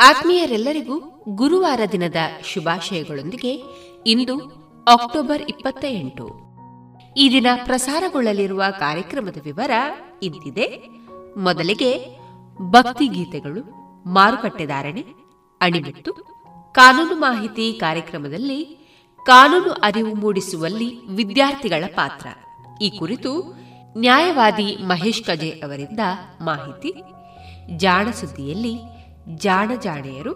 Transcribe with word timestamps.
ಆತ್ಮೀಯರೆಲ್ಲರಿಗೂ 0.00 1.24
ಗುರುವಾರ 1.28 1.80
ದಿನದ 1.92 2.16
ಶುಭಾಶಯಗಳೊಂದಿಗೆ 2.44 3.62
ಇಂದು 4.06 4.38
ಅಕ್ಟೋಬರ್ 4.88 5.42
ಇಪ್ಪತ್ತ 5.42 5.84
ಎಂಟು 5.88 6.28
ಈ 7.16 7.30
ದಿನ 7.30 7.46
ಪ್ರಸಾರಗೊಳ್ಳಲಿರುವ 7.64 8.62
ಕಾರ್ಯಕ್ರಮದ 8.78 9.36
ವಿವರ 9.44 9.70
ಇಂತಿದೆ. 10.22 10.66
ಮೊದಲಿಗೆ 11.36 12.06
ಭಕ್ತಿ 12.70 13.06
ಗೀತೆಗಳು 13.06 13.62
ಮಾರುಕಟ್ಟೆದಾರಣೆ 14.08 15.04
ಅಣಿಬಿಟ್ಟು 15.60 16.12
ಕಾನೂನು 16.72 17.14
ಮಾಹಿತಿ 17.14 17.72
ಕಾರ್ಯಕ್ರಮದಲ್ಲಿ 17.72 18.64
ಕಾನೂನು 19.26 19.70
ಅರಿವು 19.70 20.14
ಮೂಡಿಸುವಲ್ಲಿ 20.14 21.06
ವಿದ್ಯಾರ್ಥಿಗಳ 21.06 21.84
ಪಾತ್ರ. 21.94 22.26
ಈ 22.82 22.90
ಕುರಿತು 22.90 23.54
ನ್ಯಾಯವಾದಿ 23.98 24.76
ಮಹೇಶ್ 24.84 25.22
ಕಜೆ 25.22 25.50
ಅವರಿಂದ 25.50 26.00
ಮಾಹಿತಿ. 26.40 26.94
ಜಾಣ 27.76 28.10
ಸುದ್ದಿಯಲ್ಲಿ 28.10 28.97
ಜಾಣ 29.36 29.70
ಜಾಣೆಯರು 29.80 30.34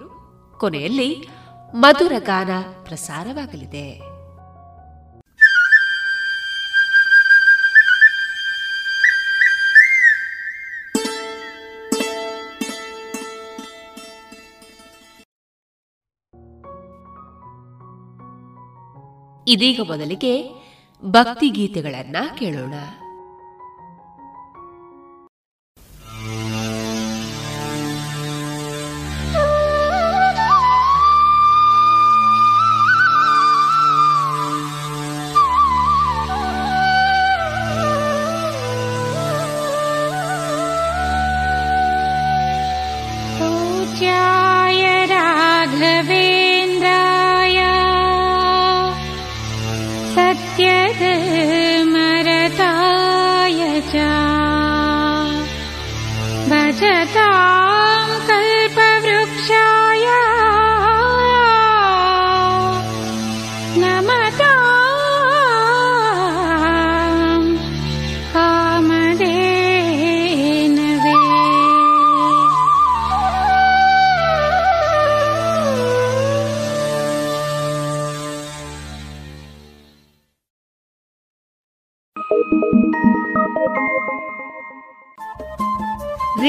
ಕೊನೆಯಲ್ಲಿ 0.59 1.29
ಮಧುರ 1.75 2.13
ಗಾನ 2.19 2.51
ಪ್ರಸಾರವಾಗಲಿದೆ. 2.85 4.13
ಇದೀಗ 19.49 19.81
ಮೊದಲಿಗೆ 19.87 20.49
ಭಕ್ತಿ 21.05 21.51
ಗೀತೆಗಳನ್ನ 21.51 22.17
ಕೇಳೋಣ. 22.39 22.75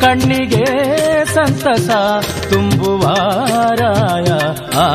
ಕಣ್ಣಿಗೆ 0.00 0.66
ಸಂತಸ 1.34 1.90
ತುಂಬುವಾರಾಯ 2.50 4.32
ಆ 4.78 4.88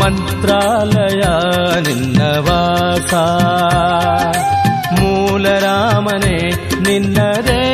ಮಂತ್ರಾಲಯ 0.00 1.22
ನಿನ್ನ 1.80 2.22
ವಾಸ. 2.22 3.14
ಮೂಲರಾಮನೆ 5.00 6.50
ನಿನ್ನದೇ 6.82 7.73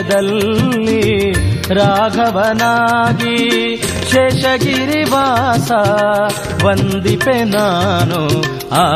ಲೋಕದಲ್ಲಿ 0.00 1.32
ರಾಘವನಾಗಿ 1.74 3.36
ಶೇಷಗಿರಿವಾಸ 4.10 5.70
ವಂದಿಪೆ 6.64 7.44
ನಾನು. 7.44 8.24
ಆ 8.70 8.86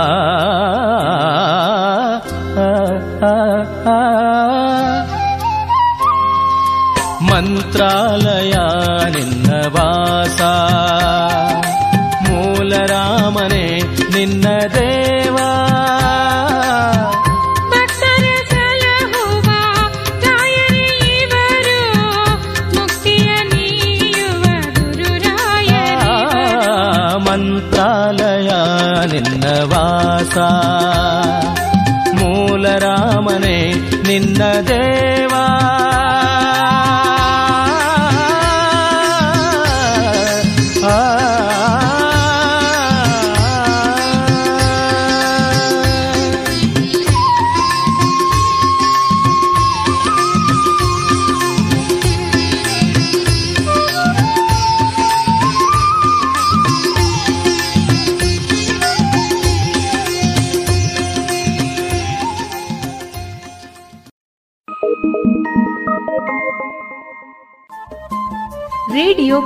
ಮಂತ್ರಾಲಯ 7.23 8.55
ನಿನ್ನ 9.11 9.51
ವಾಸ. 9.67 10.43
ಮೂಲ 12.31 12.73
ನಿನ್ನದೇ 14.13 15.04
ಮೂಲ 32.21 32.67
ರಾಮನೇ 32.79 33.59
ನಿನ್ನದೇ 34.07 34.85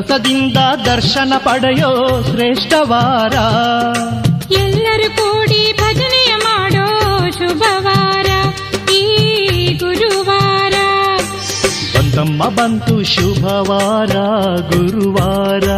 ಸಂತಸದಿಂದ 0.00 0.58
ದರ್ಶನ 0.86 1.32
ಪಡೆಯೋ 1.38 1.90
ಶ್ರೇಷ್ಠವಾರ 2.22 3.34
ಎಲ್ಲರೂ 4.52 5.08
ಕೂಡಿ 5.10 5.72
ಭಜನೆಯ 5.72 6.32
ಮಾಡೋ 6.36 6.86
ಶುಭವಾರ 7.30 8.28
ಈ 8.92 9.02
ಗುರುವಾರ 9.78 10.74
ಬಂತಮ್ಮ 11.94 12.48
ಬಂತು 12.48 12.96
ಶುಭವಾರ 13.04 14.14
ಗುರುವಾರ. 14.70 15.68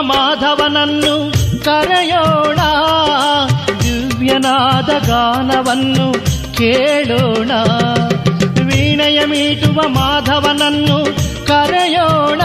ಮಾಧವನನ್ನು 0.00 1.14
ಕರೆಯೋಣ 1.64 2.60
ದಿವ್ಯನಾದ 3.82 4.90
ಗಾನವನ್ನು 5.08 6.06
ಕೇಳೋಣ 6.52 7.50
ವೀಣೆಯ 8.66 9.24
ಮೀಟುವ 9.24 9.80
ಮಾಧವನನ್ನು 9.88 10.98
ಕರೆಯೋಣ 11.46 12.42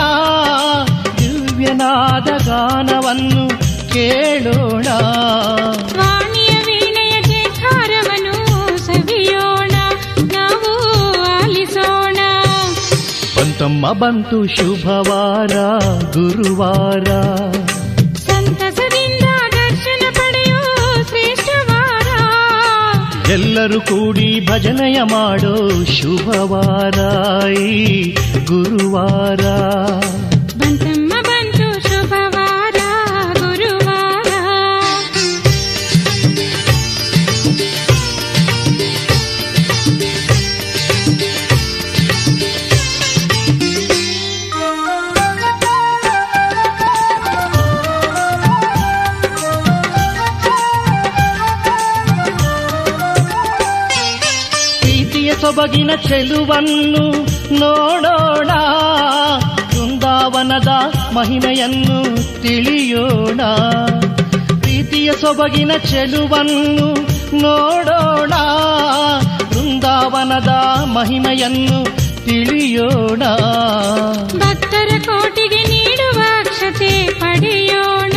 ದಿವ್ಯನಾದ 1.20 2.30
ಗಾನವನ್ನು 2.46 3.48
ಕೇಳೋಣ 3.94 4.88
ಬಂತಮ್ಮ 13.57 13.93
ಬಂತು 13.93 14.39
ಶುಭವಾರ 14.47 15.53
ಗುರುವಾರ. 16.13 17.05
ಸಂತಸದಿಂದ 18.15 19.27
ದರ್ಶನ 19.53 20.03
ಪಡೆಯೋ 20.11 20.61
ಶ್ರೇಷ್ಠವಾರ 21.03 22.09
ಎಲ್ಲರೂ 23.31 23.81
ಕೂಡಿ 23.81 24.47
ಭಜನೆಯ 24.47 25.03
ಮಾಡೋ 25.03 25.85
ಶುಭವಾರ 25.85 26.99
ಈ 27.53 28.13
ಗುರುವಾರ. 28.47 29.45
ಸೊಬಗಿನ 55.47 55.91
ಚೆಲುವನ್ನು 56.09 57.11
ನೋಡೋಣ. 57.55 58.50
ವೃಂದಾವನದ 59.75 60.69
ಮಹಿಮೆಯನ್ನು 61.15 62.17
ತಿಳಿಯೋಣ. 62.43 63.41
ಪ್ರೀತಿಯ 64.61 65.12
ಸೊಬಗಿನ 65.12 65.71
ಚೆಲುವನ್ನು 65.91 66.95
ನೋಡೋಣ. 67.37 68.33
ವೃಂದಾವನದ 69.49 70.49
ಮಹಿಮೆಯನ್ನು 70.85 71.85
ತಿಳಿಯೋಣ. 72.25 73.23
ಭಕ್ತರ 74.38 74.99
ಕೋಟಿಗೆ 75.07 75.62
ನೀಡುವ 75.62 76.23
ಅಕ್ಷತೆ 76.38 77.15
ಪಡೆಯೋಣ. 77.21 78.12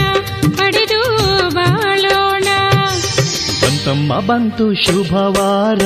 ಪಡೆದು 0.58 1.02
ಬಾಳೋಣ 1.50 1.79
ಬಂತಮ್ಮ 3.80 4.20
ಬಂತು 4.20 4.74
ಶುಭವಾರ 4.74 5.84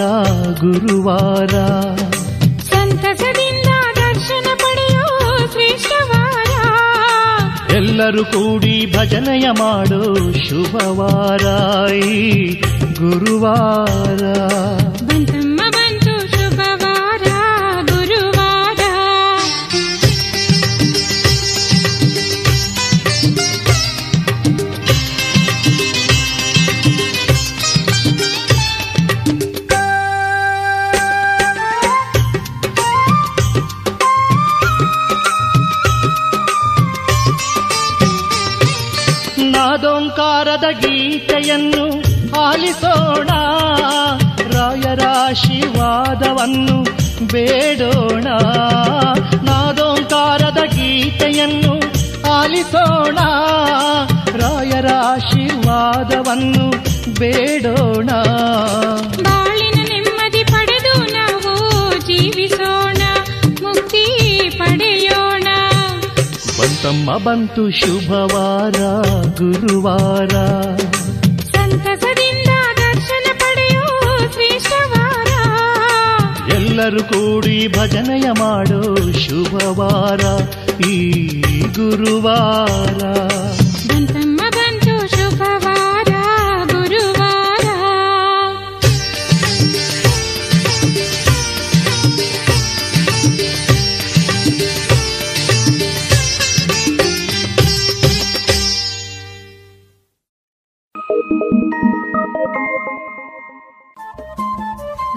ಗುರುವಾರ. 0.60 1.50
ಸಂತಸದಿಂದ 2.62 3.68
ದರ್ಶನ 3.96 4.46
ಪಡೆಯೋ 4.56 5.28
ಶ್ರೇಷ್ಠವಾರ. 5.52 6.50
ಎಲ್ಲರೂ 7.76 8.26
ಕೂಡಿ 8.26 8.94
ಭಜನೆಯ 8.98 9.50
ಮಾಡೋ 9.60 10.16
ಶುಭವಾರ 10.32 11.46
ಗುರುವಾರ. 13.00 14.24
ಗೀತೆಯನ್ನು 40.72 42.04
ಆಲಿಸೋಣ. 42.42 43.28
ರಾಯರ 44.52 45.00
ಆಶೀರ್ವಾದವನ್ನು 45.08 46.84
ಬೇಡೋಣ. 47.32 48.24
ನಾದೋಂಕಾರದ 49.44 50.58
ಗೀತೆಯನ್ನು 50.76 51.82
ಆಲಿಸೋಣ. 52.32 53.18
ರಾಯರ 54.36 54.86
ಆಶೀರ್ವಾದವನ್ನು 54.94 56.70
ಬೇಡೋಣ. 57.20 58.10
ಬಂತಮ್ಮ 66.84 67.18
ಬಂತು 67.18 67.72
ಶುಭವಾರ 67.72 68.78
ಗುರುವಾರ. 69.38 70.30
ಸಂತಸದಿಂದ 71.42 72.50
ದರ್ಶನ 72.78 73.32
ಪಡೆಯೋ 73.38 74.08
ಶ್ರೇಷ್ಠವಾರ. 74.32 75.28
ಎಲ್ಲರೂ 76.54 77.04
ಕೂಡಿ 77.04 77.68
ಭಜನೆಯ 77.68 78.32
ಮಾಡೋ 78.40 78.96
ಶುಭವಾರ 79.12 80.20
ಈ 80.84 81.28
ಗುರುವಾರ. 81.52 83.00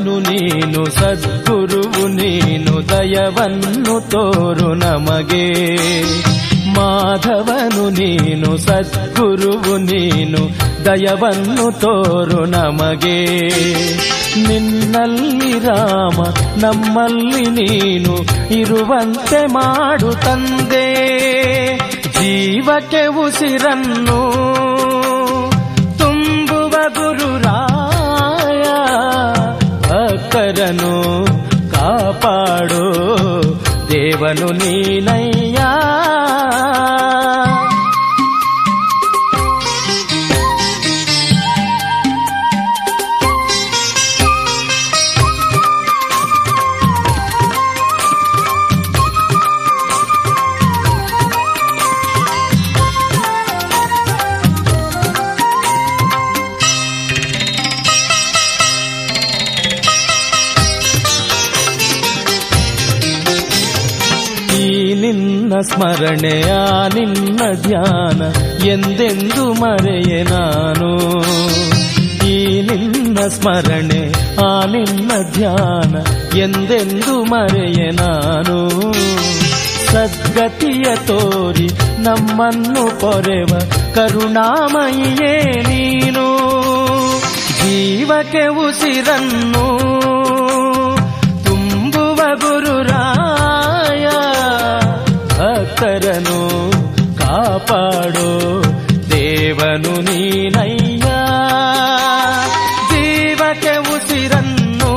ಮಾಧವನು 0.00 0.20
ನೀನು, 0.20 0.90
ಸದ್ಗುರುವು 0.90 2.08
ನೀನು, 2.08 2.88
ದಯವನ್ನು 2.88 4.08
ತೋರು 4.08 4.74
ನಮಗೆ. 4.74 5.76
ಮಾಧವನು 6.72 7.90
ನೀನು, 7.90 8.56
ಸದ್ಗುರುವು 8.56 9.78
ನೀನು, 9.78 10.48
ದಯವನ್ನು 10.84 11.80
ತೋರು 11.80 12.44
ನಮಗೆ. 12.44 13.48
ನಿನ್ನಲ್ಲಿ 14.48 15.58
ರಾಮ, 15.58 16.22
ನಮ್ಮಲ್ಲಿ 16.56 17.50
ನೀನು, 17.50 18.16
ಇರುವಂತೆ 18.54 19.46
ಮಾಡು 19.46 20.14
ತಂದೆ. 20.14 21.10
ಜೀವಕ್ಕೆ 22.08 23.06
ಉಸಿರನ್ನು 23.06 24.32
ತುಂಬುವ 25.98 26.70
ಗುರುರಾಯ 26.70 27.59
ఒక్కరను 30.30 30.92
కాపాడు. 31.70 32.82
దేవను 33.90 34.48
నీనై 34.52 35.29
ನಿನ್ನ 65.80 65.92
ಸ್ಮರಣೆ 65.92 66.50
ಆ 66.50 66.88
ನಿನ್ನ 66.88 67.40
ಧ್ಯಾನ 67.62 68.22
ಎಂದೆಂದು 68.64 69.52
ಮರೆಯೆ 69.52 70.22
ನಾನು? 70.22 70.90
ಈ 72.28 72.60
ನಿನ್ನ 72.60 73.18
ಸ್ಮರಣೆ, 73.28 74.12
ಆ 74.44 74.66
ನಿನ್ನ 74.66 75.12
ಧ್ಯಾನ 75.32 75.94
ಎಂದೆಂದು 76.36 77.24
ಮರೆಯೆ 77.24 77.90
ನಾನು? 77.90 78.82
ಸದ್ಗತಿಯ 79.92 80.96
ತೋರಿ 81.06 81.68
ನಮ್ಮನ್ನು 82.02 83.00
ಪೊರೆವ 83.00 83.58
ಕರುಣಾಮಯಿಯೇ 83.94 85.42
ನೀನು? 85.42 86.26
ಜೀವಕ್ಕೆ 87.62 88.46
ಉಸಿರನ್ನು 88.46 89.78
ತುಂಬುವ 91.44 92.16
ಗುರುರಾಯ 92.16 93.19
ಭಕ್ತರನು 95.79 96.39
ಕಾಪಾಡೋ 97.19 98.29
ದೇವನು 99.11 99.93
ನೀನಯ್ಯ 100.07 101.09
ಜೀವಕ್ಕೆ 102.91 103.73
ಉಸಿರನ್ನು 103.93 104.91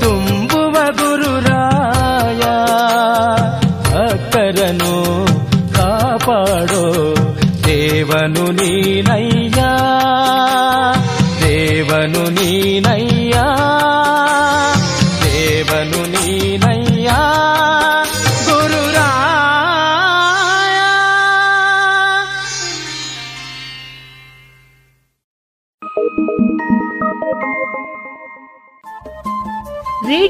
ತುಂಬುವ 0.00 0.76
ಗುರುರಾಯ 1.00 2.44
ಭಕ್ತರನು 3.88 4.94
ಕಾಪಾಡೋ 5.72 6.84
ದೇವನು 7.66 8.46
ನೀನಯ್ಯ 8.52 9.60
ದೇವನು 11.42 12.24
ನೀನಯ್ಯ 12.30 12.41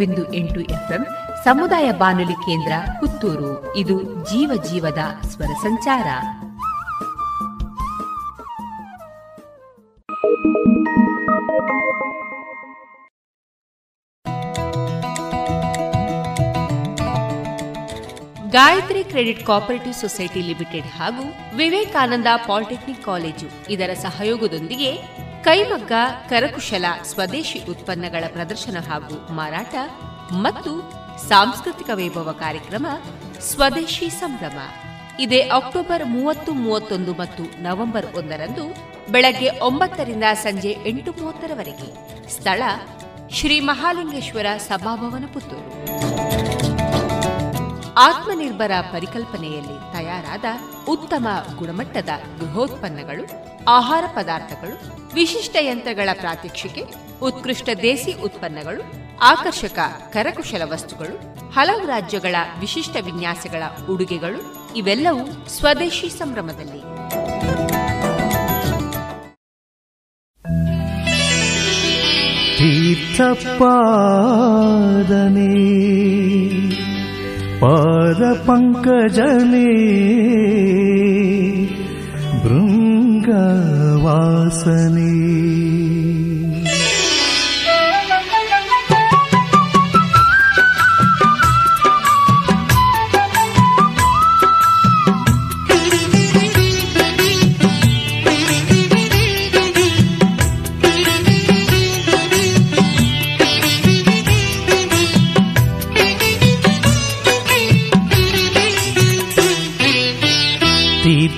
ಬಿಂದು 0.00 0.22
ಎಂಟು 0.40 0.60
ಎಫ್ಎಂ, 0.76 1.02
ಸಮುದಾಯ 1.44 1.88
ಬಾನುಲಿ 2.02 2.38
ಕೇಂದ್ರ, 2.46 2.72
ಪುತ್ತೂರು. 3.00 3.52
ಇದು 3.76 3.96
ಜೀವ 4.30 4.62
ಜೀವದ 4.70 5.02
ಸ್ವರ 5.32 5.52
ಸಂಚಾರ. 5.66 6.06
Gayatri 18.54 19.02
credit 19.10 19.42
cooperative 19.46 19.94
society 19.94 20.40
limited 20.46 20.88
ಹಾಗೂ 20.96 21.24
ವಿವೇಕಾನಂದ 21.56 22.30
ಪಾಲಿಟೆಕ್ನಿಕ್ 22.48 23.04
ಕಾಲೇಜು 23.04 23.48
ಇದರ 23.74 23.90
ಸಹಯೋಗದೊಂದಿಗೆ 24.04 24.90
ಕೈಮಗ್ಗ, 25.44 25.92
ಕರಕುಶಲ, 26.28 26.84
ಸ್ವದೇಶಿ 27.02 27.64
ಉತ್ಪನ್ನಗಳ 27.70 28.24
ಪ್ರದರ್ಶನ 28.28 28.76
ಹಾಗೂ 28.90 29.34
ಮಾರಾಟ 29.34 29.74
ಮತ್ತು 30.32 30.92
ಸಾಂಸ್ಕೃತಿಕ 31.28 31.90
ವೈಭವ 31.94 32.32
ಕಾರ್ಯಕ್ರಮ 32.32 32.86
ಸ್ವದೇಶಿ 33.40 34.08
ಸಂಭ್ರಮ. 34.08 34.58
ಇದೇ 35.18 35.40
ಅಕ್ಟೋಬರ್ 35.40 36.06
ಮೂವತ್ತು, 36.06 36.52
ಮೂವತ್ತೊಂದು 36.52 37.12
ಮತ್ತು 37.12 37.62
ನವೆಂಬರ್ 37.62 38.16
ಒಂದರಂದು 38.16 38.64
ಬೆಳಗ್ಗೆ 39.12 39.60
ಒಂಬತ್ತರಿಂದ 39.60 40.24
ಸಂಜೆ 40.34 40.76
ಎಂಟು 40.86 41.12
ಮೂವತ್ತರವರೆಗೆ. 41.12 41.88
ಸ್ಥಳ 42.28 42.62
ಶ್ರೀ 43.30 43.60
ಮಹಾಲಿಂಗೇಶ್ವರ 43.60 44.46
ಸಭಾಭವನ 44.56 45.24
ಪುತ್ತೂರು. 45.32 45.70
ಆತ್ಮನಿರ್ಭರ 47.94 48.70
ಪರಿಕಲ್ಪನೆಯಲ್ಲಿ 48.92 49.92
ತಯಾರಾದ 49.92 50.44
ಉತ್ತಮ 50.88 51.28
ಗುಣಮಟ್ಟದ 51.56 52.08
ಗೃಹೋತ್ಪನ್ನಗಳು 52.40 53.49
ಆಹಾರ 53.68 54.04
ಪದಾರ್ಥಗಳು, 54.16 55.04
ವಿಶಿಷ್ಟ 55.14 55.56
ಯಂತ್ರಗಳ 55.60 56.08
ಪ್ರಾತ್ಯಕ್ಷಿಕೆ, 56.12 56.84
ಉತ್ಕೃಷ್ಟ 57.22 57.68
ದೇಸಿ 57.82 58.12
ಉತ್ಪನ್ನಗಳು, 58.24 58.82
ಆಕರ್ಷಕ 59.22 59.78
ಕರಕುಶಲ 60.12 60.62
ವಸ್ತುಗಳು, 60.64 61.50
ಹಲವು 61.50 61.86
ರಾಜ್ಯಗಳ 61.86 62.34
ವಿಶಿಷ್ಟ 62.60 62.96
ವಿನ್ಯಾಸಗಳ 63.04 63.62
ಉಡುಗೆಗಳು, 63.92 64.70
ಇವೆಲ್ಲವೂ 64.76 65.48
ಸ್ವದೇಶಿ 65.48 66.08
ಸಂಭ್ರಮದಲ್ಲಿ. 66.08 66.80
ಪಾದ 77.60 78.46
ಪಂಕಜನೇ 78.46 79.90
வாசனே 84.04 85.10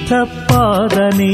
தீர்த்தப்பாதனே 0.04 1.32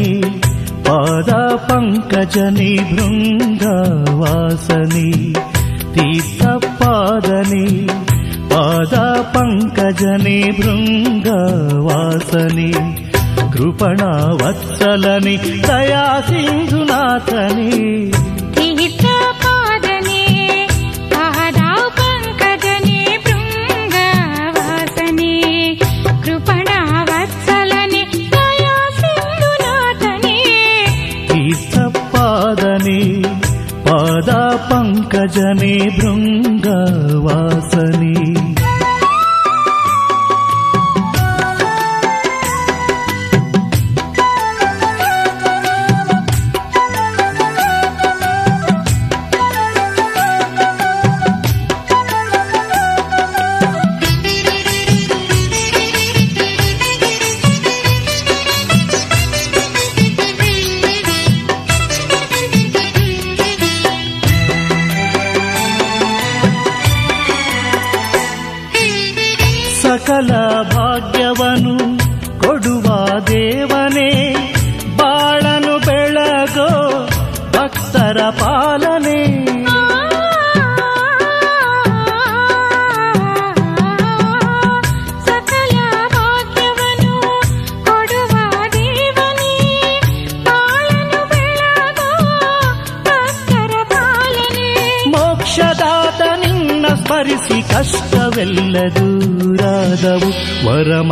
భజని 2.28 2.72
భృంగవాసని 2.92 5.10
తీర్థపాదని 5.94 7.68
పాద 8.50 8.94
పంకజని 9.34 10.40
భృంగవాసని 10.58 12.72
కృపణా 13.52 14.10
వత్సలని 14.40 15.36
దయాసింధునాథని. 15.68 17.70
భృంగ 35.86 36.27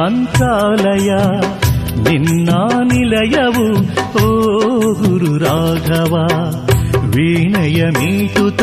ವರ 0.07 0.13
ಮಂತ್ರಾಲಯ 0.13 1.11
ನಿನ್ನ 2.05 2.51
ನಿಲಯವು 2.83 3.65
ಓ 4.19 4.27
ಗುರು 4.93 5.33
ರಾಘವ 5.39 6.15
ವೀಣಯ 7.15 7.81
ಮೀಟುತ 7.91 8.63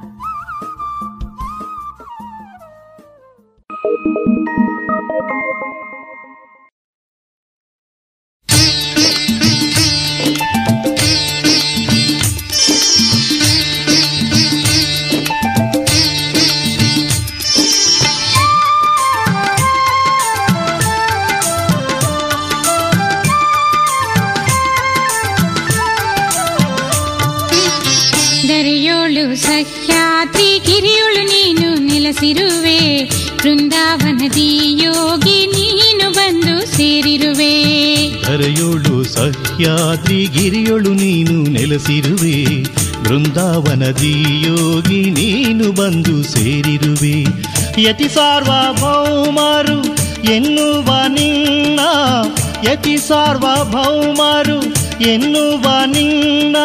ಯತಿ 52.81 52.97
ಸಾರ್ವಭೌಮರು 52.97 54.63
ಎನ್ನುವ 55.01 55.65
ನಿನ್ನ 55.85 56.55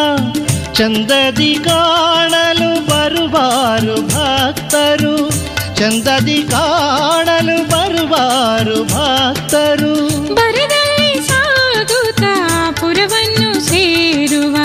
ಚಂದದಿ 0.72 1.54
ಕಾಣಲು 1.54 2.86
ಬರುವಾರು 2.86 4.06
ಭಕ್ತರು. 4.06 5.30
ಚಂದದಿ 5.76 6.42
ಕಾಣಲು 6.42 7.68
ಬರುವಾರು 7.68 8.84
ಭಕ್ತರು. 8.84 9.94
ಬರದಲ್ಲಿ 10.34 11.28
ಸಾಗುತ್ತಾ 11.28 12.70
ಪುರವನ್ನು 12.80 13.60
ಸೇರುವ. 13.68 14.56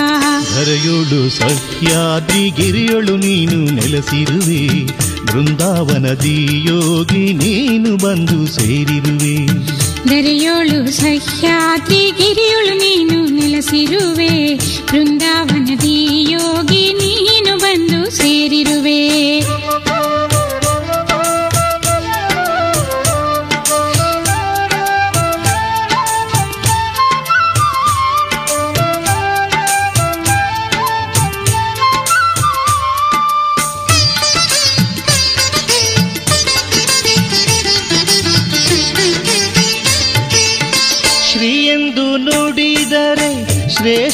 ಧರೆಯೋಳು 0.54 1.30
ಸಹ್ಯಾದ್ರಿ 1.30 2.50
ಗಿರಿಯೊಳು 2.50 3.16
ನೀನು 3.16 3.70
ನೆಲೆಸಿರುವೆ. 3.72 4.86
ಬೃಂದಾವನದಿ 5.26 6.46
ಯೋಗಿ 6.68 7.32
ನೀನು 7.32 7.96
ಬಂದು 7.96 8.46
ಸೇರಿರುವೆ. 8.46 9.72
ದರೆಯೋಳು 10.12 10.92
ಸಹ್ಯಾದ್ರಿ 10.92 12.10
ಗಿರಿಯೋಳು 12.10 12.74
ನೀನು 12.74 13.24
ನೆಲೆಸಿರುವೆ. 13.24 14.56
ಬೃಂದಾವನದಿ 14.92 16.30
ಯೋಗಿ 16.32 16.92
ನೀನು 16.92 17.58
ಬಂದು 17.58 18.10
ಸೇರಿರುವೆ. 18.10 19.40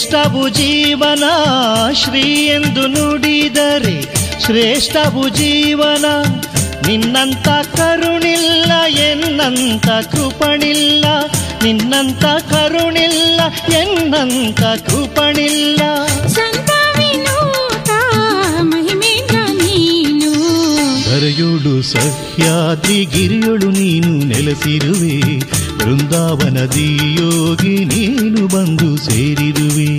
ಶ್ರೇಷ್ಠವು 0.08 0.48
ಜೀವನ 0.48 1.24
ಶ್ರೀ 1.92 2.22
ಎಂದು 2.46 2.86
ನುಡಿದರೆ 2.86 4.02
ಶ್ರೇಷ್ಠವು 4.44 5.28
ಜೀವನ. 5.28 6.04
ನಿನ್ನಂತ 6.86 7.48
ಕರುಣಿಲ್ಲ 7.76 8.72
ಎನ್ನಂತ 8.88 9.86
ಕೃಪಣಿಲ್ಲ. 9.86 11.04
ನಿನ್ನಂತ 11.62 12.24
ಕರುಣಿಲ್ಲ 12.24 13.40
ಎನ್ನಂತ 13.74 14.60
ಕೃಪಣಿಲ್ಲ. 14.60 15.80
ಸಹ್ಯಾದ್ರಿ 21.82 23.04
ಗಿರಿಯೊಳು 23.04 23.70
ನೀನು 23.70 24.24
ನೆಲೆಸಿರುವೆ. 24.24 25.57
ಬೃಂದಾವನದಿ 25.88 27.16
ಯೋಗಿ 27.20 27.84
ನೀನು 27.84 28.46
ಬಂದು 28.46 28.96
ಸೇರಿರುವೆ. 28.96 29.96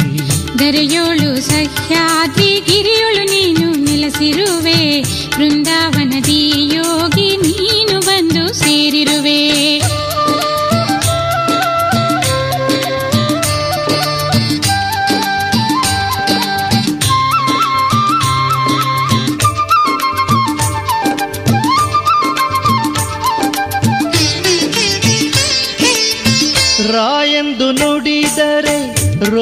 ದರೆಯೋಳು 0.59 1.41
ಸಹ್ಯಾದ್ರಿ, 1.41 2.61
ಗಿರಿಯೋಳು 2.67 3.23
ನೀನು 3.23 3.71
ನೆಲೆಸಿರುವೆ 3.83 5.01
ವೃಂದಾವನದಿ 5.37 6.69
ಯೋಗಿ 6.75 7.37
ನೀನು 7.37 7.99
ಬಂದು 7.99 8.53
ಸೇ 8.53 8.79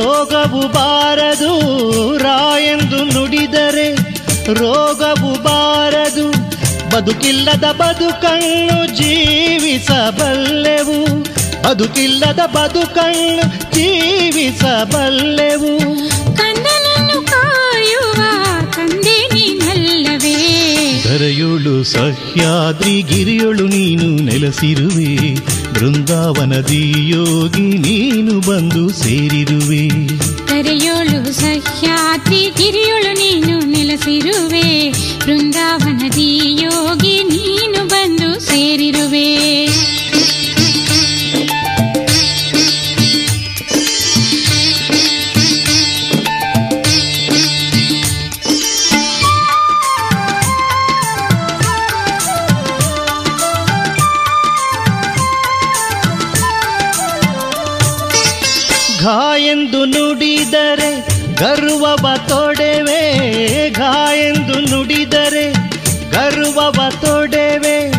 ರೋಗವು 0.07 0.67
ಬಾರದು 0.67 2.17
ರಾಯೆಂದು 2.17 3.03
ನುಡಿದರೆ 3.03 3.95
ರೋಗವು 4.53 5.43
ಬಾರದು. 5.43 6.31
ಬದುಕಿಲ್ಲದ 6.95 7.57
ಬದುಕನ್ನು 7.57 8.97
ಜೀವಿಸಬಲ್ಲೆವು. 8.97 11.23
ಬದುಕಿಲ್ಲದ 11.63 12.45
ಬದುಕನ್ನು 12.45 13.75
ಜೀವಿಸಬಲ್ಲೆವು. 13.75 15.97
ಕಂದನನ್ನು 16.37 16.76
ಧರೆಯೋಳು 21.07 21.83
ಸಹ್ಯಾದ್ರಿ 21.83 23.01
ಗಿರಿಯೊಳು 23.01 23.63
ನೀನು 23.65 24.23
ನೆಲೆಸಿರುವೆ. 24.23 25.35
ಬೃಂದಾವನದಿ 25.73 26.93
ಯೋಗಿ 27.09 27.61
ನೀನು 27.61 28.39
ಬಂದು 28.39 28.89
ಸೇರಿರುವೆ. 28.89 29.87
ಕರೆಯೋಳು 30.47 31.33
ಸಹ್ಯಾದ್ರಿ 31.33 32.51
ಗಿರಿಯೊಳು 32.57 33.13
ನೀನು 33.13 33.65
ನೆಲೆಸಿರುವೆ. 33.65 34.91
ಬೃಂದಾವನದಿ 35.25 36.61
ಯೋಗಿ 36.61 37.23
ನೀನು 37.23 37.87
ಬಂದು 37.87 38.39
ಸೇರಿರುವೆ. 38.39 39.66
ನುಡಿದರೆ 60.57 61.07
ಗರ್ವವ 61.35 62.09
ತೊಡೆವೆ 62.27 63.69
ಎಂದು 64.29 64.59
ನುಡಿದರೆ 64.59 65.53
ಗರ್ವವ 66.11 66.91
ತೊಡೆವೆ 67.01 67.91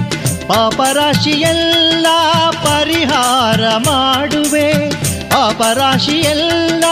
ಪಾಪರಾಶಿಯೆಲ್ಲ 0.49 2.07
ಪರಿಹಾರ 2.51 3.61
ಮಾಡುವೆ. 3.77 4.91
ಪಾಪರಾಶಿಯೆಲ್ಲ 5.31 6.85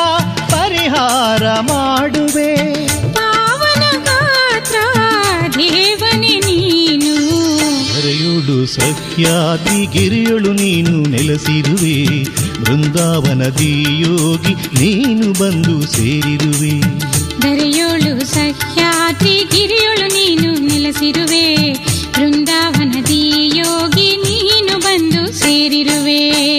ಪರಿಹಾರ 0.51 1.61
ಮಾಡುವೆ. 1.61 2.57
ಪಾವನ 3.15 4.05
ಗಾತ್ರ 4.05 4.77
ದೇವನೆ 5.59 6.41
ನೀನು. 6.41 7.15
ಕರೆಯೋಳು 7.95 8.67
ಸಖ್ಯಾತಿ 8.67 9.87
ಗಿರಿಯಳು 9.87 10.53
ನೀನು 10.53 11.11
ನೆಲೆಸಿರುವೆ. 11.11 12.36
ಬೃಂದಾವನದಿ 12.61 13.83
ಯೋಗಿ 14.01 14.55
ನೀನು 14.55 15.33
ಬಂದು 15.33 15.87
ಸೇರಿರುವೆ. 15.87 16.81
ದರೆಯೋಳು 17.43 18.25
ಸಹ್ಯಾದ್ರಿ, 18.25 19.45
ಗಿರಿಯೊಳು 19.51 20.07
ನೀನು 20.07 20.61
ನೆಲೆಸಿರುವೆ. 20.61 21.73
ಬೃಂದಾವನದಿ 22.13 23.57
ಯೋಗಿ 23.59 24.17
ನೀನು 24.17 24.79
ಬಂದು 24.79 25.33
ಸೇರಿರುವೆ. 25.33 26.57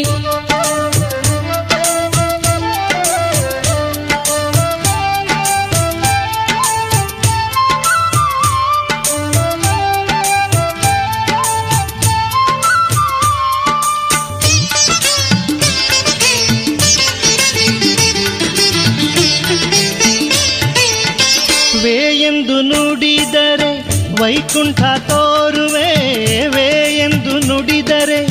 ವೈಕುಂಠ 24.28 24.82
ತೋರುವೆ 24.82 25.91
ವೇ 26.47 26.97
ಎಂದು 26.97 27.47
ನುಡಿದರೆ, 27.47 28.25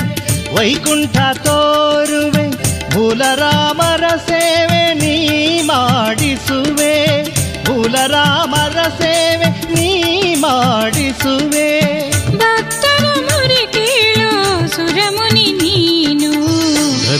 ವೈಕುಂಠ 0.55 1.17
ತೋರುವೆ 1.17 2.51
ಭೂಲರಾಮರ 2.91 4.05
ಸೇವೆ 4.17 4.95
ನೀ 4.95 5.15
ಮಾಡಿಸುವೆ 5.63 7.23
ಭೂಲರಾಮರ 7.65 8.83
ಸೇವೆ 8.99 9.75
ನೀ 9.75 10.35
ಮಾಡಿಸುವೆ. 10.35 11.76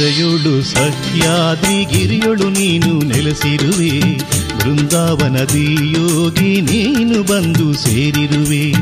ಧರೆಯೋಳು 0.07 0.63
ಸಹ್ಯಾದ್ರಿ 0.63 1.85
ಗಿರಿಯೊಳು 1.85 2.49
ನೀನು 2.49 2.99
ನೆಲೆಸಿರುವೆ. 2.99 4.19
ಬೃಂದಾವನದಿ 4.59 5.93
ಯೋಗಿ 5.93 6.61
ನೀನು 6.61 7.23
ಬಂದು 7.23 7.75
ಸೇರಿರುವೆ. 7.75 8.73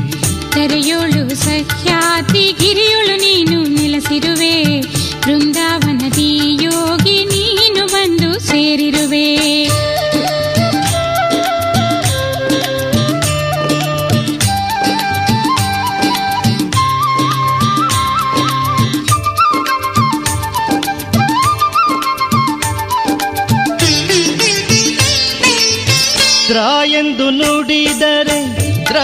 ತೆರೆಯೋಳು 0.51 1.35
ಸಹ್ಯಾದ್ರಿ 1.35 2.55
ಗಿರಿಯೊಳು 2.59 3.15
ನೀನು 3.17 3.81
ನೆಲೆಸಿರುವೆ. 3.81 4.81
ಬೃಂದಾವನದಿ 5.25 6.54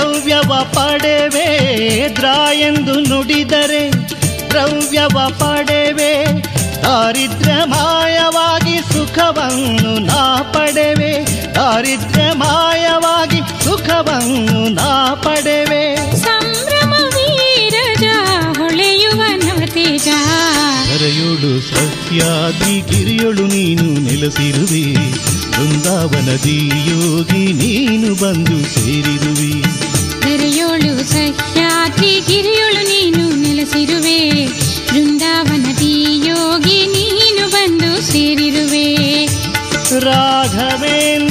ದ್ರವ್ಯವ 0.02 0.52
ಪಡೆವೆ 0.74 1.47
ದ್ರಾಯೆಂದು 2.16 2.93
ನುಡಿದರೆ 2.99 3.82
ದ್ರವ್ಯವ 4.49 5.18
ಪಡೆವೆ. 5.39 6.14
ದಾರಿದ್ರ್ಯ 6.84 7.52
ಮಾಯವಾಗಿ 7.66 8.78
ಸುಖವನ್ನು 8.93 9.91
ನಾ 9.99 10.22
ಪಡೆವೆ 10.54 11.12
ದಾರಿದ್ರ್ಯ 11.56 12.24
ಮಾಯವಾಗಿ 12.34 13.41
ಸುಖವನ್ನು 13.64 14.62
ನಾ 14.70 14.89
ಪಡೆವೆ. 15.16 15.84
ಸಂಭ್ರಮ 16.18 16.93
ವೀರಜ 17.16 18.06
ಹೊಳೆಯುವ 18.58 19.22
ನತಿಜ 19.45 20.08
ಕರೆಯೋಳು 20.89 21.54
ಸತ್ಯಾದಿ 21.70 22.76
ಗಿರಿಯೊಳು 22.89 23.45
ನೀನು 23.47 23.88
ನೆಲೆಸಿರುವೆ. 24.08 24.86
ಬೃಂದಾವನದಿ 25.54 26.60
ಯೋಗಿ 26.89 27.45
ನೀನು 27.54 28.10
ಬಂದು 28.16 28.58
ಸೇರಿರುವೆ. 28.74 29.54
ಗಿರಿಯೊಳು 32.28 32.84
ನೀನು 32.84 33.36
ನೆಲೆಸಿರುವೆ. 33.36 34.45
ಬೃಂದಾವನದಿ 34.93 36.28
ಯೋಗಿ 36.28 36.86
ನೀನು 36.86 37.49
ಬಂದು 37.49 38.01
ಸೇರಿರುವೆ. 38.01 39.26
ರಾಘವೇಂದ್ರ 39.99 41.30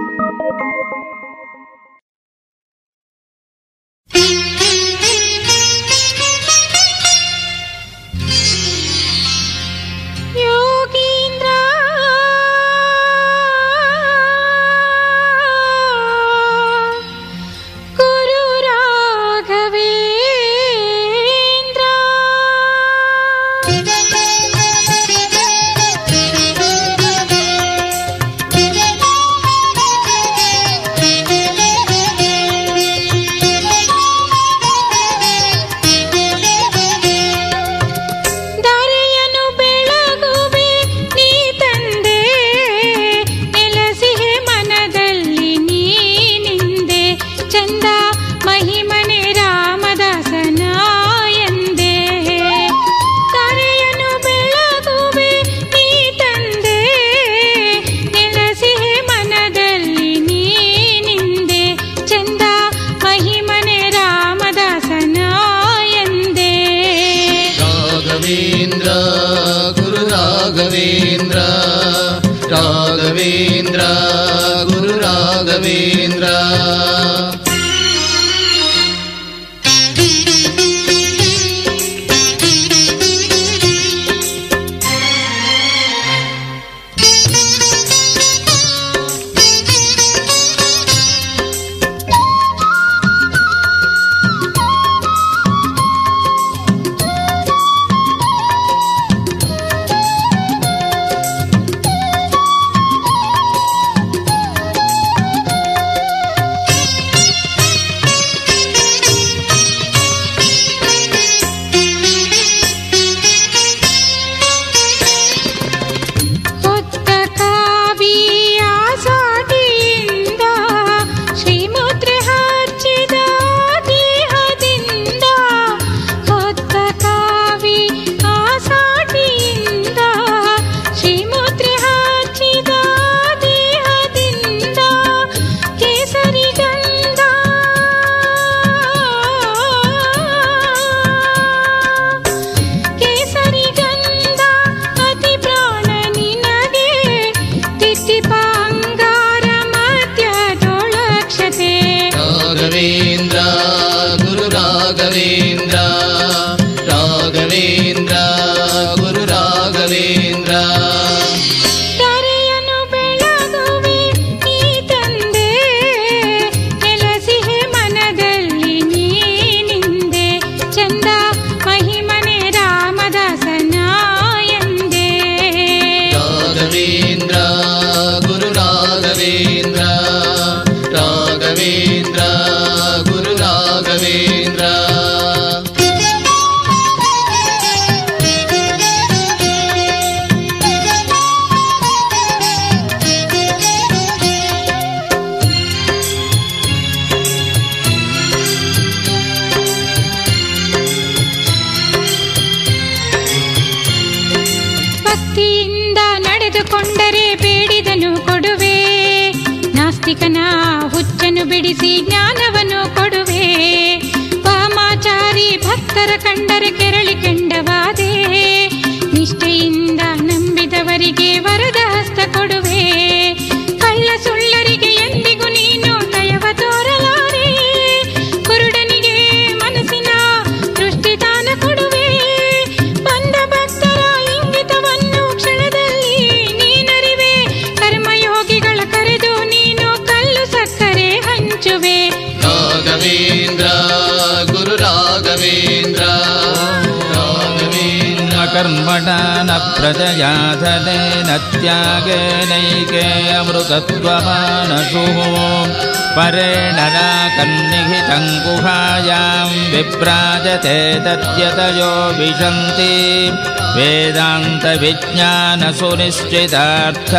ವಿಜ್ಞಾನ 264.79 265.71
ಸುನಿಶ್ಚಿತಾರ್ಥ 265.71 267.15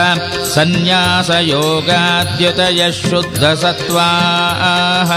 ಸನ್ಯಾಸ 0.55 1.31
ಯೋಗಾದ್ಯುತಯ 1.31 2.93
ಶುದ್ಧ 2.93 3.45
शुद्धसत्त्वाः 3.45 5.13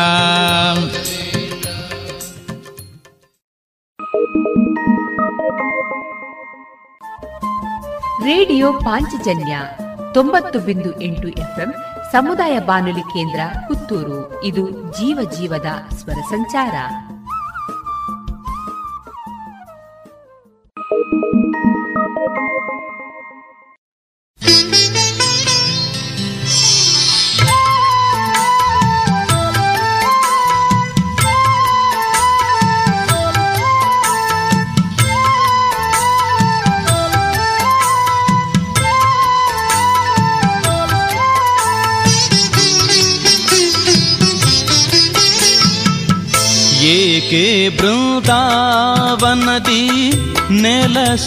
ರೇಡಿಯೋ 8.25 8.73
ಪಾಂಚಜನ್ಯ 8.73 9.57
ತೊಂಬತ್ತು 10.13 10.59
ಬಿಂದು 10.59 11.01
ಎಂಟು 11.01 11.27
ಎಫ್ಎಂ 11.27 11.73
ಸಮುದಾಯ 12.11 12.59
ಬಾನುಲಿ 12.59 13.01
ಕೇಂದ್ರ 13.01 13.39
ಪುತ್ತೂರು. 13.67 14.43
ಇದು 14.43 14.71
ಜೀವ 14.71 15.29
ಜೀವದ 15.37 15.95
ಸ್ವರ 15.95 16.13
ಸಂಚಾರ. 16.13 16.75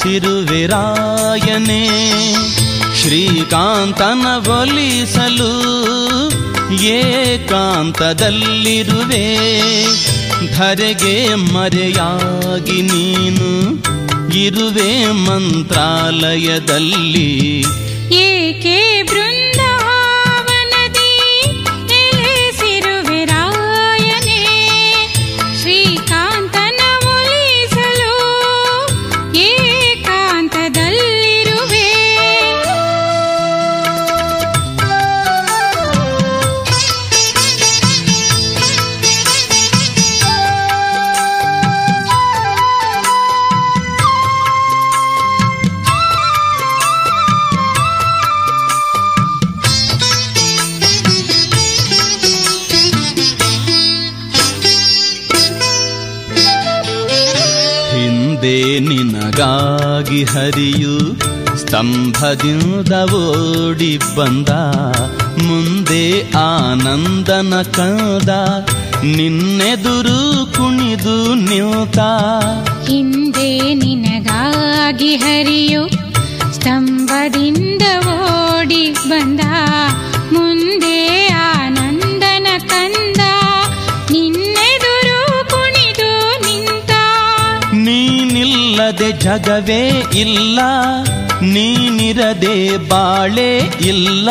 ಶಿರುವಿರಾಯನೆ 0.02 1.82
ಶ್ರೀಕಾಂತನ 3.00 4.48
ಒಲಿಸಲು 4.48 5.52
ಏಕಾಂತದಲ್ಲಿರುವೆ. 6.82 9.38
ಧರೆಗೆ 10.56 11.34
ಮರೆಯಾಗಿ 11.34 12.82
ನೀನು 12.82 13.78
ಇರುವೆ 14.34 15.12
ಮಂತ್ರಾಲಯದಲ್ಲಿ. 15.12 17.64
ಏಕೆ 18.10 19.02
ಬೃಂದ 19.02 19.57
ನಿನಗಾಗಿ 59.38 60.20
ಹರಿಯು, 60.24 60.94
ಸ್ತಂಭದಿಂದ 61.56 62.92
ಓಡಿ 63.14 63.90
ಬಂದ. 64.16 64.50
ಮುಂದೆ 65.46 66.02
ಆನಂದನ 66.40 67.52
ಕಂದ, 67.76 68.30
ನಿನ್ನೆದುರು 69.16 70.18
ಕುಣಿದು 70.56 71.16
ನಿಂತ 71.44 71.98
ಹಿಂದೆ 72.88 73.50
ನಿನಗಾಗಿ 73.74 75.12
ಹರಿಯು, 75.16 75.84
ಸ್ತಂಭದಿಂದ 76.54 77.84
ಓಡಿ 78.16 78.84
ಬಂದ. 79.08 79.40
ಮುಂದೆ 80.32 80.98
ಆನಂದನ 81.44 82.46
ಕಂದ 82.66 83.17
ನೀನಿಲ್ಲದೆ 88.78 89.12
ಜಗವೇ 89.12 89.84
ಇಲ್ಲ, 90.20 90.60
ನೀನಿರದೆ 91.42 92.88
ಬಾಳೆ 92.88 93.52
ಇಲ್ಲ. 93.88 94.28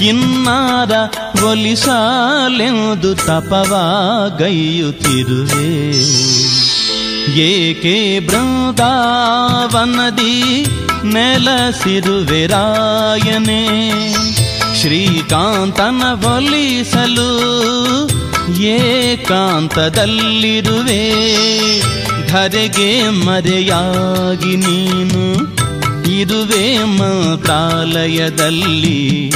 ಇನ್ನಾರ 0.00 0.92
ಒಲಿಸಾಲೆಂದು 1.44 3.14
ತಪವಾಗೈಯುತ್ತಿರುವೆ 3.14 5.70
ಏಕೆ 7.46 7.96
ಬೃಂದಾವನದಿ 8.26 10.34
ನೆಲಸಿರುವೆ 11.14 12.46
ರಾಯನೆ? 12.46 13.64
ಶ್ರೀಕಾಂತನ 14.80 16.02
ಒಲಿಸಲು 16.26 17.30
ಏಕಾಂತದಲ್ಲಿರುವೆ. 18.76 21.02
ಧರೆಗೆ 22.28 23.08
ಮರೆಯಾಗಿ 23.08 24.56
ನೀನು. 24.56 25.56
ಇರುವೆ 26.18 26.84
ಮ 26.84 27.02
ಏಕೆ 27.46 29.30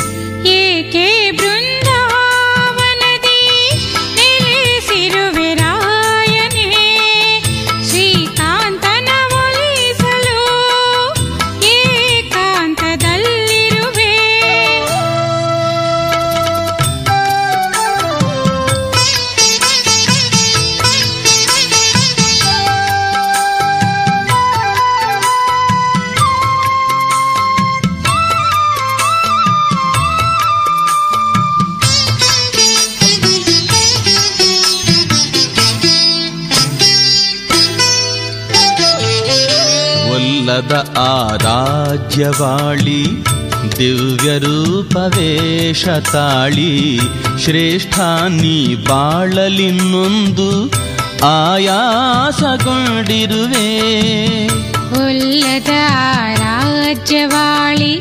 ಒಲ್ಲದ 40.70 40.96
ಆ 40.96 41.36
ರಾಜ್ಯವಾಳಿ, 41.36 43.22
ದಿವ್ಯ 43.78 44.38
ರೂಪವೇಶ 44.38 45.88
ತಾಳಿ, 46.12 47.00
ಶ್ರೇಷ್ಠ 47.44 47.98
ನೀ 48.28 48.76
ಬಾಳಲಿನ್ನೊಂದು 48.76 50.70
ಆಯಾಸಗೊಂಡಿರುವೆ. 51.50 53.68
ಒಲ್ಲದ 55.02 55.74
ರಾಜ್ಯವಾಳಿ, 56.38 58.00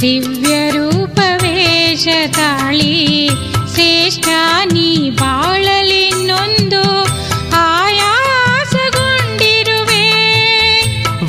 ದಿವ್ಯ 0.00 0.70
ರೂಪವೇಶ 0.70 2.08
ತಾಳಿ, 2.32 3.28
ಶ್ರೇಷ್ಠ 3.74 4.28
ನೀ 4.72 5.10
ಬಾಳಲಿನ್ನೊಂದು 5.10 7.05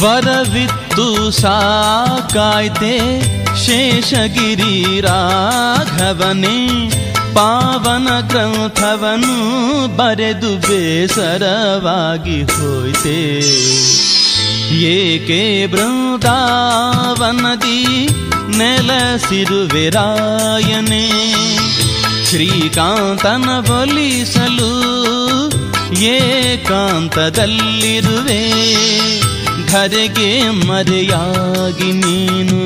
ವರವಿತ್ತು 0.01 1.31
ಸಾಕಾಯ್ತೆ 1.31 3.25
ಶೇಷಗಿರಿ 3.65 5.01
ರಾಘವನೇ 5.01 6.89
ಪಾವನ 7.35 8.27
ಗ್ರಂಥವನು 8.27 9.97
ಬರೆದು 9.97 10.57
ಬೇಸರವಾಗಿ 10.57 12.43
ಹೋಯ್ತೆ. 12.43 13.43
ಏಕೆ 14.73 15.67
ಬೃಂದಾವನದಿ 15.67 18.07
ನೆಲಸಿರುವೆ 18.57 19.89
ರಾಯನೇ? 19.89 21.09
ಶ್ರೀಕಾಂತನ 22.29 23.81
ಒಲಿಸಲು 23.81 24.71
ಏಕಾಂತದಲ್ಲಿರುವೆ? 25.93 28.43
ಧರೆಗೆ 29.67 30.27
ಮರೆಯಾಗಿ 30.67 31.89
ನೀನು 32.01 32.59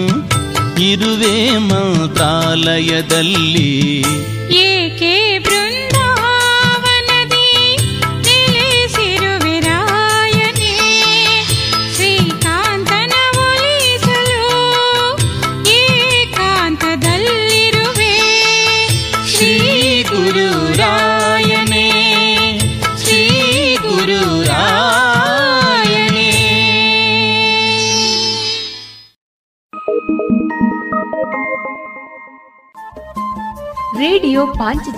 ಇರುವೆ 0.90 1.34
ಮಂತ್ರಾಲಯದಲ್ಲಿ 1.70 3.72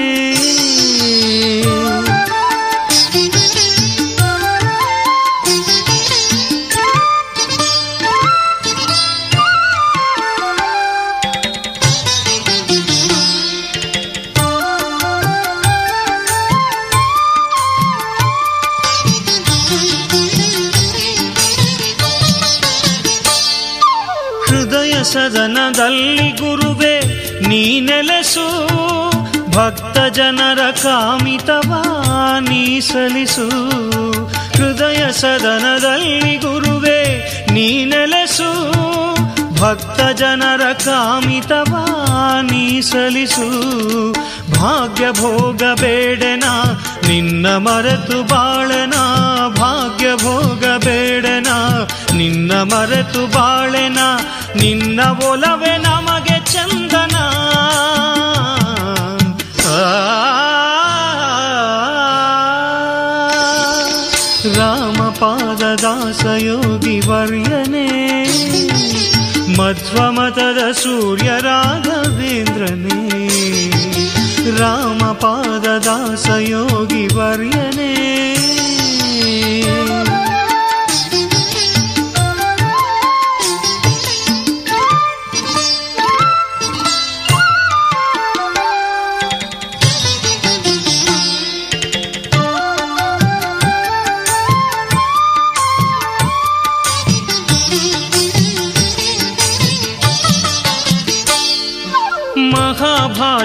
ಸದನದಲ್ಲಿ 25.76 26.30
ಗುರುವೆ, 26.32 26.94
ನೀ 27.48 27.80
ನೆಲೆಸು. 27.80 28.46
ಭಕ್ತ 29.56 29.98
ಜನರ 30.14 30.60
ಕಾಮಿತವ 30.72 31.72
ನೀ 32.40 32.80
ಸಲಿಸು. 32.80 33.48
ಹೃದಯ 34.56 35.12
ಸದನದಲ್ಲಿ 35.12 36.36
ಗುರುವೆ, 36.36 37.02
ನೀ 37.52 37.68
ನೆಲೆಸು. 37.86 38.50
ಭಕ್ತ 39.60 40.02
ಜನರ 40.20 40.64
ಕಾಮಿತವ 40.86 41.74
ನೀ 42.42 42.82
ಸಲಿಸು. 42.82 43.48
ಭಾಗ್ಯ 44.52 45.12
ಭೋಗ 45.12 45.64
ಬೇಡನ, 45.82 46.44
ನಿನ್ನ 47.08 47.48
ಮರೆತು 47.48 48.24
ಬಾಳನ. 48.24 48.96
ಭಾಗ್ಯ 49.56 50.08
ಭೋಗ 50.16 50.64
ಬೇಡನ 50.86 51.48
ನಿನ್ನ 52.18 52.54
ಮರೆತು 52.54 53.28
ಬಾಳೆನ 53.28 53.98
ನಿನ್ನ 54.56 55.02
ಒಲವೆ 55.26 55.78
ನಮಗೆ 55.78 56.38
ಚಂದನ. 56.54 57.16
ರಾಮಪಾದದಾಸಯೋಗಿ 65.66 67.00
ವರ್ಯನೇ 67.00 67.88
ಮಧ್ವಮತದ 69.58 70.72
ಸೂರ್ಯ 70.72 71.32
ರಾಘವೇಂದ್ರನೇ. 71.42 72.96
ಯೋಗಿ 76.40 77.08
ವರ್ಯನೇ 77.08 78.35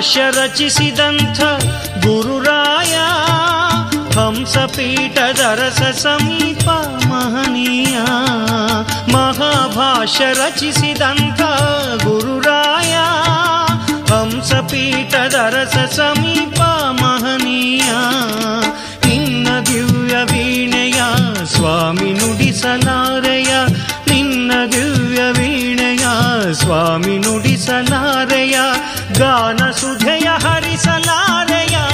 ಮಹಾಭಾಷ್ಯ 0.00 0.42
ರಚಿಸಿದಂಥ 0.42 1.40
ಗುರುರಾಯ 2.06 2.94
ಹಂಸಪೀಠದ 4.18 5.38
ರಸ 5.38 5.82
ಸಮೀಪ 6.06 6.68
ಮಹನೀಯ 7.06 7.98
ಮಹಾಭಾಷ್ಯ 9.12 10.24
ರಚಿಸಿದಂಥ 10.32 11.40
ಗುರುರಾಯ 12.04 12.96
ಹಂಸಪೀಠದ 14.12 15.34
ರಸ 15.34 15.94
ಸಮೀಪ 15.94 16.60
ಮಹನೀಯ. 16.90 17.90
ನಿನ್ನ 19.06 19.48
ದಿವ್ಯ 19.66 20.16
ವೀಣೆಯ 20.16 21.02
ಸ್ವಾಮಿ 21.44 22.12
ನುಡಿಸಲಾರೆಯ. 22.12 23.54
ನಿನ್ನ 24.08 24.52
ದಿವ್ಯ 24.72 25.22
ವೀಣೆಯ 25.22 26.06
ಸ್ವಾಮಿ 26.52 27.18
ನುಡಿಸಲಾರೆಯ. 27.18 28.60
गानसुधय 29.20 30.26
हरिसलारया 30.44 31.84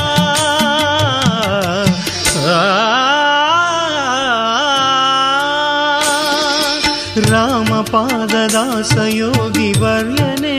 रामपाददासयोगिवर्यने 9.26 10.56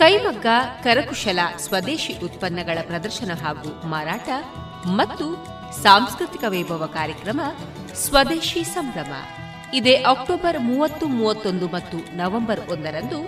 ಕೈಮಗ್ಗ, 0.00 0.46
ಕರಕುಶಲ, 0.84 1.40
ಸ್ವದೇಶಿ 1.66 2.12
ಉತ್ಪನ್ನಗಳ 2.26 2.78
ಪ್ರದರ್ಶನ 2.90 3.32
ಹಾಗೂ 3.42 3.70
ಮಾರಾಟ 3.92 4.28
ಮತ್ತು 4.98 5.26
ಸಾಂಸ್ಕೃತಿಕ 5.84 6.44
ವೈಭವ 6.54 6.86
ಕಾರ್ಯಕ್ರಮ 6.98 7.40
ಸ್ವದೇಶಿ 8.04 8.62
ಸಂಭ್ರಮ. 8.76 9.12
ಇದೇ 9.78 9.94
ಅಕ್ಟೋಬರ್ 10.12 10.58
ಮೂವತ್ತು, 10.68 11.06
ಮೂವತ್ತೊಂದು 11.18 11.68
ಮತ್ತು 11.76 11.98
ನವೆಂಬರ್ 12.20 12.62
ಒಂದರಂದು 12.74 13.20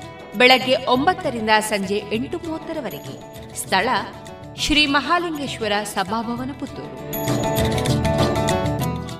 ಬೆಳಗ್ಗೆ 0.42 0.76
ಒಂಬತ್ತರಿಂದ 0.96 1.50
ಸಂಜೆ 1.72 2.00
ಎಂಟು 2.18 2.38
ಮೂವತ್ತರವರೆಗೆ 2.46 3.16
ಸ್ಥಳ 3.62 3.88
ಶ್ರೀ 4.64 4.84
ಮಹಾಲಿಂಗೇಶ್ವರ 4.96 5.72
ಸಭಾಭವನ 5.94 6.52
ಪುತ್ತೂರು. 6.60 7.99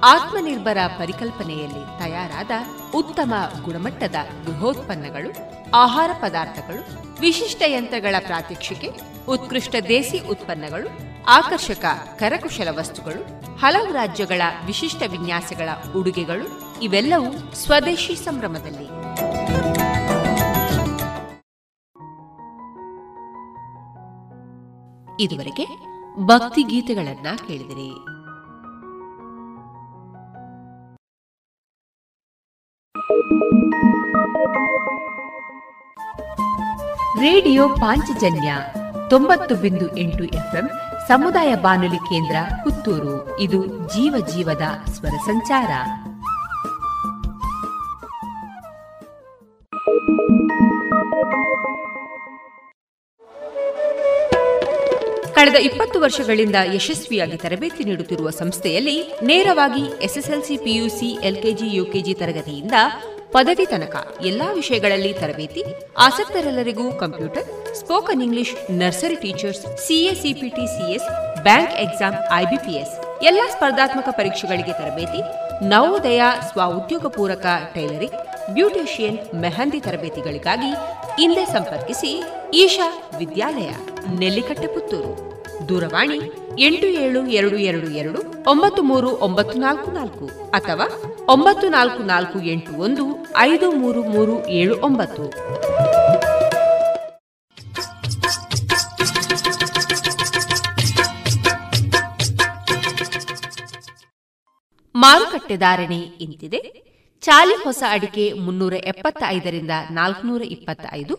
ಆತ್ಮನಿರ್ಭರ 0.04 0.78
ಪರಿಕಲ್ಪನೆಯಲ್ಲಿ 0.98 1.98
ತಯಾರಾದ 1.98 2.50
ಉತ್ತಮ 2.94 3.34
ಗುಣಮಟ್ಟದ 3.62 4.14
ಗೃಹೋತ್ಪನ್ನಗಳು, 4.46 5.32
ಆಹಾರ 5.74 6.10
ಪದಾರ್ಥಗಳು, 6.22 7.10
ವಿಶಿಷ್ಟ 7.20 7.62
ಯಂತ್ರಗಳ 7.66 8.14
ಪ್ರಾತ್ಯಕ್ಷಿಕೆ, 8.26 8.90
ಉತ್ಕೃಷ್ಟ 9.28 9.74
ದೇಸಿ 9.88 10.28
ಉತ್ಪನ್ನಗಳು, 10.28 10.88
ಆಕರ್ಷಕ 11.28 11.84
ಕರಕುಶಲ 12.18 12.68
ವಸ್ತುಗಳು, 12.78 13.40
ಹಲವು 13.56 13.92
ರಾಜ್ಯಗಳ 13.92 14.42
ವಿಶಿಷ್ಟ 14.66 15.02
ವಿನ್ಯಾಸಗಳ 15.10 15.68
ಉಡುಗೆಗಳು, 15.96 16.78
ಇವೆಲ್ಲವೂ 16.82 17.54
ಸ್ವದೇಶಿ 17.54 18.14
ಸಂಭ್ರಮದಲ್ಲಿ. 18.14 18.86
ಇದುವರೆಗೆ 25.22 25.66
ಭಕ್ತಿ 26.26 26.62
ಗೀತೆಗಳನ್ನ 26.62 27.26
ಕೇಳಿದಿರಿ. 27.46 28.19
ರೇಡಿಯೋ 37.20 37.68
ಪಾಂಚಜನ್ಯ 37.68 38.54
ತೊಂಬತ್ತು 39.10 39.54
ಬಿಂದು 39.54 39.96
ಎಂಟು 39.96 40.24
ಎಫ್ಎಂ 40.24 40.70
ಸಮುದಾಯ 41.08 41.54
ಬಾನುಲಿ 41.54 41.96
ಕೇಂದ್ರ 41.96 42.36
ಪುತ್ತೂರು. 42.64 43.40
ಇದು 43.40 43.66
ಜೀವ 43.66 44.26
ಜೀವದ 44.26 44.90
ಸ್ವರ 44.90 45.10
ಸಂಚಾರ. 45.10 45.70
ಕಳೆದ 55.34 55.54
ಇಪ್ಪತ್ತು 55.54 56.00
ವರ್ಷಗಳಿಂದ 56.00 56.56
ಯಶಸ್ವಿಯಾಗಿ 56.74 57.36
ತರಬೇತಿ 57.36 57.84
ನೀಡುತ್ತಿರುವ 57.84 58.30
ಸಂಸ್ಥೆಯಲ್ಲಿ 58.30 59.20
ನೇರವಾಗಿ 59.22 60.04
ಎಸ್ಎಸ್ಎಲ್ಸಿ 60.04 60.56
ಪಿಯುಸಿ 60.56 61.18
ಎಲ್ಕೆಜಿ 61.22 61.76
ಯುಕೆಜಿ 61.76 62.14
ತರಗತಿಯಿಂದ 62.14 62.72
ಪದವಿ 63.32 63.66
ತನಕ 63.66 63.96
ಎಲ್ಲಾ 64.24 64.52
ವಿಷಯಗಳಲ್ಲಿ 64.52 65.12
ತರಬೇತಿ, 65.12 65.62
ಆಸಕ್ತರೆಲ್ಲರಿಗೂ 65.98 66.92
computer, 66.92 67.46
spoken 67.74 68.22
English, 68.22 68.54
nursery 68.70 69.16
teachers 69.16 69.86
CSEPT 69.86 70.64
CS 70.66 71.08
bank 71.42 71.74
exam 71.74 72.16
IBPS 72.32 72.94
ಎಲ್ಲಾ 73.22 73.46
ಸ್ಪರ್ಧಾತ್ಮಕ 73.50 74.08
ಪರೀಕ್ಷೆಗಳಿಗೆ 74.10 74.72
ತರಬೇತಿ, 74.72 75.20
ನವೋದಯ 75.64 76.22
ಸ್ವಉದ್ಯೋಗ 76.52 77.06
ಪೂರಕ 77.06 77.46
ಟೈಲರಿಂಗ್, 77.74 78.18
ಬ್ಯೂಟಿಷಿಯನ್ 78.54 79.18
ಮೆಹಂದಿ 79.34 79.80
ತರಬೇತಿಗಳಿಗಾಗಿ 79.80 80.70
ಹಿಂದೆ 81.20 81.46
ಸಂಪರ್ಕಿಸಿ 81.46 82.12
ಈಶಾ 82.54 82.88
ವಿದ್ಯಾಲಯ 83.18 83.70
ನೆಲ್ಲಿಕಟ್ಟೆ 84.18 84.66
ಪುತ್ತೂರು 84.66 85.12
ದೂರವಾಣಿ 85.68 86.20
ಎಂಟು 86.58 86.86
ಏಳು 86.86 87.26
ಎರಡು 87.26 87.56
ಎರಡು 87.56 87.90
ಎರಡು, 87.90 88.20
ಒಂಬತ್ತು 88.50 88.82
ಮೂರು 88.82 89.08
ಒಂಬತ್ತು 89.08 89.58
ನಾಲ್ಕು 89.58 89.90
ನಾಲ್ಕು 89.90 90.26
ಅಥವಾ 90.50 90.86
ಒಂಬತ್ತು 91.32 91.66
ನಾಲ್ಕು 91.68 92.02
ನಾಲ್ಕು 92.02 92.38
ಎಂಟು 92.52 92.70
ಒಂದು 92.84 93.02
ಐದು 93.38 93.66
ಮೂರು 93.80 94.00
ಮೂರು 94.12 94.34
ಏಳು 94.60 94.74
ಒಂಬತ್ತು. 94.86 95.24
ಮಾರುಕಟ್ಟೆ 104.94 105.56
ಧಾರಣೆ 105.56 106.00
ಇಂತಿದೆ. 106.24 106.60
ಚಾಲಿ 107.22 107.56
ಹೊಸ 107.64 107.82
ಅಡಿಕೆ 107.90 108.32
ಮುನ್ನೂರ 108.46 108.74
ಎಪ್ಪತ್ತೈದರಿಂದ 108.92 109.70
ನಾಲ್ಕನೂರ 109.90 110.42
ಇಪ್ಪತ್ತೈದು, 110.56 111.14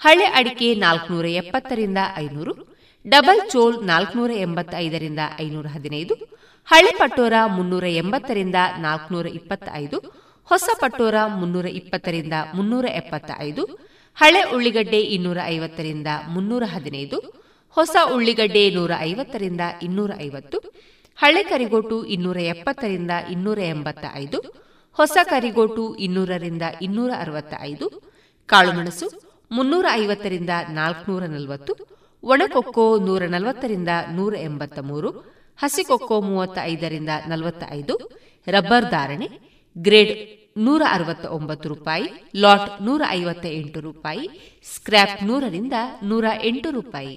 ಹಳೆ 0.00 0.24
ಅಡಿಕೆ 0.40 0.74
ನಾಲ್ಕುನೂರ 0.74 1.26
ಎಪ್ಪತ್ತರಿಂದ 1.42 1.98
ಐನೂರು, 2.16 2.54
ಡಬಲ್ 3.08 3.42
ಚೋಲ್ 3.50 3.86
ನಾಲ್ಕುನೂರ 3.86 4.30
ಎಂಬತ್ತೈದರಿಂದ 4.46 5.18
ಐನೂರ 5.40 5.66
ಹದಿನೈದು 5.66 6.14
ಹಳೆ 6.68 6.92
ಪಟೋರ 6.98 7.32
ಮುನ್ನೂರ 7.46 7.86
ಎಂಬತ್ತರಿಂದ 8.02 8.58
ನಾಲ್ಕುನೂರ 8.78 9.26
ಇಪ್ಪತ್ತೈದು, 9.38 9.98
ಹೊಸ 10.50 10.68
ಪಟೋರ 10.80 11.16
ಮುನ್ನೂರ 11.40 11.66
ಇಪ್ಪತ್ತರಿಂದ 11.80 12.32
ಮುನ್ನೂರ 12.54 12.86
ಎಪ್ಪತ್ತ 13.00 13.30
ಐದು 13.38 13.62
ಹಳೆ 14.16 14.42
ಉಳ್ಳಿಗಡ್ಡೆ 14.54 15.00
ಇನ್ನೂರ 15.16 15.38
ಐವತ್ತರಿಂದ 15.46 16.06
ಮುನ್ನೂರ 16.26 16.64
ಹದಿನೈದು, 16.66 17.18
ಹೊಸ 17.76 17.96
ಉಳ್ಳಿಗಡ್ಡೆ 18.14 18.70
ನೂರ 18.70 18.92
ಐವತ್ತರಿಂದ 19.00 19.60
ಇನ್ನೂರ 19.82 20.10
ಐವತ್ತು, 20.20 20.58
ಹಳೆ 21.18 21.42
ಕರಿಗೋಟು 21.42 21.98
ಇನ್ನೂರ 22.06 22.38
ಎಪ್ಪತ್ತರಿಂದ 22.54 23.10
ಇನ್ನೂರ 23.30 23.58
ಎಂಬತ್ತ 23.74 24.04
ಐದು 24.14 24.38
ಹೊಸ 24.96 25.16
ಕರಿಗೋಟು 25.24 25.84
ಇನ್ನೂರರಿಂದ 25.96 26.62
ಇನ್ನೂರ 26.82 27.10
ಅರವತ್ತ 27.20 27.54
ಐದು 27.60 27.86
ಕಾಳುಮೆಣಸು 28.48 29.06
ಮುನ್ನೂರ 29.50 29.86
ಐವತ್ತರಿಂದ 30.02 30.50
ನಾಲ್ಕುನೂರ 30.68 31.24
ನಲವತ್ತು, 31.26 31.72
ಒಣಕೊಕ್ಕೋ 32.22 32.98
ನೂರ 32.98 33.22
ನಲವತ್ತರಿಂದ 33.26 33.88
ನೂರ 34.10 34.34
ಎಂಬತ್ತ 34.48 34.78
ಮೂರು 34.90 35.10
ಹಸಿಕೊಕ್ಕೋ 35.58 36.20
ಮೂವತ್ತ 36.20 36.58
ಐದರಿಂದ 36.62 37.08
ನಲವತ್ತ 37.28 37.64
ಐದು 37.70 37.94
ರಬ್ಬರ್ 38.46 38.90
ಧಾರಣೆ, 38.90 39.28
ಗ್ರೇಡ್ 39.76 40.12
ನೂರ 40.58 40.82
ಅರವತ್ತ 40.90 41.26
ಒಂಬತ್ತು 41.26 41.68
ರೂಪಾಯಿ, 41.68 42.08
ಲಾಟ್ 42.36 42.82
ನೂರ 42.82 43.02
ಐವತ್ತ 43.10 43.46
ಎಂಟು 43.46 43.80
ರೂಪಾಯಿ, 43.80 44.28
ಸ್ಕ್ರ್ಯಾಪ್ 44.74 45.24
ನೂರರಿಂದ 45.24 45.72
ನೂರ 46.02 46.24
ಎಂಟು 46.42 46.70
ರೂಪಾಯಿ. 46.70 47.16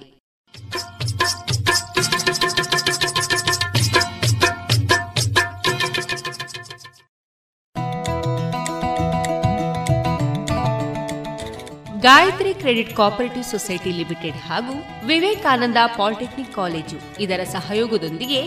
Gayatri 12.04 12.50
credit 12.60 12.90
cooperative 12.98 13.46
society 13.50 13.90
limited 13.98 14.38
ಹಾಗೂ 14.48 14.74
ವಿವೇಕಾನಂದ 15.10 15.80
ಪಾಲಿಟೆಕ್ನಿಕ್ 15.98 16.52
ಕಾಲೇಜು 16.58 16.98
ಇದರ 17.24 17.40
ಸಹಯೋಗದೊಂದಿಗೆ 17.54 18.40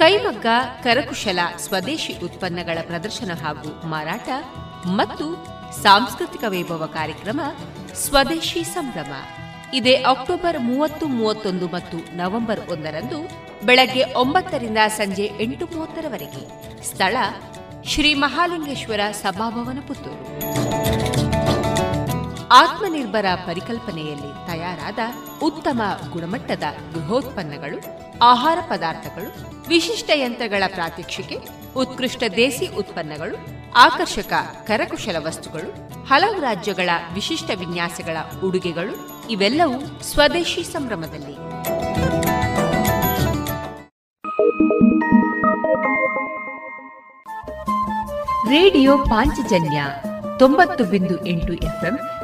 ಕೈಮಗ್ಗ, 0.00 0.46
ಕರಕುಶಲ, 0.84 1.40
ಸ್ವದೇಶಿ 1.64 2.12
ಉತ್ಪನ್ನಗಳ 2.26 2.78
ಪ್ರದರ್ಶನ 2.90 3.32
ಹಾಗೂ 3.42 3.70
ಮಾರಾಟ 3.92 4.28
ಮತ್ತು 4.98 5.26
ಸಾಂಸ್ಕೃತಿಕ 5.84 6.44
ವೈಭವ 6.54 6.86
ಕಾರ್ಯಕ್ರಮ 6.98 7.40
ಸ್ವದೇಶಿ 8.04 8.62
ಸಂಭ್ರಮ. 8.76 9.12
ಇದೇ 9.78 9.94
ಅಕ್ಟೋಬರ್ 10.12 10.58
ಮೂವತ್ತು, 10.70 11.04
ಮೂವತ್ತೊಂದು 11.18 11.68
ಮತ್ತು 11.76 11.98
ನವೆಂಬರ್ 12.20 12.62
ಒಂದರಂದು 12.74 13.20
ಬೆಳಗ್ಗೆ 13.68 14.04
ಒಂಬತ್ತರಿಂದ 14.22 14.80
ಸಂಜೆ 15.00 15.28
ಎಂಟು 15.46 15.66
ಮೂವತ್ತರವರೆಗೆ 15.74 16.44
ಸ್ಥಳ 16.90 17.16
ಶ್ರೀ 17.92 18.10
ಮಹಾಲಿಂಗೇಶ್ವರ 18.24 19.00
ಸಭಾಭವನ 19.22 19.80
ಪುತ್ತೂರು. 19.88 20.20
ಆತ್ಮನಿರ್ಭರ 22.52 23.26
ಪರಿಕಲ್ಪನೆಯಲ್ಲಿ 23.46 24.30
ತಯಾರಾದ 24.46 24.98
ಉತ್ತಮ 25.42 25.82
ಗುಣಮಟ್ಟದ 26.10 26.62
ಗೃಹೋತ್ಪನ್ನಗಳು, 26.94 27.78
ಆಹಾರ 28.22 28.58
ಪದಾರ್ಥಗಳು, 28.70 29.30
ವಿಶಿಷ್ಟ 29.68 30.10
ಯಂತ್ರಗಳ 30.14 30.62
ಪ್ರಾತ್ಯಕ್ಷಿಕೆ, 30.74 31.38
ಉತ್ಕೃಷ್ಟ 31.76 32.22
ದೇಸಿ 32.36 32.66
ಉತ್ಪನ್ನಗಳು, 32.66 33.36
ಆಕರ್ಷಕ 33.76 34.32
ಕರಕುಶಲ 34.66 35.16
ವಸ್ತುಗಳು, 35.26 35.70
ಹಲವು 36.04 36.40
ರಾಜ್ಯಗಳ 36.40 36.90
ವಿಶಿಷ್ಟ 37.14 37.50
ವಿನ್ಯಾಸಗಳ 37.54 38.16
ಉಡುಗೆಗಳು, 38.44 39.26
ಇವೆಲ್ಲವೂ 39.30 40.02
ಸ್ವದೇಶಿ 40.02 40.62
ಸಂಭ್ರಮದಲ್ಲಿ. 40.62 41.34
ರೇಡಿಯೋ 48.48 48.98
ಪಾಂಚಜನ್ಯ 48.98 49.84
ತೊಂಬತ್ತು 50.38 50.84
ಬಿಂದು 50.84 51.26
ಎಂಟು 51.26 51.52
ಎಫ್ಎಂ 51.52 51.98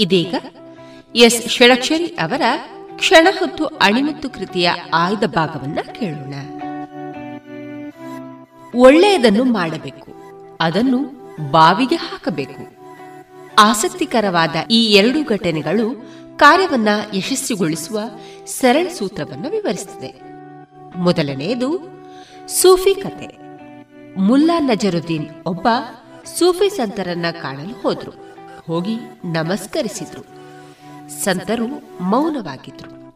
ಇದೀಗ 0.00 0.34
ಎಸ್ 1.16 1.48
ಷಡಕ್ಷರಿ 1.48 2.06
ಅವರ 2.06 2.42
ಕ್ಷಣ 2.96 3.28
ಹೊತ್ತು 3.38 3.66
ಅಣಿಮತ್ತು 3.66 4.30
ಕೃತಿಯ 4.30 4.70
ಆಯ್ದ 4.94 5.24
ಭಾಗವನ್ನ 5.24 5.78
ಕೇಳೋಣ. 5.92 6.34
ಒಳ್ಳೆಯದನ್ನು 8.74 9.44
ಮಾಡಬೇಕು, 9.44 10.12
ಅದನ್ನು 10.60 10.98
ಬಾವಿಗೆ 11.50 11.94
ಹಾಕಬೇಕು. 11.94 12.76
ಆಸಕ್ತಿಕರವಾದ 13.58 14.56
ಈ 14.70 14.92
ಎರಡು 14.92 15.28
ಘಟನೆಗಳು 15.28 16.04
ಕಾರ್ಯವನ್ನ 16.36 16.88
ಯಶಸ್ವಿಗೊಳಿಸುವ 17.14 18.00
ಸರಳ 18.46 18.88
ಸೂತ್ರವನ್ನು 18.88 19.50
ವಿವರಿಸುತ್ತದೆ. 19.50 20.20
ಮೊದಲನೆಯದು, 20.96 21.70
ಸೂಫಿ 22.48 22.94
ಕತೆ. 22.94 23.28
ಮುಲ್ಲಾ 24.20 24.58
ನಜರುದ್ದೀನ್ 24.58 25.28
ಒಬ್ಬ 25.46 25.68
ಸೂಫಿ 26.38 26.68
ಸಂತರನ್ನ 26.68 27.26
ಕಾಣಲು 27.30 27.82
ಹೋದ್ರು. 27.82 28.27
ಹೋಗಿ 28.68 28.96
ನಮಸ್ಕರಿಸಿದ್ರು. 29.24 30.22
ಸಂತರು 31.10 31.66
ಮೌನವಾಗಿದ್ರು. 32.00 33.14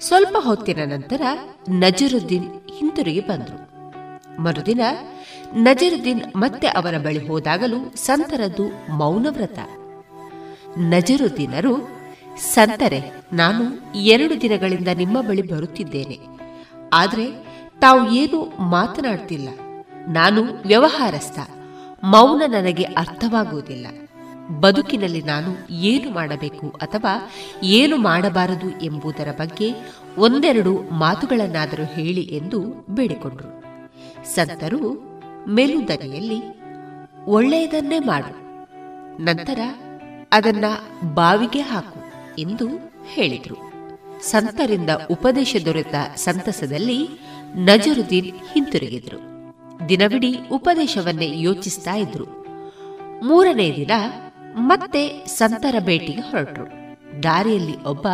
ಸ್ವಲ್ಪ 0.00 0.36
ಹೊತ್ತಿನ 0.40 0.78
ನಂತರ 0.86 1.22
ನಜರುದ್ದೀನ್ 1.68 2.60
ಹಿಂತಿರುಗಿ 2.78 3.20
ಬಂದರು. 3.20 3.68
ಮರುದಿನ 4.42 4.80
ನಜರುದ್ದೀನ್ 5.54 6.22
ಮತ್ತೆ 6.36 6.66
ಅವರ 6.66 6.98
ಬಳಿ 6.98 7.28
ಹೋದಾಗಲೂ 7.28 7.94
ಸಂತರದ್ದು 7.96 8.92
ಮೌನವ್ರತ. 8.92 9.58
ನಜರುದ್ದೀನರು, 10.78 11.88
ಸಂತರೆ, 12.36 13.00
ನಾನು 13.32 13.92
ಎರಡು 13.98 14.40
ದಿನಗಳಿಂದ 14.40 14.88
ನಿಮ್ಮ 14.94 15.20
ಬಳಿ 15.20 15.42
ಬರುತ್ತಿದ್ದೇನೆ. 15.42 16.18
ಆದರೆ 16.92 17.46
ತಾವು 17.80 18.10
ಏನು 18.10 18.52
ಮಾತನಾಡ್ತಿಲ್ಲ. 18.62 19.48
ನಾನು 20.08 20.42
ವ್ಯವಹಾರಸ್ಥ. 20.66 21.38
ಮೌನ 22.04 22.42
ನನಗೆ 22.46 22.82
ಅರ್ಥವಾಗುವುದಿಲ್ಲ. 22.82 23.86
ಬದುಕಿನಲ್ಲಿ 24.60 25.22
ನಾನು 25.22 25.50
ಏನು 25.70 26.10
ಮಾಡಬೇಕು 26.10 26.68
ಅಥವಾ 26.68 27.30
ಏನು 27.62 27.96
ಮಾಡಬಾರದು 27.96 28.84
ಎಂಬುದರ 28.84 29.28
ಬಗ್ಗೆ 29.38 29.72
ಒಂದೆರಡು 30.18 30.80
ಮಾತುಗಳನ್ನಾದರೂ 30.92 31.84
ಹೇಳಿ 31.84 32.20
ಎಂದು 32.20 32.86
ಬೇಡಿಕೊಂಡರು. 32.90 33.52
ಸಂತರು 34.34 34.80
ಮೆಲುದನೆಯಲ್ಲಿ 35.48 36.40
ಒಳ್ಳೆಯದನ್ನೇ 37.26 37.98
ಮಾಡು, 37.98 38.34
ನಂತರ 39.24 39.60
ಅದನ್ನ 40.32 40.64
ಬಾವಿಗೆ 41.14 41.60
ಹಾಕು 41.60 42.00
ಎಂದು 42.38 42.68
ಹೇಳಿದರು. 43.14 43.68
ಸಂತರಿಂದ 44.20 44.90
ಉಪದೇಶ 45.10 45.56
ದೊರೆತ 45.64 45.94
ಸಂತಸದಲ್ಲಿ 46.16 47.08
ನಜರುದ್ದೀನ್ 47.54 48.32
ಹಿಂತಿರುಗಿದರು. 48.52 49.20
ದಿನವಿಡೀ 49.88 50.36
ಉಪದೇಶವನ್ನೇ 50.52 51.40
ಯೋಚಿಸ್ತಾ 51.40 51.94
ಇದ್ರು. 51.94 52.26
ಮೂರನೇ 53.24 53.76
ದಿನ 53.76 53.90
ಮತ್ತೆ 54.56 55.26
ಸಂತರ 55.26 55.74
ಭೇಟಿಗೆ 55.80 56.20
ಹೊರಟರು. 56.20 56.88
ದಾರಿಯಲ್ಲಿ 57.22 57.84
ಒಬ್ಬ 57.84 58.06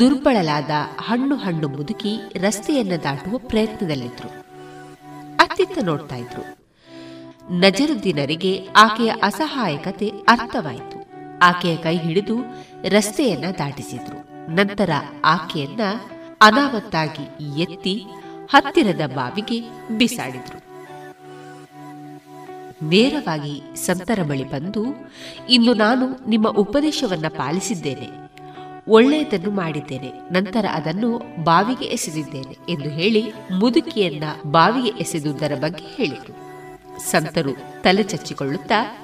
ದುರ್ಬಳಲಾದ 0.00 0.70
ಹಣ್ಣು 1.00 1.36
ಹಣ್ಣು 1.36 1.68
ಮುದುಕಿ 1.68 2.18
ರಸ್ತೆಯನ್ನು 2.36 3.04
ದಾಟುವ 3.04 3.38
ಪ್ರಯತ್ನದಲ್ಲಿದ್ದರು 3.38 4.44
ಅತ್ತಿತ್ತ 5.36 5.78
ನೋಡ್ತಾ 5.82 6.16
ಇದ್ರು. 6.16 6.58
ನಜರುದ್ದೀನರಿಗೆ 7.52 8.68
ಆಕೆಯ 8.76 9.08
ಅಸಹಾಯಕತೆ 9.22 10.08
ಅರ್ಥವಾಯಿತು. 10.08 11.04
ಆಕೆಯ 11.42 11.76
ಕೈ 11.76 11.98
ಹಿಡಿದು 11.98 12.36
ರಸ್ತೆಯನ್ನ 12.88 13.44
ದಾಟಿಸಿದ್ರು. 13.58 14.50
ನಂತರ 14.54 14.90
ಆಕೆಯನ್ನ 15.24 15.80
ಅನಾಮತ್ತಾಗಿ 16.40 17.62
ಎತ್ತಿ 17.62 18.04
ಹತ್ತಿರದ 18.50 19.10
ಬಾವಿಗೆ 19.14 19.60
ಬಿಸಾಡಿದ್ರು. 19.98 20.67
ನೇರವಾಗಿ 22.82 23.62
ಸಂತರ 23.76 24.18
ಬಳಿ 24.22 24.44
ಬಂದು 24.44 24.84
ಇಂದು 25.50 25.74
ನಾನು 25.74 26.30
ನಿಮ್ಮ 26.30 26.48
ಉಪದೇಶವನ್ನು 26.48 27.36
ಪಾಲಿಸಿದ್ದೇನೆ. 27.36 28.28
ಒಳ್ಳೆಯದನ್ನು 28.88 29.50
ಮಾಡಿದ್ದೇನೆ. 29.50 30.12
ನಂತರ 30.32 30.66
ಅದನ್ನು 30.72 31.18
ಬಾವಿಗೆ 31.44 31.84
ಎಸೆದಿದ್ದೇನೆ, 31.84 32.72
ಎಂದು 32.72 32.88
ಹೇಳಿ 32.88 33.32
ಮುದುಕಿಯನ್ನ 33.58 34.24
ಬಾವಿಗೆ 34.46 34.88
ಎಸೆದುದರ 34.88 35.54
ಬಗ್ಗೆ 35.60 35.84
ಹೇಳಿದರು. 35.84 36.34
ಸಂತರು 37.10 37.82
ತಲೆ 37.82 38.02
ಚಚ್ಚಿಕೊಳ್ಳುತ್ತಾ, 38.02 38.98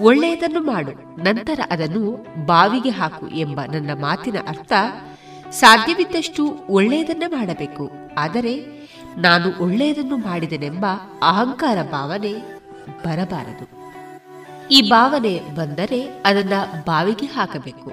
ಒಳ್ಳೆಯದನ್ನು 0.00 0.60
ಮಾಡು, 0.60 1.22
ನಂತರ 1.22 1.60
ಅದನ್ನು 1.70 2.26
ಬಾವಿಗೆ 2.46 2.90
ಹಾಕು 2.90 3.28
ಎಂಬ 3.28 3.60
ನನ್ನ 3.72 3.90
ಮಾತಿನ 4.00 4.36
ಅರ್ಥ, 4.48 4.72
ಸಾಧ್ಯವಿದ್ದಷ್ಟು 5.50 6.56
ಒಳ್ಳೆಯದನ್ನು 6.68 7.30
ಮಾಡಬೇಕು. 7.30 7.90
ಆದರೆ 8.18 8.54
ನಾನು 9.18 9.64
ಒಳ್ಳೆಯದನ್ನು 9.64 10.16
ಮಾಡಿದೆನೆಂಬ 10.16 10.86
ಅಹಂಕಾರ 11.22 11.82
ಭಾವನೆ 11.82 12.55
ಬರಬಾರದು. 13.04 13.76
ಈ 14.68 14.90
ಭಾವನೆ 14.90 15.40
ಬಂದರೆ 15.54 16.22
ಅದನ್ನ 16.24 16.52
ಬಾವಿಗೆ 16.86 17.26
ಹಾಕಬೇಕು. 17.26 17.92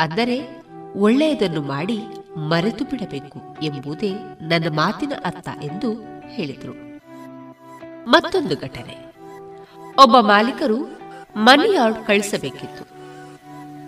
ಅಂದರೆ 0.00 0.62
ಒಳ್ಳೆಯದನ್ನು 0.96 1.62
ಮಾಡಿ 1.62 1.98
ಮರೆತು 2.36 2.84
ಬಿಡಬೇಕು 2.84 3.56
ಎಂಬುದೇ 3.62 4.12
ನನ್ನ 4.40 4.64
ಮಾತಿನ 4.68 5.12
ಅರ್ಥ 5.24 5.48
ಎಂದು 5.62 6.02
ಹೇಳಿದರು. 6.28 7.00
ಮತ್ತೊಂದು 8.10 8.56
ಘಟನೆ. 8.56 8.96
ಒಬ್ಬ 10.02 10.16
ಮಾಲೀಕರು 10.20 10.98
ಮನಿ 11.36 11.76
ಆರ್ಡ್ 11.76 12.06
ಕಳಿಸಬೇಕಿತ್ತು. 12.06 12.98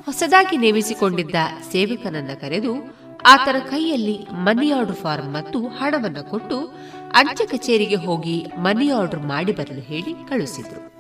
ಹೊಸದಾಗಿ 0.07 0.57
ನೇಮಿಸಿಕೊಂಡಿದ್ದ 0.57 1.35
ಸೇವಕನನ್ನ 1.73 2.31
ಕರೆದು 2.41 3.01
ಆತನ 3.27 3.59
ಕೈಯಲ್ಲಿ 3.59 4.27
ಮನಿ 4.33 4.73
ಆರ್ಡರ್ 4.73 4.97
ಫಾರ್ಮ್ 4.97 5.35
ಮತ್ತು 5.35 5.69
ಹಣವನ್ನು 5.69 6.31
ಕೊಟ್ಟು 6.31 6.75
ಅಂಚೆ 7.15 7.47
ಕಚೇರಿಗೆ 7.47 7.95
ಹೋಗಿ 7.95 8.47
ಮನಿ 8.59 8.91
ಆರ್ಡರ್ 8.91 9.21
ಮಾಡಿ 9.21 9.53
ಬರಲು 9.53 9.81
ಹೇಳಿ 9.81 10.15
ಕಳುಹಿಸಿದ್ರು. 10.29 10.93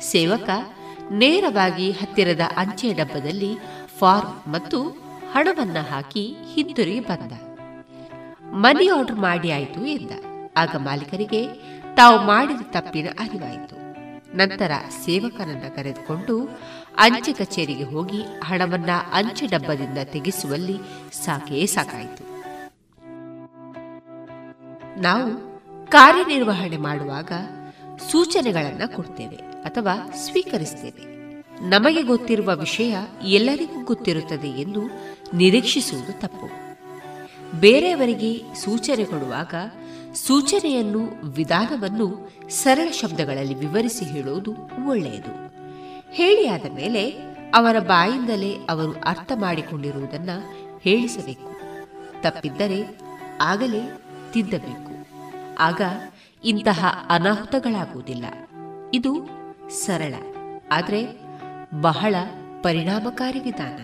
ಸೇವಕ 0.00 0.50
ನೇರವಾಗಿ 1.10 1.90
ಹತ್ತಿರದ 1.90 2.40
ಅಂಚೆ 2.56 2.92
ಡಬ್ಬದಲ್ಲಿ 2.92 3.58
ಫಾರ್ಮ್ 3.98 4.52
ಮತ್ತು 4.52 4.82
ಹಣವನ್ನ 5.32 5.76
ಹಾಕಿ 5.90 6.36
ಹಿಂದಿರುಗಿ 6.54 7.00
ಬಂದ. 7.00 7.32
ಮನಿ 8.42 8.88
ಆರ್ಡರ್ 8.88 9.16
ಮಾಡಿ 9.16 9.50
ಆಯಿತು 9.50 9.86
ಎಂದ. 9.86 10.10
ಆಗ 10.56 10.76
ಮಾಲೀಕರಿಗೆ 10.76 11.46
ತಾವು 11.94 12.26
ಮಾಡಿದ 12.26 12.60
ತಪ್ಪಿನ 12.70 13.08
ಅರಿವಾಯಿತು. 13.18 13.80
ನಂತರ 14.36 14.70
ಸೇವಕನನ್ನ 15.04 15.74
ಕರೆದುಕೊಂಡು 15.76 16.60
ಅಂಚೆ 16.98 17.32
ಕಚೇರಿಗೆ 17.32 17.84
ಹೋಗಿ 17.84 18.22
ಹಣವನ್ನ 18.44 18.90
ಅಂಚೆ 19.12 19.46
ಡಬ್ಬದಿಂದ 19.46 19.98
ತೆಗೆಸುವಲ್ಲಿ 20.04 20.78
ಸಾಕೇ 21.24 21.66
ಸಾಕಾಯಿತು. 21.66 22.29
ನಾವು 25.00 25.60
ಕಾರ್ಯನಿರ್ವಹಣೆ 25.90 26.76
ಮಾಡುವಾಗ 26.76 27.32
ಸೂಚನೆಗಳನ್ನು 28.10 28.96
ಕೊಡ್ತೇವೆ 28.96 29.36
ಅಥವಾ 29.36 30.10
ಸ್ವೀಕರಿಸ್ತೇವೆ. 30.14 31.10
ನಮಗೆ 31.68 32.02
ಗೊತ್ತಿರುವ 32.02 32.56
ವಿಷಯ 32.56 32.96
ಎಲ್ಲರಿಗೂ 33.24 33.84
ಗೊತ್ತಿರುತ್ತದೆ 33.84 34.48
ಎಂದು 34.48 34.80
ನಿರೀಕ್ಷಿಸುವುದು 35.34 36.20
ತಪ್ಪು. 36.20 36.50
ಬೇರೆಯವರಿಗೆ 37.60 38.42
ಸೂಚನೆ 38.54 39.04
ಕೊಡುವಾಗ 39.04 39.54
ಸೂಚನೆಯನ್ನು 40.14 41.30
ವಿಧಾನವನ್ನು 41.30 42.32
ಸರಳ 42.48 42.90
ಶಬ್ದಗಳಲ್ಲಿ 42.90 43.54
ವಿವರಿಸಿ 43.54 44.04
ಹೇಳುವುದು 44.04 44.54
ಒಳ್ಳೆಯದು. 44.88 45.50
ಹೇಳಿಯಾದ 46.12 46.72
ಮೇಲೆ 46.74 47.10
ಅವರ 47.54 47.78
ಬಾಯಿಂದಲೇ 47.78 48.56
ಅವರು 48.70 48.92
ಅರ್ಥ 48.92 49.32
ಮಾಡಿಕೊಂಡಿರುವುದನ್ನು 49.34 50.54
ಹೇಳಿಸಬೇಕು. 50.84 51.60
ತಪ್ಪಿದ್ದರೆ 52.22 52.98
ಆಗಲೇ 53.40 54.02
ತಿದ್ದಬೇಕು. 54.32 54.89
ಆಗ 55.58 55.80
ಇಂತಹ 56.44 57.06
ಅನಾಹುತಗಳಾಗುವುದಿಲ್ಲ. 57.10 58.24
ಇದು 58.94 59.28
ಸರಳ, 59.86 60.14
ಆದರೆ 60.72 61.00
ಬಹಳ 61.80 62.14
ಪರಿಣಾಮಕಾರಿ 62.62 63.40
ವಿಧಾನ. 63.40 63.78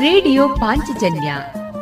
ರೇಡಿಯೋ 0.00 0.48
ಪಾಂಚಜನ್ಯ 0.48 1.36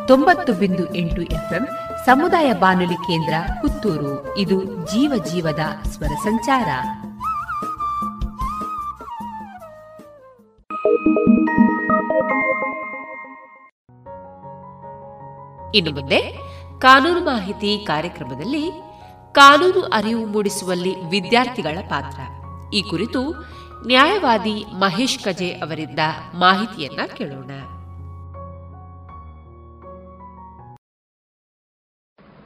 ತೊಂಬತ್ತು 0.09 0.53
ಬಿಂದು 0.53 0.95
ಎಂಟು 0.95 1.23
ಎಫ್ಎಂ 1.23 1.69
ಸಮುದಾಯ 2.07 2.53
ಬಾನುಲಿ 2.53 2.95
ಕೇಂದ್ರ 2.95 3.35
ಪುತ್ತೂರು. 3.63 4.39
ಇದು 4.39 4.65
ಜೀವ 4.65 5.25
ಜೀವದ 5.25 5.61
ಸ್ವರ 5.83 6.15
ಸಂಚಾರ. 6.25 6.69
ಇನ್ನು 15.75 15.93
ಮುಂದೆ 15.93 16.39
ಕಾನೂನು 16.81 17.25
ಮಾಹಿತಿ 17.25 17.85
ಕಾರ್ಯಕ್ರಮದಲ್ಲಿ 17.87 18.71
ಕಾನೂನು 19.33 19.81
ಅರಿವು 19.81 20.27
ಮೂಡಿಸುವಲ್ಲಿ 20.27 20.95
ವಿದ್ಯಾರ್ಥಿಗಳ 21.05 21.81
ಪಾತ್ರ. 21.89 22.21
ಈ 22.77 22.83
ಕುರಿತು 22.83 23.33
ನ್ಯಾಯವಾದಿ 23.87 24.65
ಮಹೇಶ್ 24.73 25.25
ಕಜೆ 25.25 25.49
ಅವರಿಂದ 25.49 25.99
ಮಾಹಿತಿಯನ್ನ 26.35 27.01
ಕೇಳೋಣ. 27.17 27.51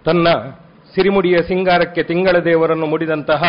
ತನ್ನ 0.04 0.28
ಸಿರಿಮುಡಿಯ 0.94 1.36
ಸಿಂಗಾರಕ್ಕೆ 1.36 2.02
ತಿಂಗಳ 2.02 2.38
ದೇವರನ್ನು 2.38 2.86
ಮುಡಿದಂತಹ 2.86 3.42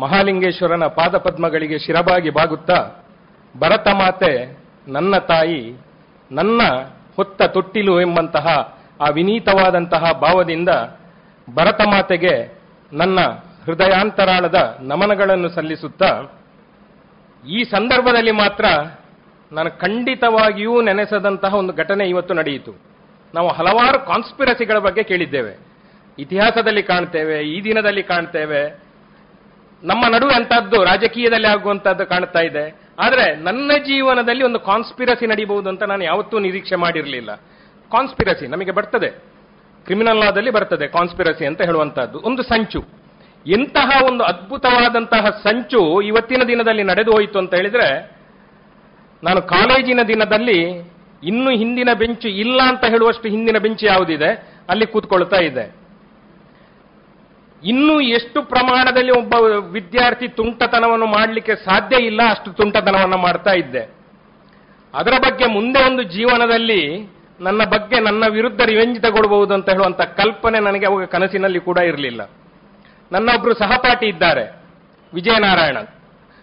ಮಹಾಲಿಂಗೇಶ್ವರನ 0.00 0.84
ಪಾದಪದ್ಮಗಳಿಗೆ 0.84 1.78
ಶಿರಬಾಗಿ 1.78 2.30
ಬಾಗುತ್ತಾ, 2.30 3.04
ಭರತ 3.58 3.88
ಮಾತೆ 3.88 4.58
ನನ್ನ 4.88 5.18
ತಾಯಿ, 5.18 5.80
ನನ್ನ 6.32 6.60
ಹೊತ್ತ 7.16 7.42
ತೊಟ್ಟಿಲು 7.42 8.00
ಎಂಬಂತಹ 8.00 8.78
ಆ 9.00 9.08
ವಿನೀತವಾದಂತಹ 9.08 10.12
ಭಾವದಿಂದ 10.12 10.68
ಭರತ 11.54 11.80
ಮಾತೆಗೆ 11.80 12.58
ನನ್ನ 12.92 13.20
ಹೃದಯಾಂತರಾಳದ 13.64 14.78
ನಮನಗಳನ್ನು 14.80 15.48
ಸಲ್ಲಿಸುತ್ತಾ, 15.48 16.40
ಈ 17.48 17.64
ಸಂದರ್ಭದಲ್ಲಿ 17.64 18.30
ಮಾತ್ರ 18.30 18.64
ನಾನು 19.52 19.70
ಖಂಡಿತವಾಗಿಯೂ 19.70 20.82
ನೆನೆಸದಂತಹ 20.82 21.54
ಒಂದು 21.54 21.72
ಘಟನೆ 21.72 22.04
ಇವತ್ತು 22.08 22.34
ನಡೆಯಿತು. 22.34 22.72
ನಾವು 23.34 23.48
ಹಲವಾರು 23.48 24.06
ಕಾನ್ಸ್ಪಿರಸಿಗಳ 24.06 24.78
ಬಗ್ಗೆ 24.78 25.02
ಕೇಳಿದ್ದೇವೆ. 25.02 25.58
ಇತಿಹಾಸದಲ್ಲಿ 26.18 26.82
ಕಾಣ್ತೇವೆ, 26.82 27.42
ಈ 27.42 27.64
ದಿನದಲ್ಲಿ 27.64 28.02
ಕಾಣ್ತೇವೆ. 28.02 28.80
ನಮ್ಮ 29.84 30.06
ನಡುವೆ 30.06 30.34
ಅಂತದ್ದು 30.34 30.84
ರಾಜಕೀಯದಲ್ಲಿ 30.84 31.46
ಆಗುವಂತಹದ್ದು 31.46 32.06
ಕಾಣ್ತಾ 32.06 32.40
ಇದೆ. 32.40 32.80
ಆದರೆ 32.98 33.34
ನನ್ನ 33.34 33.70
ಜೀವನದಲ್ಲಿ 33.78 34.44
ಒಂದು 34.44 34.60
ಕಾನ್ಸ್ಪಿರಸಿ 34.60 35.26
ನಡೀಬಹುದು 35.26 35.68
ಅಂತ 35.68 35.82
ನಾನು 35.82 36.04
ಯಾವತ್ತೂ 36.04 36.38
ನಿರೀಕ್ಷೆ 36.38 36.76
ಮಾಡಿರಲಿಲ್ಲ. 36.76 37.40
ಕಾನ್ಸ್ಪಿರಸಿ 37.94 38.46
ನಮಗೆ 38.46 38.70
ಬರ್ತದೆ. 38.70 39.10
ಕ್ರಿಮಿನಲ್ 39.84 40.18
ಲಾದಲ್ಲಿ 40.18 40.50
ಬರ್ತದೆ 40.50 40.86
ಕಾನ್ಸ್ಪಿರಸಿ 40.88 41.46
ಅಂತ 41.46 41.60
ಹೇಳುವಂತಹದ್ದು. 41.62 42.18
ಒಂದು 42.18 42.42
ಸಂಚು. 42.42 42.80
ಎಂತಹ 43.46 43.88
ಒಂದು 44.04 44.24
ಅದ್ಭುತವಾದಂತಹ 44.24 45.24
ಸಂಚು 45.42 46.02
ಇವತ್ತಿನ 46.02 46.42
ದಿನದಲ್ಲಿ 46.48 46.82
ನಡೆದು 46.82 47.10
ಹೋಯಿತು 47.10 47.38
ಅಂತ 47.38 47.54
ಹೇಳಿದ್ರೆ, 47.54 47.88
ನಾನು 49.22 49.42
ಕಾಲೇಜಿನ 49.42 50.00
ದಿನದಲ್ಲಿ 50.08 50.60
ಇನ್ನು 51.22 51.50
ಹಿಂದಿನ 51.50 51.88
ಬೆಂಚು 51.98 52.28
ಇಲ್ಲ 52.28 52.60
ಅಂತ 52.62 52.84
ಹೇಳುವಷ್ಟು 52.84 53.28
ಹಿಂದಿನ 53.28 53.58
ಬೆಂಚು 53.58 53.86
ಯಾವುದಿದೆ? 53.86 54.30
ಅಲ್ಲಿ 54.68 54.86
ಕೂತ್ಕೊಳ್ತಾ 54.86 55.36
ಇದೆ 55.36 55.64
ಇನ್ನು 57.64 58.00
ಎಷ್ಟು 58.00 58.42
ಪ್ರಮಾಣದಲ್ಲಿ 58.42 59.10
ಒಬ್ಬ 59.10 59.34
ವಿದ್ಯಾರ್ಥಿ 59.72 60.28
ತುಂಟತನವನ್ನು 60.28 61.06
ಮಾಡಲಿಕ್ಕೆ 61.06 61.54
ಸಾಧ್ಯ 61.54 61.96
ಇಲ್ಲ, 62.04 62.20
ಅಷ್ಟು 62.30 62.52
ತುಂಟತನವನ್ನು 62.52 63.16
ಮಾಡ್ತಾ 63.16 63.52
ಇದ್ದೆ. 63.52 63.82
ಅದರ 64.94 65.12
ಬಗ್ಗೆ 65.20 65.46
ಮುಂದೆ 65.46 65.80
ಒಂದು 65.90 66.02
ಜೀವನದಲ್ಲಿ 66.02 66.80
ನನ್ನ 67.40 67.64
ಬಗ್ಗೆ 67.64 68.00
ನನ್ನ 68.00 68.24
ವಿರುದ್ಧ 68.26 68.60
ರಿವೆಂಜ್ 68.60 69.02
ತಗೊಳ್ಬಹುದು 69.02 69.54
ಅಂತ 69.54 69.70
ಹೇಳುವಂತ 69.70 70.00
ಕಲ್ಪನೆ 70.00 70.60
ನನಗೆ 70.60 70.86
ಅವಾಗ 70.86 71.04
ಕನಸಿನಲ್ಲಿ 71.04 71.60
ಕೂಡ 71.60 71.78
ಇರಲಿಲ್ಲ. 71.78 72.30
ನನ್ನ 73.12 73.30
ಒಬ್ರು 73.36 73.54
ಸಹಪಾಠಿ 73.54 74.06
ಇದ್ದಾರೆ, 74.06 74.60
ವಿಜಯನಾರಾಯಣ. 75.14 75.76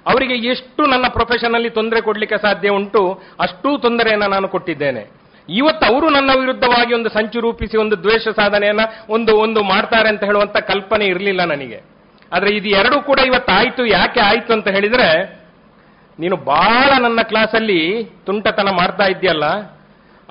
ಅವರಿಗೆ 0.08 0.48
ಎಷ್ಟು 0.48 0.86
ನನ್ನ 0.86 1.08
ಪ್ರೊಫೆಷನಲ್ಲಿ 1.08 1.70
ತೊಂದರೆ 1.70 2.02
ಕೊಡಲಿಕ್ಕೆ 2.02 2.38
ಸಾಧ್ಯ 2.38 2.70
ಉಂಟು, 2.70 3.22
ಅಷ್ಟೂ 3.40 3.78
ತೊಂದರೆಯನ್ನು 3.78 4.30
ನಾನು 4.30 4.48
ಕೊಟ್ಟಿದ್ದೇನೆ. 4.48 5.12
ಇವತ್ತು 5.50 5.94
ಅವರು 5.94 6.10
ನನ್ನ 6.10 6.30
ವಿರುದ್ಧವಾಗಿ 6.40 6.94
ಒಂದು 6.94 7.10
ಸಂಚು 7.10 7.40
ರೂಪಿಸಿ, 7.40 7.78
ಒಂದು 7.78 8.04
ದ್ವೇಷ 8.04 8.28
ಸಾಧನೆಯನ್ನ, 8.28 8.80
ಒಂದು 9.10 9.38
ಒಂದು 9.38 9.64
ಮಾಡ್ತಾರೆ 9.64 10.10
ಅಂತ 10.10 10.24
ಹೇಳುವಂತ 10.24 10.58
ಕಲ್ಪನೆ 10.58 11.06
ಇರಲಿಲ್ಲ 11.06 11.44
ನನಗೆ. 11.44 11.82
ಆದರೆ 12.34 12.56
ಇದು 12.56 12.70
ಎರಡೂ 12.70 13.02
ಕೂಡ 13.02 13.20
ಇವತ್ತು 13.20 13.54
ಆಯಿತು 13.54 13.86
ಯಾಕೆ 13.86 14.20
ಆಯಿತು 14.20 14.54
ಅಂತ 14.54 14.68
ಹೇಳಿದ್ರೆ, 14.68 15.24
ನೀನು 16.20 16.36
ಬಹಳ 16.36 17.02
ನನ್ನ 17.02 17.22
ಕ್ಲಾಸಲ್ಲಿ 17.22 18.04
ತುಂಟತನ 18.26 18.70
ಮಾಡ್ತಾ 18.70 19.04
ಇದ್ದೀಯಲ್ಲ 19.04 19.81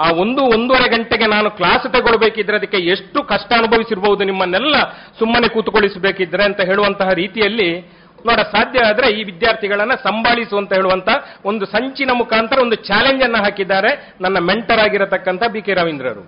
ಆ 0.04 0.12
ಒಂದು 0.12 0.42
ಒಂದೂವರೆ 0.42 0.88
ಗಂಟೆಗೆ 0.96 1.26
ನಾನು 1.26 1.50
ಕ್ಲಾಸ್ 1.50 1.86
ತಗೊಳ್ಬೇಕಿದ್ರೆ 1.92 2.56
ಅದಕ್ಕೆ 2.56 2.76
ಎಷ್ಟು 2.76 3.22
ಕಷ್ಟ 3.22 3.52
ಅನುಭವಿಸಿರ್ಬಹುದು 3.52 4.24
ನಿಮ್ಮನ್ನೆಲ್ಲ 4.24 4.76
ಸುಮ್ಮನೆ 5.18 5.48
ಕೂತುಕೊಳಿಸಬೇಕಿದ್ರೆ 5.48 6.44
ಅಂತ 6.44 6.60
ಹೇಳುವಂತಹ 6.60 7.08
ರೀತಿಯಲ್ಲಿ 7.12 8.00
ನೋಡ, 8.26 8.40
ಸಾಧ್ಯ 8.40 8.78
ಆದ್ರೆ 8.80 9.06
ಈ 9.10 9.22
ವಿದ್ಯಾರ್ಥಿಗಳನ್ನ 9.24 9.94
ಸಂಭಾಳಿಸು 9.94 10.56
ಅಂತ 10.56 10.72
ಹೇಳುವಂತ 10.72 11.08
ಒಂದು 11.44 11.66
ಸಂಚಿನ 11.66 12.10
ಮುಖಾಂತರ 12.12 12.58
ಒಂದು 12.58 12.76
ಚಾಲೆಂಜ್ 12.76 13.22
ಅನ್ನ 13.22 13.36
ಹಾಕಿದ್ದಾರೆ 13.36 13.90
ನನ್ನ 14.20 14.38
ಮೆಂಟರ್ 14.38 14.78
ಆಗಿರತಕ್ಕಂಥ 14.78 15.42
ಬಿ 15.52 15.62
ಕೆ 15.62 15.74
ರವೀಂದ್ರರು. 15.74 16.24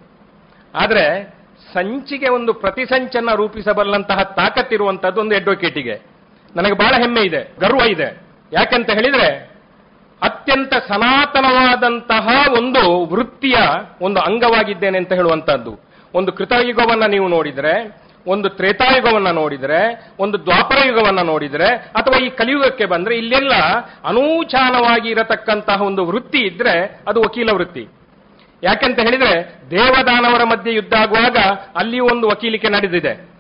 ಆದ್ರೆ 0.75 1.05
ಸಂಚಿಗೆ 1.75 2.29
ಒಂದು 2.29 2.53
ಪ್ರತಿಸಂಚನ್ನ 2.55 3.31
ರೂಪಿಸಬಲ್ಲಂತಹ 3.35 4.23
ತಾಕತ್ತಿರುವಂತಹದ್ದು 4.23 5.21
ಒಂದು 5.21 5.37
ಅಡ್ವೊಕೇಟಿಗೆ 5.37 5.97
ನನಗೆ 6.57 6.73
ಬಹಳ 6.73 6.95
ಹೆಮ್ಮೆ 7.01 7.21
ಇದೆ, 7.21 7.43
ಗರ್ವ 7.61 7.83
ಇದೆ. 7.91 8.09
ಯಾಕೆಂತ 8.53 8.91
ಹೇಳಿದ್ರೆ 8.91 9.29
ಅತ್ಯಂತ 10.23 10.75
ಸನಾತನವಾದಂತಹ 10.75 12.29
ಒಂದು 12.59 13.07
ವೃತ್ತಿಯ 13.07 13.57
ಒಂದು 14.01 14.21
ಅಂಗವಾಗಿದ್ದೇನೆ 14.21 14.99
ಅಂತ 14.99 15.13
ಹೇಳುವಂತಹದ್ದು. 15.13 15.81
ಒಂದು 16.15 16.33
ಕೃತಯುಗವನ್ನ 16.33 17.07
ನೀವು 17.07 17.29
ನೋಡಿದ್ರೆ, 17.29 18.03
ಒಂದು 18.27 18.49
ತ್ರೇತಾಯುಗವನ್ನ 18.49 19.31
ನೋಡಿದ್ರೆ, 19.31 20.11
ಒಂದು 20.19 20.47
ದ್ವಾಪರಯುಗವನ್ನ 20.47 21.21
ನೋಡಿದರೆ, 21.21 21.67
ಅಥವಾ 21.69 22.19
ಈ 22.19 22.29
ಕಲಿಯುಗಕ್ಕೆ 22.29 22.85
ಬಂದ್ರೆ 22.85 23.17
ಇಲ್ಲೆಲ್ಲ 23.17 23.53
ಅನೂಚಾನವಾಗಿ 24.05 25.09
ಇರತಕ್ಕಂತಹ 25.09 25.83
ಒಂದು 25.83 26.05
ವೃತ್ತಿ 26.05 26.39
ಇದ್ರೆ 26.39 27.01
ಅದು 27.09 27.21
ವಕೀಲ 27.21 27.51
ವೃತ್ತಿ. 27.51 27.89
ಯಾಕೆಂತ 28.63 28.99
ಹೇಳಿದ್ರೆ 29.01 29.55
ದೇವದಾನವರ 29.71 30.45
ಮಧ್ಯೆ 30.45 30.75
ಯುದ್ಧ 30.75 30.95
ಆಗುವಾಗ 30.95 31.37
ಅಲ್ಲಿಯೂ 31.77 32.05
ಒಂದು 32.05 32.29
ವಕೀಲಿಕೆ 32.29 32.69
ನಡೆದಿದೆ. 32.69 33.32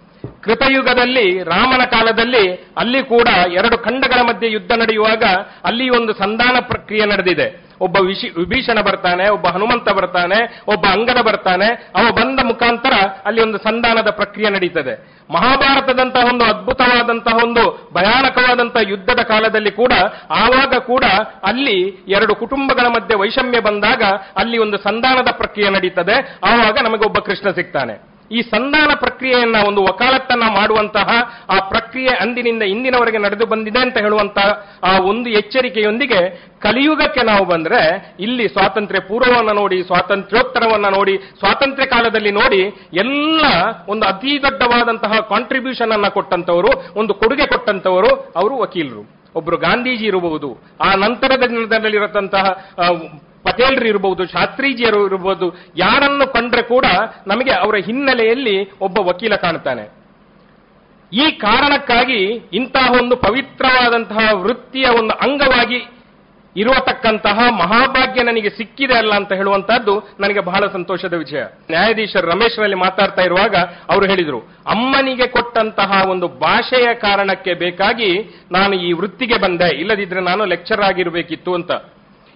ಕೃತಯುಗದಲ್ಲಿ, 0.42 1.42
ರಾಮನ 1.42 1.84
ಕಾಲದಲ್ಲಿ 1.84 2.72
ಅಲ್ಲಿ 2.76 3.02
ಕೂಡ 3.02 3.28
ಎರಡು 3.52 3.78
ಖಂಡಗಳ 3.78 4.20
ಮಧ್ಯೆ 4.20 4.52
ಯುದ್ಧ 4.52 4.72
ನಡೆಯುವಾಗ 4.72 5.24
ಅಲ್ಲಿ 5.64 5.90
ಒಂದು 5.90 6.12
ಸಂಧಾನ 6.12 6.56
ಪ್ರಕ್ರಿಯೆ 6.60 7.06
ನಡೆದಿದೆ. 7.06 7.72
ಒಬ್ಬ 7.80 8.00
ವಿಶಿ, 8.00 8.28
ವಿಭೀಷಣ 8.28 8.80
ಬರ್ತಾನೆ, 8.80 9.28
ಒಬ್ಬ 9.28 9.46
ಹನುಮಂತ 9.46 9.90
ಬರ್ತಾನೆ, 9.90 10.60
ಒಬ್ಬ 10.68 10.86
ಅಂಗದ 10.86 11.20
ಬರ್ತಾನೆ. 11.20 11.90
ಅವ 11.96 12.12
ಬಂದ 12.12 12.40
ಮುಖಾಂತರ 12.44 12.92
ಅಲ್ಲಿ 13.24 13.42
ಒಂದು 13.42 13.58
ಸಂಧಾನದ 13.58 14.10
ಪ್ರಕ್ರಿಯೆ 14.10 14.50
ನಡೀತದೆ. 14.50 15.22
ಮಹಾಭಾರತದಂತಹ 15.30 16.24
ಒಂದು 16.24 16.44
ಅದ್ಭುತವಾದಂತಹ 16.44 17.34
ಒಂದು 17.34 17.90
ಭಯಾನಕವಾದಂತಹ 17.92 18.80
ಯುದ್ಧದ 18.88 19.20
ಕಾಲದಲ್ಲಿ 19.20 19.70
ಕೂಡ, 19.70 19.92
ಆವಾಗ 20.30 20.74
ಕೂಡ 20.74 21.04
ಅಲ್ಲಿ 21.44 22.04
ಎರಡು 22.08 22.34
ಕುಟುಂಬಗಳ 22.34 22.86
ಮಧ್ಯೆ 22.86 23.18
ವೈಷಮ್ಯ 23.18 23.60
ಬಂದಾಗ 23.60 24.02
ಅಲ್ಲಿ 24.36 24.58
ಒಂದು 24.58 24.78
ಸಂಧಾನದ 24.78 25.28
ಪ್ರಕ್ರಿಯೆ 25.30 25.70
ನಡೀತದೆ. 25.70 26.38
ಆವಾಗ 26.44 26.78
ನಮಗೆ 26.82 27.04
ಒಬ್ಬ 27.04 27.18
ಕೃಷ್ಣ 27.18 27.50
ಸಿಗ್ತಾನೆ. 27.50 28.11
ಈ 28.32 28.42
ಸಂಧಾನ 28.42 28.90
ಪ್ರಕ್ರಿಯೆಯನ್ನ 28.94 29.56
ಒಂದು 29.68 29.82
ವಕಾಲತ್ತನ್ನ 29.82 30.42
ಮಾಡುವಂತಹ 30.56 31.08
ಆ 31.50 31.68
ಪ್ರಕ್ರಿಯೆ 31.68 32.08
ಅಂದಿನಿಂದ 32.08 32.62
ಇಂದಿನವರೆಗೆ 32.62 33.18
ನಡೆದು 33.18 33.46
ಬಂದಿದೆ 33.46 33.78
ಅಂತ 33.78 33.98
ಹೇಳುವಂತಹ 33.98 34.66
ಆ 34.82 34.98
ಒಂದು 34.98 35.30
ಎಚ್ಚರಿಕೆಯೊಂದಿಗೆ 35.30 36.52
ಕಲಿಯುಗಕ್ಕೆ 36.60 37.22
ನಾವು 37.22 37.44
ಬಂದ್ರೆ 37.44 38.14
ಇಲ್ಲಿ 38.20 38.48
ಸ್ವಾತಂತ್ರ್ಯ 38.48 39.00
ಪೂರ್ವವನ್ನ 39.00 39.52
ನೋಡಿ, 39.52 39.82
ಸ್ವಾತಂತ್ರ್ಯೋತ್ತರವನ್ನ 39.82 40.86
ನೋಡಿ, 40.86 41.18
ಸ್ವಾತಂತ್ರ್ಯ 41.38 41.86
ಕಾಲದಲ್ಲಿ 41.86 42.30
ನೋಡಿ 42.30 42.62
ಎಲ್ಲ 42.92 43.44
ಒಂದು 43.88 44.06
ಅತಿ 44.06 44.42
ದೊಡ್ಡವಾದಂತಹ 44.42 45.12
ಕಾಂಟ್ರಿಬ್ಯೂಷನ್ 45.18 45.92
ಅನ್ನ 45.92 46.08
ಕೊಟ್ಟಂತವರು 46.08 46.98
ಒಂದು 46.98 47.14
ಕೊಡುಗೆ 47.14 47.46
ಕೊಟ್ಟಂತವರು 47.46 48.32
ಅವರು 48.36 48.58
ವಕೀಲರು. 48.58 49.22
ಒಬ್ರು 49.34 49.56
ಗಾಂಧೀಜಿ 49.56 50.04
ಇರಬಹುದು. 50.04 50.58
ಆ 50.80 50.94
ನಂತರದ 50.94 51.42
ದಿನದಲ್ಲಿರತಂತಹ 51.42 52.44
ಪಟೇಲ್ರು 53.44 53.86
ಇರಬಹುದು 53.86 54.24
ಶಾಸ್ತ್ರೀಜಿಯರು 54.24 55.06
ಇರಬಹುದು 55.06 55.48
ಯಾರನ್ನು 55.76 56.32
ಕಂಡ್ರೆ 56.32 56.62
ಕೂಡ 56.62 56.84
ನಮಗೆ 57.26 57.50
ಅವರ 57.50 57.76
ಹಿನ್ನೆಲೆಯಲ್ಲಿ 57.76 58.72
ಒಬ್ಬ 58.80 58.98
ವಕೀಲ 58.98 59.36
ಕಾಣ್ತಾನೆ 59.36 60.02
ಈ 61.12 61.30
ಕಾರಣಕ್ಕಾಗಿ 61.30 62.20
ಇಂತಹ 62.52 62.92
ಒಂದು 63.00 63.16
ಪವಿತ್ರವಾದಂತಹ 63.16 64.34
ವೃತ್ತಿಯ 64.34 64.84
ಒಂದು 64.98 65.14
ಅಂಗವಾಗಿ 65.14 65.80
ಇರತಕ್ಕಂತಹ 66.56 67.38
ಮಹಾಭಾಗ್ಯ 67.50 68.22
ನನಗೆ 68.22 68.50
ಸಿಕ್ಕಿದೆ 68.50 68.94
ಅಲ್ಲ 68.94 69.12
ಅಂತ 69.14 69.32
ಹೇಳುವಂತಹದ್ದು 69.32 70.16
ನನಗೆ 70.20 70.40
ಬಹಳ 70.40 70.66
ಸಂತೋಷದ 70.66 71.14
ವಿಷಯ. 71.14 71.42
ನ್ಯಾಯಾಧೀಶರು 71.70 72.30
ರಮೇಶ್ರಲ್ಲಿ 72.30 72.76
ಮಾತಾಡ್ತಾ 72.76 73.22
ಇರುವಾಗ 73.22 73.56
ಅವರು 73.90 74.04
ಹೇಳಿದರು, 74.04 74.40
ಅಮ್ಮನಿಗೆ 74.66 75.26
ಕೊಟ್ಟಂತಹ 75.26 76.02
ಒಂದು 76.08 76.28
ಭಾಷೆಯ 76.28 76.94
ಕಾರಣಕ್ಕೆ 76.94 77.54
ಬೇಕಾಗಿ 77.54 78.10
ನಾನು 78.52 78.74
ಈ 78.74 78.92
ವೃತ್ತಿಗೆ 78.92 79.38
ಬಂದೆ, 79.38 79.68
ಇಲ್ಲದಿದ್ರೆ 79.76 80.20
ನಾನು 80.20 80.44
ಲೆಕ್ಚರ್ 80.44 80.80
ಆಗಿರಬೇಕಿತ್ತು 80.80 81.54
ಅಂತ. 81.54 81.72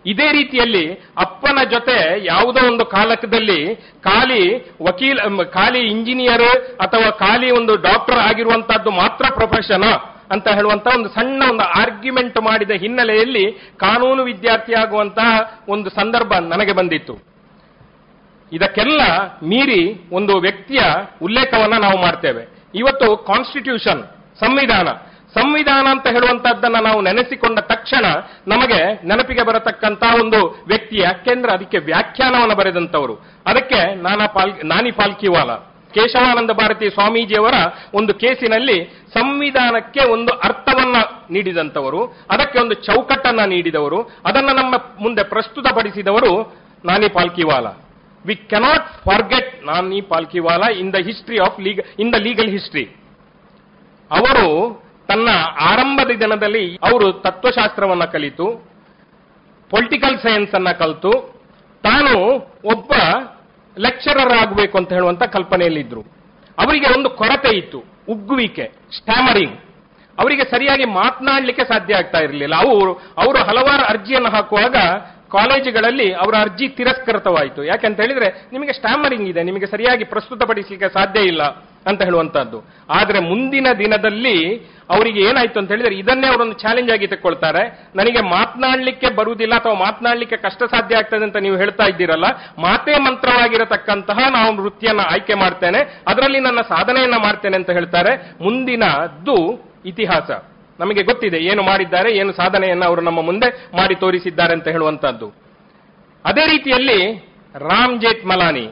ಇದೇ 0.06 0.32
ರೀತಿಯಲ್ಲಿ 0.32 0.94
ಅಪ್ಪನ 1.18 1.58
ಜೊತೆ 1.70 2.24
ಯಾವುದೋ 2.24 2.66
ಒಂದು 2.66 2.84
ಕಾಲಕದಲ್ಲಿ 2.84 3.76
ಖಾಲಿ 3.76 4.56
ವಕೀಲ 4.82 5.18
ಖಾಲಿ 5.44 5.78
ಇಂಜಿನಿಯರ್ 5.78 6.76
ಅಥವಾ 6.76 7.10
ಖಾಲಿ 7.10 7.50
ಒಂದು 7.50 7.76
ಡಾಕ್ಟರ್ 7.76 8.18
ಆಗಿರುವಂತಹದ್ದು 8.18 8.90
ಮಾತ್ರ 8.90 9.24
ಪ್ರೊಫೆಷನ್ 9.34 10.16
ಅಂತ 10.30 10.48
ಹೇಳುವಂತಹ 10.48 10.96
ಒಂದು 10.96 11.08
ಸಣ್ಣ 11.08 11.42
ಒಂದು 11.50 11.64
ಆರ್ಗ್ಯುಮೆಂಟ್ 11.64 12.38
ಮಾಡಿದ 12.40 12.70
ಹಿನ್ನೆಲೆಯಲ್ಲಿ 12.70 13.52
ಕಾನೂನು 13.76 14.22
ವಿದ್ಯಾರ್ಥಿಯಾಗುವಂತಹ 14.22 15.60
ಒಂದು 15.68 15.90
ಸಂದರ್ಭ 15.90 16.32
ನನಗೆ 16.32 16.72
ಬಂದಿತ್ತು. 16.72 17.14
ಇದಕ್ಕೆಲ್ಲ 18.52 19.00
ಮೀರಿ 19.42 20.08
ಒಂದು 20.12 20.38
ವ್ಯಕ್ತಿಯ 20.40 20.80
ಉಲ್ಲೇಖವನ್ನ 21.22 21.76
ನಾವು 21.76 21.98
ಮಾಡ್ತೇವೆ. 21.98 22.48
ಇವತ್ತು 22.74 23.16
ಕಾನ್ಸ್ಟಿಟ್ಯೂಷನ್ 23.16 24.02
ಸಂವಿಧಾನ 24.40 24.88
ಸಂವಿಧಾನ 25.34 25.86
ಅಂತ 25.90 26.06
ಹೇಳುವಂತಹದ್ದನ್ನ 26.06 26.76
ನಾವು 26.82 27.00
ನೆನೆಸಿಕೊಂಡ 27.00 27.58
ತಕ್ಷಣ 27.58 28.06
ನಮಗೆ 28.48 29.06
ನೆನಪಿಗೆ 29.06 29.42
ಬರತಕ್ಕಂತ 29.42 30.02
ಒಂದು 30.20 30.64
ವ್ಯಕ್ತಿ 30.66 30.98
ಯಾಕೆಂದ್ರೆ 30.98 31.52
ಅದಕ್ಕೆ 31.52 31.78
ವ್ಯಾಖ್ಯಾನವನ್ನು 31.78 32.54
ಬರೆದಂತವರು 32.54 33.14
ಅದಕ್ಕೆ 33.46 33.94
ನಾನಾ 33.94 34.26
ಪಾಲ್, 34.26 34.52
ನಾನಿ 34.64 34.90
ಪಾಲ್ಕಿವಾಲ. 34.90 35.50
ಕೇಶವಾನಂದ 35.94 36.50
ಭಾರತಿ 36.50 36.90
ಸ್ವಾಮೀಜಿಯವರ 36.90 37.54
ಒಂದು 37.94 38.14
ಕೇಸಿನಲ್ಲಿ 38.14 38.84
ಸಂವಿಧಾನಕ್ಕೆ 39.14 40.08
ಒಂದು 40.08 40.32
ಅರ್ಥವನ್ನ 40.32 40.96
ನೀಡಿದಂತವರು 41.30 42.04
ಅದಕ್ಕೆ 42.30 42.60
ಒಂದು 42.60 42.74
ಚೌಕಟ್ಟನ್ನ 42.74 43.40
ನೀಡಿದವರು, 43.40 44.02
ಅದನ್ನ 44.02 44.50
ನಮ್ಮ 44.52 44.74
ಮುಂದೆ 45.02 45.24
ಪ್ರಸ್ತುತಪಡಿಸಿದವರು 45.24 46.32
Nani 46.84 47.08
Palkhivala. 47.08 47.66
We 48.26 48.36
cannot 48.36 48.88
forget 49.04 49.66
Nani 49.66 50.00
Palkhivala 50.00 50.62
in 50.78 50.92
the 50.94 50.96
history 50.96 51.38
of 51.38 51.60
ಲೀಗ 51.60 51.80
in 51.98 52.12
the 52.12 52.14
legal 52.14 52.50
history 52.50 52.84
ಅವರು 54.10 54.85
ತನ್ನ 55.08 55.28
ಆರಂಭದ 55.60 56.10
ದಿನದಲ್ಲಿ 56.20 56.76
ಅವರು 56.76 57.12
ತತ್ವಶಾಸ್ತ್ರವನ್ನ 57.12 58.04
ಕಲಿತು 58.04 58.76
ಪೊಲಿಟಿಕಲ್ 59.70 60.18
ಸೈನ್ಸ್ 60.18 60.54
ಅನ್ನ 60.54 60.70
ಕಲಿತು, 60.70 61.42
ತಾನು 61.82 62.18
ಒಬ್ಬ 62.64 62.92
ಲೆಕ್ಚರರ್ 63.78 64.32
ಆಗಬೇಕು 64.32 64.78
ಅಂತ 64.78 64.92
ಹೇಳುವಂತ 64.92 65.22
ಕಲ್ಪನೆಯಲ್ಲಿದ್ರು. 65.22 66.00
ಅವರಿಗೆ 66.58 66.98
ಒಂದು 66.98 67.10
ಕೊರತೆ 67.10 67.56
ಇತ್ತು, 67.56 67.84
ಉಗ್ಗುವಿಕೆ 68.08 68.72
ಸ್ಟ್ಯಾಮರಿಂಗ್ 68.98 69.60
ಅವರಿಗೆ 70.18 70.44
ಸರಿಯಾಗಿ 70.44 70.84
ಮಾತನಾಡಲಿಕ್ಕೆ 70.84 71.64
ಸಾಧ್ಯ 71.64 71.94
ಆಗ್ತಾ 71.94 72.18
ಇರಲಿಲ್ಲ. 72.18 72.54
ಅವರು 72.54 72.92
ಅವರು 72.94 73.38
ಹಲವಾರು 73.38 73.84
ಅರ್ಜಿಯನ್ನು 73.84 74.28
ಹಾಕುವಾಗ 74.28 74.76
ಕಾಲೇಜುಗಳಲ್ಲಿ 75.32 76.12
ಅವರ 76.12 76.34
ಅರ್ಜಿ 76.40 76.68
ತಿರಸ್ಕೃತವಾಯಿತು. 76.68 77.64
ಯಾಕೆಂತ 77.64 78.00
ಹೇಳಿದ್ರೆ, 78.00 78.48
ನಿಮಗೆ 78.52 78.72
ಸ್ಟ್ಯಾಮರಿಂಗ್ 78.72 79.28
ಇದೆ, 79.28 79.42
ನಿಮಗೆ 79.42 79.66
ಸರಿಯಾಗಿ 79.66 80.04
ಪ್ರಸ್ತುತಪಡಿಸಲಿಕ್ಕೆ 80.04 80.88
ಸಾಧ್ಯ 80.88 81.20
ಇಲ್ಲ. 81.20 81.42
ಅಂತ 81.90 82.00
ಹೇಳುವಂತಹದ್ದು. 82.02 82.58
ಆದರೆ 82.90 83.18
ಮುಂದಿನ 83.20 83.66
ದಿನದಲ್ಲಿ 83.78 84.36
ಅವರಿಗೆ 84.90 85.20
ಏನಾಯ್ತು 85.28 85.58
ಅಂತ 85.60 85.70
ಹೇಳಿದ್ರೆ 85.70 85.94
ಇದನ್ನೇ 85.96 86.26
ಅವರೊಂದು 86.26 86.56
ಚಾಲೆಂಜ್ 86.62 86.90
ಆಗಿ 86.90 87.06
ತಕ್ಕೊಳ್ತಾರೆ. 87.06 87.62
ನನಗೆ 87.96 88.20
ಮಾತನಾಡಲಿಕ್ಕೆ 88.20 89.08
ಬರುವುದಿಲ್ಲ 89.14 89.54
ಅಥವಾ 89.54 89.74
ಮಾತನಾಡಲಿಕ್ಕೆ 89.74 90.36
ಕಷ್ಟ 90.36 90.62
ಸಾಧ್ಯ 90.62 90.96
ಆಗ್ತದೆ 90.96 91.24
ಅಂತ 91.24 91.36
ನೀವು 91.36 91.56
ಹೇಳ್ತಾ 91.56 91.84
ಇದ್ದೀರಲ್ಲ, 91.84 92.24
ಮಾತೇ 92.58 92.94
ಮಂತ್ರವಾಗಿರತಕ್ಕಂತಹ 92.98 94.18
ನಾವು 94.28 94.50
ನೃತ್ಯನ 94.62 95.00
ಆಯ್ಕೆ 95.12 95.34
ಮಾಡ್ತೇನೆ, 95.34 96.02
ಅದರಲ್ಲಿ 96.08 96.40
ನನ್ನ 96.40 96.60
ಸಾಧನೆಯನ್ನ 96.60 97.16
ಮಾಡ್ತೇನೆ 97.16 97.56
ಅಂತ 97.56 97.70
ಹೇಳ್ತಾರೆ. 97.70 98.12
ಮುಂದಿನದ್ದು 98.40 99.38
ಇತಿಹಾಸ. 99.84 100.30
ನಮಗೆ 100.80 101.02
ಗೊತ್ತಿದೆ 101.02 101.38
ಏನು 101.50 101.62
ಮಾಡಿದ್ದಾರೆ, 101.62 102.08
ಏನು 102.16 102.32
ಸಾಧನೆಯನ್ನ 102.32 102.84
ಅವರು 102.84 103.00
ನಮ್ಮ 103.00 103.20
ಮುಂದೆ 103.22 103.48
ಮಾಡಿ 103.76 103.94
ತೋರಿಸಿದ್ದಾರೆ 103.94 104.52
ಅಂತ 104.52 104.68
ಹೇಳುವಂತಹದ್ದು. 104.68 105.28
ಅದೇ 106.24 106.44
ರೀತಿಯಲ್ಲಿ 106.46 107.00
ರಾಮ್ 107.54 108.00
ಜೇತ್ 108.00 108.26
ಮಲಾನಿ. 108.26 108.66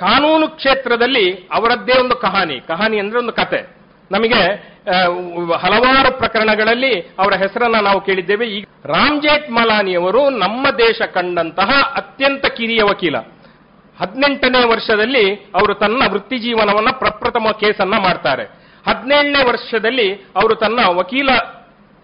ಕಾನೂನು 0.00 0.48
ಕ್ಷೇತ್ರದಲ್ಲಿ 0.48 1.48
ಅವರದ್ದೇ 1.52 2.00
ಒಂದು 2.00 2.16
ಕಹಾನಿ. 2.16 2.60
ಕಹಾನಿ 2.68 2.98
ಅಂದ್ರೆ 2.98 3.18
ಒಂದು 3.18 3.32
ಕತೆ. 3.32 3.76
ನಮಗೆ 4.10 4.70
ಹಲವಾರು 5.56 6.18
ಪ್ರಕರಣಗಳಲ್ಲಿ 6.18 7.00
ಅವರ 7.00 7.34
ಹೆಸರನ್ನ 7.34 7.76
ನಾವು 7.80 8.00
ಕೇಳಿದ್ದೇವೆ. 8.00 8.46
ಈಗ 8.46 8.64
ರಾಮ್ 8.84 9.22
ಜೇಠ್ 9.22 9.50
ಮಲಾನಿಯವರು 9.50 10.30
ನಮ್ಮ 10.30 10.70
ದೇಶ 10.70 11.02
ಕಂಡಂತಹ 11.02 11.92
ಅತ್ಯಂತ 11.96 12.46
ಕಿರಿಯ 12.46 12.82
ವಕೀಲ. 12.82 13.18
ಹದಿನೆಂಟನೇ 14.00 14.64
ವರ್ಷದಲ್ಲಿ 14.64 15.34
ಅವರು 15.34 15.74
ತನ್ನ 15.74 16.02
ವೃತ್ತಿ 16.08 16.38
ಜೀವನವನ್ನ 16.38 16.90
ಪ್ರಪ್ರಥಮ 16.90 17.50
ಕೇಸನ್ನ 17.60 17.98
ಮಾಡ್ತಾರೆ. 17.98 18.44
ಹದಿನೇಳನೇ 18.88 19.44
ವರ್ಷದಲ್ಲಿ 19.44 20.12
ಅವರು 20.14 20.54
ತನ್ನ 20.54 20.80
ವಕೀಲ 20.84 21.30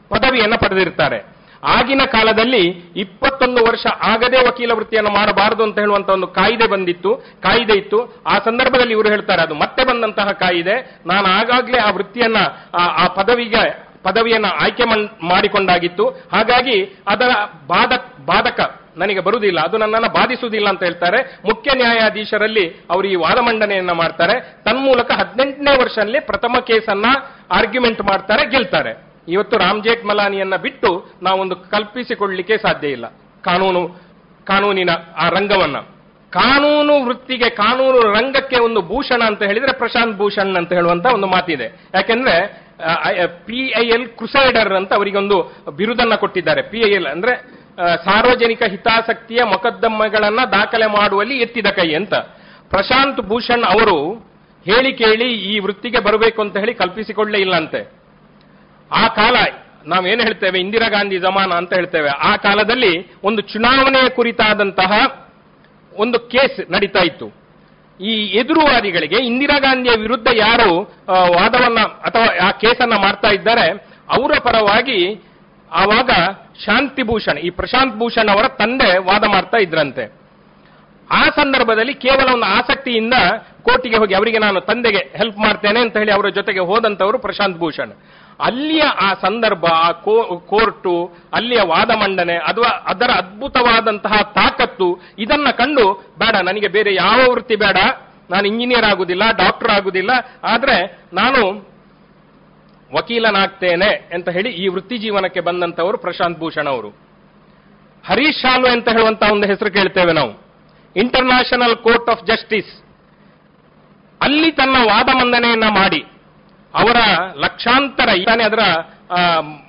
ಪದವಿಯನ್ನ 0.09 0.55
ಪಡೆದಿರ್ತಾರೆ. 0.55 1.36
ಆಗಿನ 1.65 2.01
ಕಾಲದಲ್ಲಿ 2.07 2.93
ಇಪ್ಪತ್ತೊಂದು 2.97 3.65
ವರ್ಷ 3.65 3.87
ಆಗದೆ 4.03 4.49
ವಕೀಲ 4.49 4.73
ವೃತ್ತಿಯನ್ನು 4.73 5.11
ಮಾಡಬಾರದು 5.11 5.63
ಅಂತ 5.63 5.79
ಹೇಳುವಂತ 5.79 6.11
ಒಂದು 6.11 6.27
ಕಾಯ್ದೆ 6.27 6.67
ಬಂದಿತ್ತು, 6.67 7.15
ಕಾಯ್ದೆ 7.17 7.73
ಇತ್ತು. 7.73 8.23
ಆ 8.27 8.39
ಸಂದರ್ಭದಲ್ಲಿ 8.39 8.93
ಇವರು 8.93 9.09
ಹೇಳ್ತಾರೆ, 9.09 9.43
ಅದು 9.43 9.55
ಮತ್ತೆ 9.55 9.85
ಬಂದಂತಹ 9.85 10.29
ಕಾಯಿದೆ. 10.29 11.01
ನಾನು 11.07 11.27
ಆಗಾಗ್ಲೇ 11.27 11.79
ಆ 11.79 11.91
ವೃತ್ತಿಯನ್ನ, 11.91 12.37
ಆ- 12.75 13.07
ಪದವಿಗೆ, 13.07 13.87
ಪದವಿಯನ್ನ 14.03 14.47
ಆಯ್ಕೆ 14.61 14.85
ಮಾಡಿಕೊಂಡಾಗಿತ್ತು. 15.27 16.09
ಹಾಗಾಗಿ 16.09 17.03
ಅದರ 17.09 17.31
ಬಾಧ, 17.67 17.93
ಬಾಧಕ 18.27 18.81
ನನಗೆ 18.97 19.21
ಬರುವುದಿಲ್ಲ. 19.21 19.61
ಅದು 19.61 19.77
ನನ್ನನ್ನು 19.77 20.09
ಬಾಧಿಸುವುದಿಲ್ಲ 20.09 20.69
ಅಂತ 20.69 20.83
ಹೇಳ್ತಾರೆ. 20.83 21.39
ಮುಖ್ಯ 21.45 21.71
ನ್ಯಾಯಾಧೀಶರಲ್ಲಿ 21.75 22.69
ಅವರು 22.91 23.07
ಈ 23.07 23.15
ವಾದ 23.15 23.39
ಮಂಡನೆಯನ್ನ 23.39 23.93
ಮಾಡ್ತಾರೆ. 23.93 24.63
ತನ್ಮೂಲಕ 24.65 25.11
ಹದಿನೆಂಟನೇ 25.11 25.83
ವರ್ಷದಲ್ಲಿ 25.83 26.21
ಪ್ರಥಮ 26.21 26.55
ಕೇಸನ್ನ 26.67 27.07
ಆರ್ಗ್ಯುಮೆಂಟ್ 27.51 28.03
ಮಾಡ್ತಾರೆ, 28.03 28.51
ಗೆಲ್ತಾರೆ. 28.51 29.16
ಇವತ್ತು 29.29 29.57
ರಾಮ್ 29.59 29.83
ಜೇಠ್ಮಲಾನಿಯನ್ನ 29.83 30.57
ಬಿಟ್ಟು 30.57 30.91
ನಾವೊಂದು 31.23 31.57
ಕಲ್ಪಿಸಿಕೊಳ್ಳಲಿಕ್ಕೆ 31.57 32.57
ಸಾಧ್ಯ 32.57 32.89
ಇಲ್ಲ. 32.89 33.07
ಕಾನೂನು, 33.43 33.83
ಕಾನೂನಿನ 34.45 34.91
ಆ 35.17 35.29
ರಂಗವನ್ನ. 35.29 35.79
ಕಾನೂನು 36.31 36.95
ವೃತ್ತಿಗೆ, 37.05 37.49
ಕಾನೂನು 37.51 38.01
ರಂಗಕ್ಕೆ 38.13 38.59
ಒಂದು 38.59 38.81
ಭೂಷಣ 38.83 39.23
ಅಂತ 39.27 39.43
ಹೇಳಿದ್ರೆ 39.43 39.73
ಪ್ರಶಾಂತ್ 39.73 40.17
ಭೂಷಣ್ 40.19 40.57
ಅಂತ 40.57 40.73
ಹೇಳುವಂತ 40.73 41.07
ಒಂದು 41.15 41.27
ಮಾತಿದೆ. 41.27 41.67
ಯಾಕೆಂದ್ರೆ 41.95 42.35
ಪಿ 43.47 43.61
ಐ 43.81 43.85
ಎಲ್ 43.89 44.07
ಕ್ರುಸೈಡರ್ 44.09 44.73
ಅಂತ 44.73 44.91
ಅವರಿಗೆ 44.93 45.19
ಒಂದು 45.19 45.37
ಬಿರುದನ್ನ 45.77 46.15
ಕೊಟ್ಟಿದ್ದಾರೆ. 46.15 46.63
ಪಿ 46.63 46.81
ಐ 46.89 46.91
ಎಲ್ 46.91 47.07
ಅಂದ್ರೆ 47.07 47.35
ಸಾರ್ವಜನಿಕ 48.05 48.63
ಹಿತಾಸಕ್ತಿಯ 48.63 49.41
ಮೊಕದ್ದಮೆಗಳನ್ನ 49.45 50.41
ದಾಖಲೆ 50.53 50.87
ಮಾಡುವಲ್ಲಿ 50.87 51.37
ಎತ್ತಿದ 51.39 51.67
ಕೈ 51.67 51.89
ಅಂತ. 51.95 52.15
ಪ್ರಶಾಂತ್ 52.71 53.21
ಭೂಷಣ್ 53.21 53.65
ಅವರು 53.65 53.97
ಹೇಳಿ 54.67 54.93
ಕೇಳಿ 54.93 55.29
ಈ 55.51 55.59
ವೃತ್ತಿಗೆ 55.59 56.01
ಬರಬೇಕು 56.01 56.39
ಅಂತ 56.43 56.57
ಹೇಳಿ 56.57 56.75
ಕಲ್ಪಿಸಿಕೊಳ್ಳೇ 56.75 57.39
ಇಲ್ಲ 57.39 57.55
ಅಂತೆ 57.57 57.81
ಆ 58.91 59.05
ಕಾಲ 59.09 59.37
ನಾವೇನು 59.87 60.23
ಹೇಳ್ತೇವೆ? 60.23 60.59
ಇಂದಿರಾ 60.61 60.89
ಗಾಂಧಿ 60.89 61.19
ಜಮಾನ 61.19 61.51
ಅಂತ 61.53 61.73
ಹೇಳ್ತೇವೆ. 61.75 62.11
ಆ 62.29 62.33
ಕಾಲದಲ್ಲಿ 62.37 62.93
ಒಂದು 63.25 63.41
ಚುನಾವಣೆಯ 63.53 64.09
ಕುರಿತಾದಂತಹ 64.09 64.93
ಒಂದು 65.93 66.19
ಕೇಸ್ 66.33 66.59
ನಡೀತಾ 66.73 67.03
ಇತ್ತು. 67.05 67.27
ಈ 68.01 68.13
ಎದುರುವಾದಿಗಳಿಗೆ, 68.41 69.19
ಇಂದಿರಾ 69.27 69.59
ಗಾಂಧಿಯ 69.59 69.95
ವಿರುದ್ಧ 69.97 70.29
ಯಾರು 70.37 70.71
ವಾದವನ್ನ 71.37 71.81
ಅಥವಾ 71.81 72.27
ಆ 72.47 72.51
ಕೇಸನ್ನ 72.51 72.97
ಮಾಡ್ತಾ 73.05 73.29
ಇದ್ದಾರೆ, 73.29 73.67
ಅವರ 74.17 74.33
ಪರವಾಗಿ 74.39 74.99
ಆವಾಗ 75.73 76.11
ಶಾಂತಿ 76.65 77.03
ಭೂಷಣ್, 77.03 77.39
ಈ 77.39 77.51
ಪ್ರಶಾಂತ್ 77.51 77.97
ಭೂಷಣ್ 77.99 78.29
ಅವರ 78.29 78.49
ತಂದೆ 78.49 78.91
ವಾದ 79.09 79.25
ಮಾಡ್ತಾ 79.33 79.59
ಇದ್ರಂತೆ. 79.59 80.05
ಆ 81.11 81.23
ಸಂದರ್ಭದಲ್ಲಿ 81.23 81.95
ಕೇವಲ 81.95 82.29
ಒಂದು 82.33 82.47
ಆಸಕ್ತಿಯಿಂದ 82.59 83.17
ಕೋರ್ಟಿಗೆ 83.63 83.97
ಹೋಗಿ 83.97 84.15
ಅವರಿಗೆ 84.15 84.39
ನಾನು 84.39 84.61
ತಂದೆಗೆ 84.61 85.03
ಹೆಲ್ಪ್ 85.17 85.39
ಮಾಡ್ತೇನೆ 85.39 85.81
ಅಂತ 85.81 85.97
ಹೇಳಿ 85.97 86.13
ಅವರ 86.13 86.29
ಜೊತೆಗೆ 86.29 86.63
ಹೋದಂತವರು 86.71 87.19
ಪ್ರಶಾಂತ್ 87.19 87.59
ಭೂಷಣ್. 87.59 87.93
ಅಲ್ಲಿಯ 88.41 88.83
ಆ 88.83 89.15
ಸಂದರ್ಭ, 89.15 89.65
ಆ 89.65 89.93
ಕೋ- 89.93 90.41
ಕೋರ್ಟು, 90.47 91.17
ಅಲ್ಲಿಯ 91.35 91.61
ವಾದ 91.65 91.91
ಮಂಡನೆ, 91.91 92.37
ಅಥವಾ 92.37 92.85
ಅದರ 92.87 93.11
ಅದ್ಭುತವಾದಂತಹ 93.11 94.23
ತಾಕತ್ತು, 94.23 95.01
ಇದನ್ನ 95.19 95.51
ಕಂಡು, 95.51 96.15
ಬೇಡ, 96.19 96.37
ನನಗೆ 96.37 96.69
ಬೇರೆ 96.69 96.95
ಯಾವ 96.95 97.33
ವೃತ್ತಿ 97.33 97.57
ಬೇಡ, 97.57 97.77
ನಾನು 98.31 98.47
ಇಂಜಿನಿಯರ್ 98.47 98.85
ಆಗುದಿಲ್ಲ 98.85 99.23
ಡಾಕ್ಟರ್ 99.37 99.71
ಆಗುದಿಲ್ಲ, 99.71 100.11
ಆದ್ರೆ 100.45 100.99
ನಾನು 101.13 101.69
ವಕೀಲನಾಗ್ತೇನೆ 102.95 104.11
ಅಂತ 104.15 104.29
ಹೇಳಿ 104.29 104.49
ಈ 104.49 104.69
ವೃತ್ತಿ 104.69 104.99
ಜೀವನಕ್ಕೆ 104.99 105.41
ಬಂದಂತವರು 105.41 105.99
ಪ್ರಶಾಂತ್ 105.99 106.39
ಭೂಷಣ್ 106.39 106.67
ಅವರು. 106.67 106.89
ಹರೀಶ್ 108.07 108.39
ಶಾಲ್ವೆ 108.39 108.71
ಅಂತ 108.71 108.89
ಹೇಳುವಂತ 108.89 109.23
ಒಂದು 109.33 109.47
ಹೆಸರು 109.47 109.73
ಕೇಳ್ತೇವೆ 109.73 110.13
ನಾವು. 110.13 110.47
ಇಂಟರ್ನ್ಯಾಷನಲ್ 110.97 111.77
ಕೋರ್ಟ್ 111.77 112.11
ಆಫ್ 112.11 112.27
ಜಸ್ಟಿಸ್ 112.27 112.85
ಅಲ್ಲಿ 114.23 114.53
ತನ್ನ 114.53 114.77
ವಾದ 114.85 115.09
ಮಂಡನೆಯನ್ನ 115.09 115.65
ಮಾಡಿ. 115.65 116.05
ಅವರ 116.81 116.99
ಲಕ್ಷಾಂತರ 117.45 118.09
ತಾನೇ 118.27 118.45
ಅದರ 118.45 118.63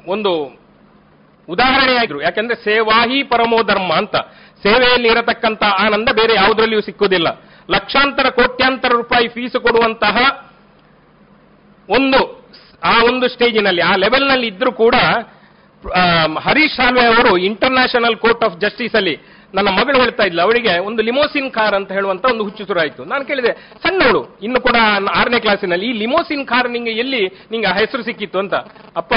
ಒಂದು 0.08 0.32
ಉದಾಹರಣೆಯಾಗಿರು 1.48 2.22
ಯಾಕೆಂದ್ರೆ 2.22 2.56
ಸೇವಾಹಿ 2.64 3.20
ಪರಮೋ 3.24 3.60
ಧರ್ಮ 3.64 3.92
ಅಂತ. 3.94 4.16
ಸೇವೆಯಲ್ಲಿ 4.64 5.08
ಇರತಕ್ಕಂತ 5.08 5.64
ಆನಂದ 5.80 6.10
ಬೇರೆ 6.14 6.34
ಯಾವುದರಲ್ಲಿಯೂ 6.36 6.82
ಸಿಕ್ಕುವುದಿಲ್ಲ. 6.82 7.28
ಲಕ್ಷಾಂತರ, 7.72 8.30
ಕೋಟ್ಯಾಂತರ 8.30 8.92
ರೂಪಾಯಿ 8.92 9.28
ಫೀಸ್ 9.28 9.58
ಕೊಡುವಂತಹ 9.58 10.18
ಒಂದು 11.90 12.20
ಆ 12.84 12.96
ಒಂದು 13.04 13.28
ಸ್ಟೇಜಿನಲ್ಲಿ, 13.28 13.82
ಆ 13.82 13.94
ಲೆವೆಲ್ನಲ್ಲಿ 13.96 14.48
ಇದ್ರೂ 14.48 14.72
ಕೂಡ 14.72 14.96
ಹರೀಶ್ 16.40 16.76
ಸಾಲ್ವೆ 16.76 17.06
ಅವರು 17.16 17.38
ಇಂಟರ್ನ್ಯಾಷನಲ್ 17.38 18.18
ಕೋರ್ಟ್ 18.18 18.44
ಆಫ್ 18.44 18.58
ಜಸ್ಟಿಸ್ 18.58 18.96
ಅಲ್ಲಿ 18.96 19.16
ನನ್ನ 19.54 19.70
ಮಗಳು 19.78 19.98
ಹೇಳ್ತಾ 20.04 20.24
ಇದ್ಲು, 20.28 20.42
ಅವಳಿಗೆ 20.46 20.74
ಒಂದು 20.88 21.02
ಲಿಮೋಸಿನ್ 21.08 21.50
ಕಾರ್ 21.58 21.76
ಅಂತ 21.78 21.92
ಹೇಳುವಂತ 21.98 22.26
ಒಂದು 22.32 22.44
ಹುಚ್ಚು 22.48 22.64
ಶುರುವಾಯಿತು 22.70 23.02
ನಾನು 23.12 23.24
ಕೇಳಿದೆ, 23.30 23.52
ಸಣ್ಣವಳು, 23.84 24.22
ಇನ್ನು 24.46 24.60
ಕೂಡ 24.66 24.78
ಆರನೇ 25.20 25.40
ಕ್ಲಾಸಿನಲ್ಲಿ 25.46 25.86
ಈ 25.92 25.94
ಲಿಮೋಸಿನ್ 26.02 26.46
ಕಾರ್ 26.46 26.70
ನಿಂಗೆ 26.76 26.94
ಎಲ್ಲಿ 27.04 27.22
ನಿಂಗೆ 27.52 27.70
ಹೆಸರು 27.80 28.04
ಸಿಕ್ಕಿತ್ತು 28.08 28.40
ಅಂತ? 28.44 28.56
ಅಪ್ಪ, 29.02 29.14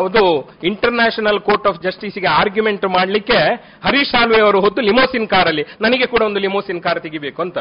ಅದು 0.00 0.24
ಇಂಟರ್ನ್ಯಾಷನಲ್ 0.70 1.40
ಕೋರ್ಟ್ 1.40 1.68
ಆಫ್ 1.70 1.78
ಜಸ್ಟಿಸ್ಗೆ 1.86 2.28
ಆರ್ಗ್ಯುಮೆಂಟ್ 2.40 2.84
ಮಾಡಲಿಕ್ಕೆ 2.96 3.38
ಹರೀಶ್ 3.86 4.10
ಸಾಲ್ವೆ 4.10 4.40
ಅವರು 4.46 4.60
ಹೊತ್ತು 4.60 4.82
ಲಿಮೋಸಿನ್ 4.90 5.28
ಕಾರಲ್ಲಿ 5.34 5.64
ನನಗೆ 5.80 6.08
ಕೂಡ 6.14 6.22
ಒಂದು 6.30 6.42
ಲಿಮೋಸಿನ್ 6.46 6.82
ಕಾರ್ 6.82 7.00
ತೆಗಿಬೇಕು 7.06 7.42
ಅಂತ. 7.42 7.58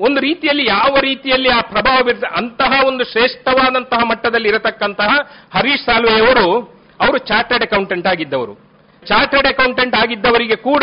ಒಂದು 0.00 0.20
ರೀತಿಯಲ್ಲಿ 0.20 0.66
ಯಾವ 0.66 0.92
ರೀತಿಯಲ್ಲಿ 1.00 1.48
ಆ 1.48 1.60
ಪ್ರಭಾವ 1.72 1.98
ಬೀರ್ತ, 2.06 2.24
ಅಂತಹ 2.40 2.72
ಒಂದು 2.90 3.04
ಶ್ರೇಷ್ಠವಾದಂತಹ 3.04 4.02
ಮಟ್ಟದಲ್ಲಿ 4.10 4.48
ಇರತಕ್ಕಂತಹ 4.48 5.10
ಹರೀಶ್ 5.56 5.86
ಸಾಲ್ವೆಯವರು, 5.88 6.46
ಅವರು 7.00 7.18
ಚಾರ್ಟರ್ಡ್ 7.30 7.66
ಅಕೌಂಟೆಂಟ್ 7.68 8.06
ಆಗಿದ್ದವರು. 8.12 8.54
ಚಾರ್ಟರ್ಡ್ 9.06 9.48
ಅಕೌಂಟೆಂಟ್ 9.48 9.96
ಆಗಿದ್ದವರಿಗೆ 9.96 10.56
ಕೂಡ 10.56 10.82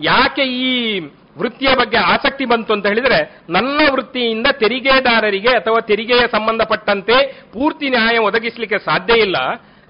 ಯಾಕೆ 0.00 0.42
ಈ 0.42 0.98
ವೃತ್ತಿಯ 1.38 1.68
ಬಗ್ಗೆ 1.74 1.96
ಆಸಕ್ತಿ 1.96 2.44
ಬಂತು 2.44 2.72
ಅಂತ 2.72 2.86
ಹೇಳಿದ್ರೆ, 2.86 3.42
ನನ್ನ 3.50 3.80
ವೃತ್ತಿಯಿಂದ 3.92 4.46
ತೆರಿಗೆದಾರರಿಗೆ 4.52 5.48
ಅಥವಾ 5.48 5.80
ತೆರಿಗೆಯ 5.80 6.20
ಸಂಬಂಧಪಟ್ಟಂತೆ 6.20 7.42
ಪೂರ್ತಿ 7.52 7.88
ನ್ಯಾಯ 7.88 8.18
ಒದಗಿಸಲಿಕ್ಕೆ 8.18 8.78
ಸಾಧ್ಯ 8.78 9.20
ಇಲ್ಲ. 9.20 9.36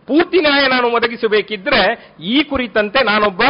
ಪೂರ್ತಿ 0.06 0.40
ನ್ಯಾಯ 0.40 0.66
ನಾನು 0.66 0.88
ಒದಗಿಸಬೇಕಿದ್ರೆ 0.88 2.12
ಈ 2.22 2.42
ಕುರಿತಂತೆ 2.42 3.04
ನಾನೊಬ್ಬ 3.04 3.42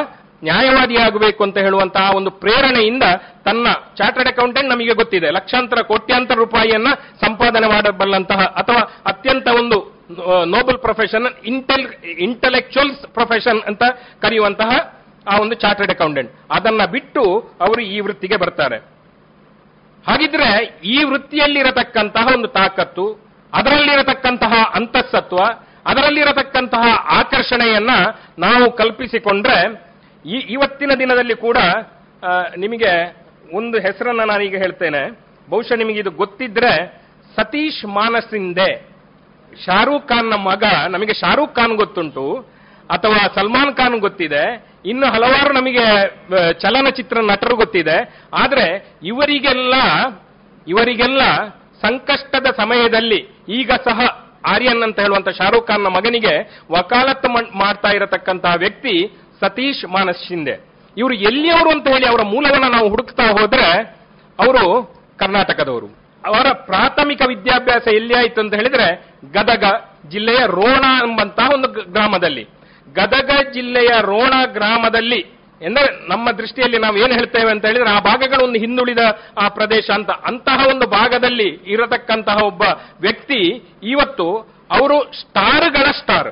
ನ್ಯಾಯವಾದಿಯಾಗಬೇಕು 0.44 1.44
ಅಂತ 1.44 1.58
ಹೇಳುವಂತಹ 1.58 2.16
ಒಂದು 2.16 2.30
ಪ್ರೇರಣೆಯಿಂದ 2.30 3.02
ತನ್ನ 3.44 3.66
ಚಾರ್ಟರ್ಡ್ 3.96 4.28
ಅಕೌಂಟೆಂಟ್ 4.28 4.70
ನಮಗೆ 4.70 4.94
ಗೊತ್ತಿದೆ. 4.94 5.30
ಲಕ್ಷಾಂತರ, 5.30 5.80
ಕೋಟ್ಯಾಂತರ 5.82 6.34
ರೂಪಾಯಿಯನ್ನ 6.34 6.86
ಸಂಪಾದನೆ 6.94 7.66
ಮಾಡಬಲ್ಲಂತಹ 7.66 8.36
ಅಥವಾ 8.36 9.02
ಅತ್ಯಂತ 9.06 9.48
ಒಂದು 9.48 9.97
noble 10.54 10.78
profession 10.78 11.26
intel 11.44 11.86
intellectuals 12.26 13.00
profession 13.16 13.60
ಅಂತ 13.70 13.82
ಕರೆಯುವಂತಹ 14.22 14.70
ಆ 15.26 15.34
ಒಂದು 15.40 15.54
ಚಾರ್ಟರ್ಡ್ 15.54 15.92
ಅಕೌಂಟೆಂಟ್ 15.92 16.30
ಅದನ್ನ 16.50 16.82
ಬಿಟ್ಟು 16.94 17.22
ಅವರು 17.60 17.80
ಈ 17.94 18.00
ವೃತ್ತಿಗೆ 18.00 18.36
ಬರ್ತಾರೆ. 18.36 18.78
ಹಾಗಿದ್ರೆ 20.04 20.48
ಈ 20.84 20.96
ವೃತ್ತಿಯಲ್ಲಿರತಕ್ಕಂತಹ 21.04 22.26
ಒಂದು 22.34 22.48
ತಾಕತ್ತು, 22.48 23.06
ಅದರಲ್ಲಿರತಕ್ಕಂತಹ 23.52 24.54
ಅಂತಸ್ತತ್ವ 24.74 25.38
ಅದರಲ್ಲಿರತಕ್ಕಂತಹ 25.90 26.84
ಆಕರ್ಷಣೆಯನ್ನ 27.18 27.92
ನಾವು 28.38 28.64
ಕಲ್ಪಿಸಿಕೊಂಡ್ರೆ 28.76 29.58
ಈ 30.24 30.38
ಇವತ್ತಿನ 30.54 30.92
ದಿನದಲ್ಲಿ 30.98 31.34
ಕೂಡ 31.34 31.58
ನಿಮಗೆ 32.56 32.92
ಒಂದು 33.54 33.76
ಹೆಸರನ್ನ 33.78 34.22
ನಾನೀಗ 34.24 34.56
ಹೇಳ್ತೇನೆ. 34.56 35.02
ಬಹುಶಃ 35.48 35.76
ನಿಮಗೆ 35.82 36.00
ಇದು 36.00 36.10
ಗೊತ್ತಿದ್ರೆ 36.22 36.72
ಸತೀಶ್ 37.36 37.84
ಮಾನಸಿಂದೆ 38.00 38.68
ಶಾರೂಕ್ನ 39.64 40.34
ಮಗ, 40.48 40.64
ನಮಗೆ 40.88 41.14
ಶಾರುಖ್ 41.14 41.54
ಖಾನ್ 41.54 41.74
ಗೊತ್ತುಂಟು, 41.76 42.24
ಅಥವಾ 42.90 43.20
ಸಲ್ಮಾನ್ 43.34 43.76
ಖಾನ್ 43.76 43.96
ಗೊತ್ತಿದೆ, 44.00 44.42
ಇನ್ನು 44.84 45.06
ಹಲವಾರು 45.06 45.54
ನಮಗೆ 45.54 45.84
ಚಲನಚಿತ್ರ 46.52 47.18
ನಟರು 47.20 47.56
ಗೊತ್ತಿದೆ, 47.56 48.28
ಆದ್ರೆ 48.34 48.98
ಇವರಿಗೆಲ್ಲ 49.02 49.74
ಇವರಿಗೆಲ್ಲ 50.66 51.22
ಸಂಕಷ್ಟದ 51.82 52.46
ಸಮಯದಲ್ಲಿ 52.56 53.28
ಈಗ 53.48 53.70
ಸಹ 53.84 54.00
ಆರ್ಯನ್ 54.44 54.82
ಅಂತ 54.82 54.98
ಹೇಳುವಂತ 55.00 55.28
ಖಾನ್ನ 55.68 55.86
ಮಗನಿಗೆ 55.86 56.34
ವಕಾಲತ್ 56.72 57.26
ಮಾಡ್ತಾ 57.54 57.88
ಇರತಕ್ಕಂತಹ 57.88 58.54
ವ್ಯಕ್ತಿ 58.54 58.94
ಸತೀಶ್ 59.40 59.84
ಮಾನಸ್ 59.84 60.28
ಶಿಂದೆ 60.28 60.54
ಇವರು 60.96 61.14
ಎಲ್ಲಿಯವರು 61.14 61.70
ಅಂತ 61.70 61.86
ಹೇಳಿ 61.88 62.06
ಅವರ 62.06 62.22
ಮೂಲವನ್ನು 62.22 62.68
ನಾವು 62.68 62.88
ಹುಡುಕ್ತಾ 62.88 63.24
ಹೋದ್ರೆ, 63.38 63.66
ಅವರು 64.38 64.64
ಕರ್ನಾಟಕದವರು. 65.16 65.97
ಅವರ 66.28 66.48
ಪ್ರಾಥಮಿಕ 66.68 67.22
ವಿದ್ಯಾಭ್ಯಾಸ 67.28 67.86
ಎಲ್ಲಿ 67.94 68.14
ಆಯ್ತು 68.14 68.40
ಅಂತ 68.40 68.54
ಹೇಳಿದ್ರೆ 68.54 68.86
ಗದಗ 69.32 69.64
ಜಿಲ್ಲೆಯ 70.08 70.40
ರೋಣ 70.58 70.84
ಎಂಬಂತಹ 71.02 71.48
ಒಂದು 71.54 71.68
ಗ್ರಾಮದಲ್ಲಿ. 71.92 72.44
ಗದಗ 72.94 73.30
ಜಿಲ್ಲೆಯ 73.54 73.90
ರೋಣ 74.00 74.34
ಗ್ರಾಮದಲ್ಲಿ 74.52 75.20
ಎಂದರೆ 75.62 75.88
ನಮ್ಮ 76.08 76.30
ದೃಷ್ಟಿಯಲ್ಲಿ 76.30 76.78
ನಾವು 76.78 76.96
ಏನು 76.96 77.14
ಹೇಳ್ತೇವೆ 77.14 77.50
ಅಂತ 77.50 77.64
ಹೇಳಿದ್ರೆ 77.66 77.90
ಆ 77.90 78.00
ಭಾಗಗಳು 78.00 78.42
ಒಂದು 78.44 78.58
ಹಿಂದುಳಿದ 78.58 79.02
ಆ 79.38 79.46
ಪ್ರದೇಶ 79.48 79.90
ಅಂತ. 79.90 80.10
ಅಂತಹ 80.10 80.66
ಒಂದು 80.68 80.86
ಭಾಗದಲ್ಲಿ 80.86 81.48
ಇರತಕ್ಕಂತಹ 81.66 82.44
ಒಬ್ಬ 82.44 82.62
ವ್ಯಕ್ತಿ 83.00 83.40
ಇವತ್ತು 83.82 84.28
ಅವರು 84.70 84.98
ಸ್ಟಾರ್ಗಳ 85.20 85.86
ಸ್ಟಾರ್. 86.00 86.30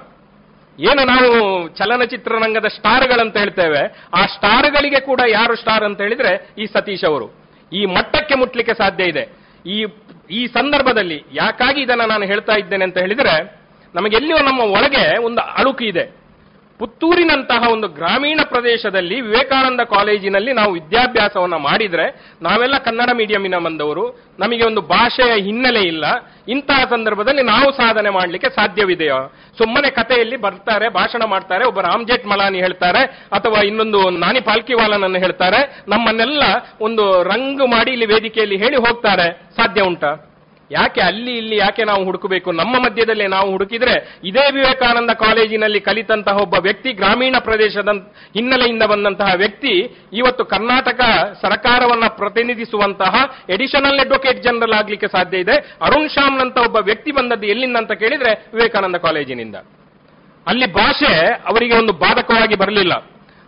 ಏನು 0.78 1.02
ನಾವು 1.04 1.28
ಚಲನಚಿತ್ರರಂಗದ 1.68 2.68
ಸ್ಟಾರ್ಗಳಂತ 2.68 3.36
ಹೇಳ್ತೇವೆ, 3.36 3.82
ಆ 4.14 4.22
ಸ್ಟಾರ್ಗಳಿಗೆ 4.26 5.00
ಕೂಡ 5.00 5.20
ಯಾರು 5.28 5.54
ಸ್ಟಾರ್ 5.56 5.84
ಅಂತ 5.84 6.00
ಹೇಳಿದ್ರೆ 6.00 6.32
ಈ 6.58 6.66
ಸತೀಶ್ 6.66 7.04
ಅವರು. 7.04 7.26
ಈ 7.72 7.84
ಮಟ್ಟಕ್ಕೆ 7.84 8.34
ಮುಟ್ಲಿಕ್ಕೆ 8.34 8.74
ಸಾಧ್ಯ 8.74 9.04
ಇದೆ. 9.04 9.24
ಈ 9.66 9.86
ಈ 10.30 10.46
ಸಂದರ್ಭದಲ್ಲಿ 10.46 11.24
ಯಾಕಾಗಿ 11.32 11.82
ಇದನ್ನ 11.82 12.04
ನಾನು 12.04 12.24
ಹೇಳ್ತಾ 12.24 12.52
ಇದ್ದೇನೆ 12.52 12.84
ಅಂತ 12.84 12.98
ಹೇಳಿದ್ರೆ, 12.98 13.62
ನಮಗೆಲ್ಲಿಯೋ 13.94 14.38
ನಮ್ಮ 14.38 14.60
ಒಳಗೆ 14.60 15.18
ಒಂದು 15.18 15.40
ಅಳುಕು 15.40 15.84
ಇದೆ. 15.84 16.25
ಪುತ್ತೂರಿನಂತಹ 16.78 17.72
ಒಂದು 17.72 17.88
ಗ್ರಾಮೀಣ 17.88 18.40
ಪ್ರದೇಶದಲ್ಲಿ 18.44 19.20
ವಿವೇಕಾನಂದ 19.20 19.80
ಕಾಲೇಜಿನಲ್ಲಿ 19.80 20.52
ನಾವು 20.52 20.72
ವಿದ್ಯಾಭ್ಯಾಸವನ್ನು 20.72 21.58
ಮಾಡಿದರೆ 21.58 22.34
ನಾವೆಲ್ಲ 22.42 22.78
ಕನ್ನಡ 22.78 23.10
ಮೀಡಿಯಂನ 23.14 23.54
ಬಂದವರು, 23.64 24.20
ನಮಗೆ 24.40 24.66
ಒಂದು 24.66 24.80
ಭಾಷೆಯ 24.80 25.42
ಹಿನ್ನೆಲೆ 25.42 25.80
ಇಲ್ಲ. 25.80 26.04
ಇಂತಹ 26.48 26.84
ಸಂದರ್ಭದಲ್ಲಿ 26.90 27.42
ನಾವು 27.42 27.72
ಸಾಧನೆ 27.72 28.10
ಮಾಡಲಿಕ್ಕೆ 28.10 28.50
ಸಾಧ್ಯವಿದೆಯೋ? 28.50 29.32
ಸುಮ್ಮನೆ 29.58 29.90
ಕಥೆಯಲ್ಲಿ 29.90 30.36
ಬರ್ತಾರೆ, 30.36 30.88
ಭಾಷಣ 30.88 31.24
ಮಾಡ್ತಾರೆ, 31.24 31.64
ಒಬ್ಬ 31.64 31.80
ರಾಮ್ಜೇಟ್ 31.80 32.26
ಮಲಾನಿ 32.26 32.58
ಹೇಳ್ತಾರೆ, 32.58 33.04
ಅಥವಾ 33.32 33.62
ಇನ್ನೊಂದು 33.62 34.10
ನಾನಿ 34.10 34.40
ಪಾಲ್ಕಿವಾಲನನ್ನು 34.40 35.18
ಹೇಳ್ತಾರೆ, 35.18 35.82
ನಮ್ಮನ್ನೆಲ್ಲ 35.88 36.42
ಒಂದು 36.80 37.22
ರಂಗು 37.22 37.66
ಮಾಡಿ 37.66 37.90
ಇಲ್ಲಿ 37.90 38.06
ವೇದಿಕೆಯಲ್ಲಿ 38.06 38.56
ಹೇಳಿ 38.56 38.76
ಹೋಗ್ತಾರೆ. 38.76 39.40
ಸಾಧ್ಯ 39.56 39.82
ಉಂಟಾ? 39.82 40.32
ಯಾಕೆ 40.70 41.00
ಅಲ್ಲಿ 41.00 41.36
ಇಲ್ಲಿ 41.36 41.56
ಯಾಕೆ 41.56 41.84
ನಾವು 41.84 42.04
ಹುಡುಕಬೇಕು? 42.04 42.52
ನಮ್ಮ 42.52 42.78
ಮಧ್ಯದಲ್ಲೇ 42.78 43.26
ನಾವು 43.26 43.50
ಹುಡುಕಿದ್ರೆ 43.50 44.20
ಇದೇ 44.24 44.50
ವಿವೇಕಾನಂದ 44.50 45.10
ಕಾಲೇಜಿನಲ್ಲಿ 45.10 45.80
ಕಲಿತಂತಹ 45.80 46.36
ಒಬ್ಬ 46.36 46.54
ವ್ಯಕ್ತಿ, 46.54 46.92
ಗ್ರಾಮೀಣ 46.92 47.36
ಪ್ರದೇಶದ 47.38 47.88
ಹಿನ್ನೆಲೆಯಿಂದ 48.34 48.82
ಬಂದಂತಹ 48.82 49.34
ವ್ಯಕ್ತಿ, 49.36 49.96
ಇವತ್ತು 50.12 50.44
ಕರ್ನಾಟಕ 50.44 51.00
ಸರ್ಕಾರವನ್ನ 51.42 52.06
ಪ್ರತಿನಿಧಿಸುವಂತಹ 52.06 53.38
ಎಡಿಷನಲ್ 53.50 54.00
ಅಡ್ವೊಕೇಟ್ 54.00 54.42
ಜನರಲ್ 54.42 54.72
ಆಗ್ಲಿಕ್ಕೆ 54.72 55.08
ಸಾಧ್ಯ 55.08 55.38
ಇದೆ. 55.38 55.76
ಅರುಣ್ 55.82 56.08
ಶ್ಯಾಮ್ನಂತ 56.08 56.58
ಒಬ್ಬ 56.58 56.76
ವ್ಯಕ್ತಿ 56.76 57.12
ಬಂದದ್ದು 57.12 57.46
ಎಲ್ಲಿಂದ 57.46 57.76
ಅಂತ 57.76 57.92
ಕೇಳಿದ್ರೆ 57.92 58.50
ವಿವೇಕಾನಂದ 58.54 58.96
ಕಾಲೇಜಿನಿಂದ. 58.96 59.56
ಅಲ್ಲಿ 60.46 60.72
ಭಾಷೆ 60.72 61.26
ಅವರಿಗೆ 61.26 61.74
ಒಂದು 61.74 61.92
ಬಾಧಕವಾಗಿ 61.92 62.54
ಬರಲಿಲ್ಲ. 62.54 62.92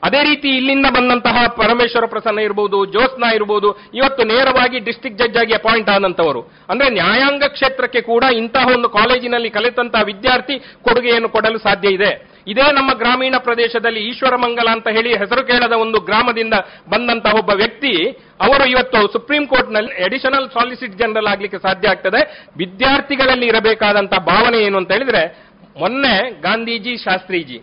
ಅದೇ 0.03 0.23
ರೀತಿ 0.23 0.49
ಇಲ್ಲಿಂದ 0.49 0.87
ಬಂದಂತಹ 0.87 1.47
ಪರಮೇಶ್ವರ 1.47 2.07
ಪ್ರಸನ್ನ 2.07 2.39
ಇರಬಹುದು 2.39 2.87
ಜ್ಯೋತ್ಸ್ನಾ 2.87 3.35
ಇರಬಹುದು 3.35 3.69
ಇವತ್ತು 3.95 4.25
ನೇರವಾಗಿ 4.25 4.79
ಡಿಸ್ಟ್ರಿಕ್ಟ್ 4.79 5.19
ಜಡ್ಜ್ 5.19 5.39
ಆಗಿ 5.39 5.55
ಅಪಾಯಿಂಟ್ 5.55 5.91
ಆದಂತವರು 5.91 6.41
ಅಂದ್ರೆ 6.69 6.91
ನ್ಯಾಯಾಂಗ 6.91 7.43
ಕ್ಷೇತ್ರಕ್ಕೆ 7.49 8.01
ಕೂಡ 8.01 8.25
ಇಂತಹ 8.37 8.67
ಒಂದು 8.75 8.89
ಕಾಲೇಜಿನಲ್ಲಿ 8.89 9.51
ಕಲಿತಂತಹ 9.51 10.03
ವಿದ್ಯಾರ್ಥಿ 10.03 10.59
ಕೊಡುಗೆಯನ್ನು 10.59 11.29
ಕೊಡಲು 11.29 11.59
ಸಾಧ್ಯ 11.59 11.89
ಇದೆ. 11.89 12.39
ಇದೇ 12.47 12.73
ನಮ್ಮ 12.73 12.95
ಗ್ರಾಮೀಣ 12.95 13.35
ಪ್ರದೇಶದಲ್ಲಿ 13.39 14.01
ಈಶ್ವರಮಂಗಲ 14.01 14.69
ಅಂತ 14.73 14.89
ಹೇಳಿ 14.89 15.19
ಹೆಸರು 15.19 15.47
ಕೇಳದ 15.47 15.73
ಒಂದು 15.73 16.01
ಗ್ರಾಮದಿಂದ 16.01 16.55
ಬಂದಂತಹ 16.89 17.35
ಒಬ್ಬ 17.35 17.51
ವ್ಯಕ್ತಿ, 17.51 18.07
ಅವರು 18.41 18.69
ಇವತ್ತು 18.69 19.13
ಸುಪ್ರೀಂ 19.13 19.47
ಕೋರ್ಟ್ನಲ್ಲಿ 19.47 20.05
ಅಡಿಷನಲ್ 20.05 20.51
ಸಾಲಿಸಿಟ್ 20.51 20.99
ಜನರಲ್ 20.99 21.27
ಆಗ್ಲಿಕ್ಕೆ 21.27 21.59
ಸಾಧ್ಯ 21.59 21.89
ಆಗ್ತದೆ. 21.89 22.47
ವಿದ್ಯಾರ್ಥಿಗಳಲ್ಲಿ 22.57 23.47
ಇರಬೇಕಾದಂತಹ 23.47 24.19
ಭಾವನೆ 24.19 24.59
ಏನು 24.59 24.79
ಅಂತ 24.79 24.93
ಹೇಳಿದ್ರೆ, 24.93 25.49
ಮೊನ್ನೆ 25.81 26.41
ಗಾಂಧೀಜಿ, 26.41 26.97
ಶಾಸ್ತ್ರೀಜಿ 26.97 27.61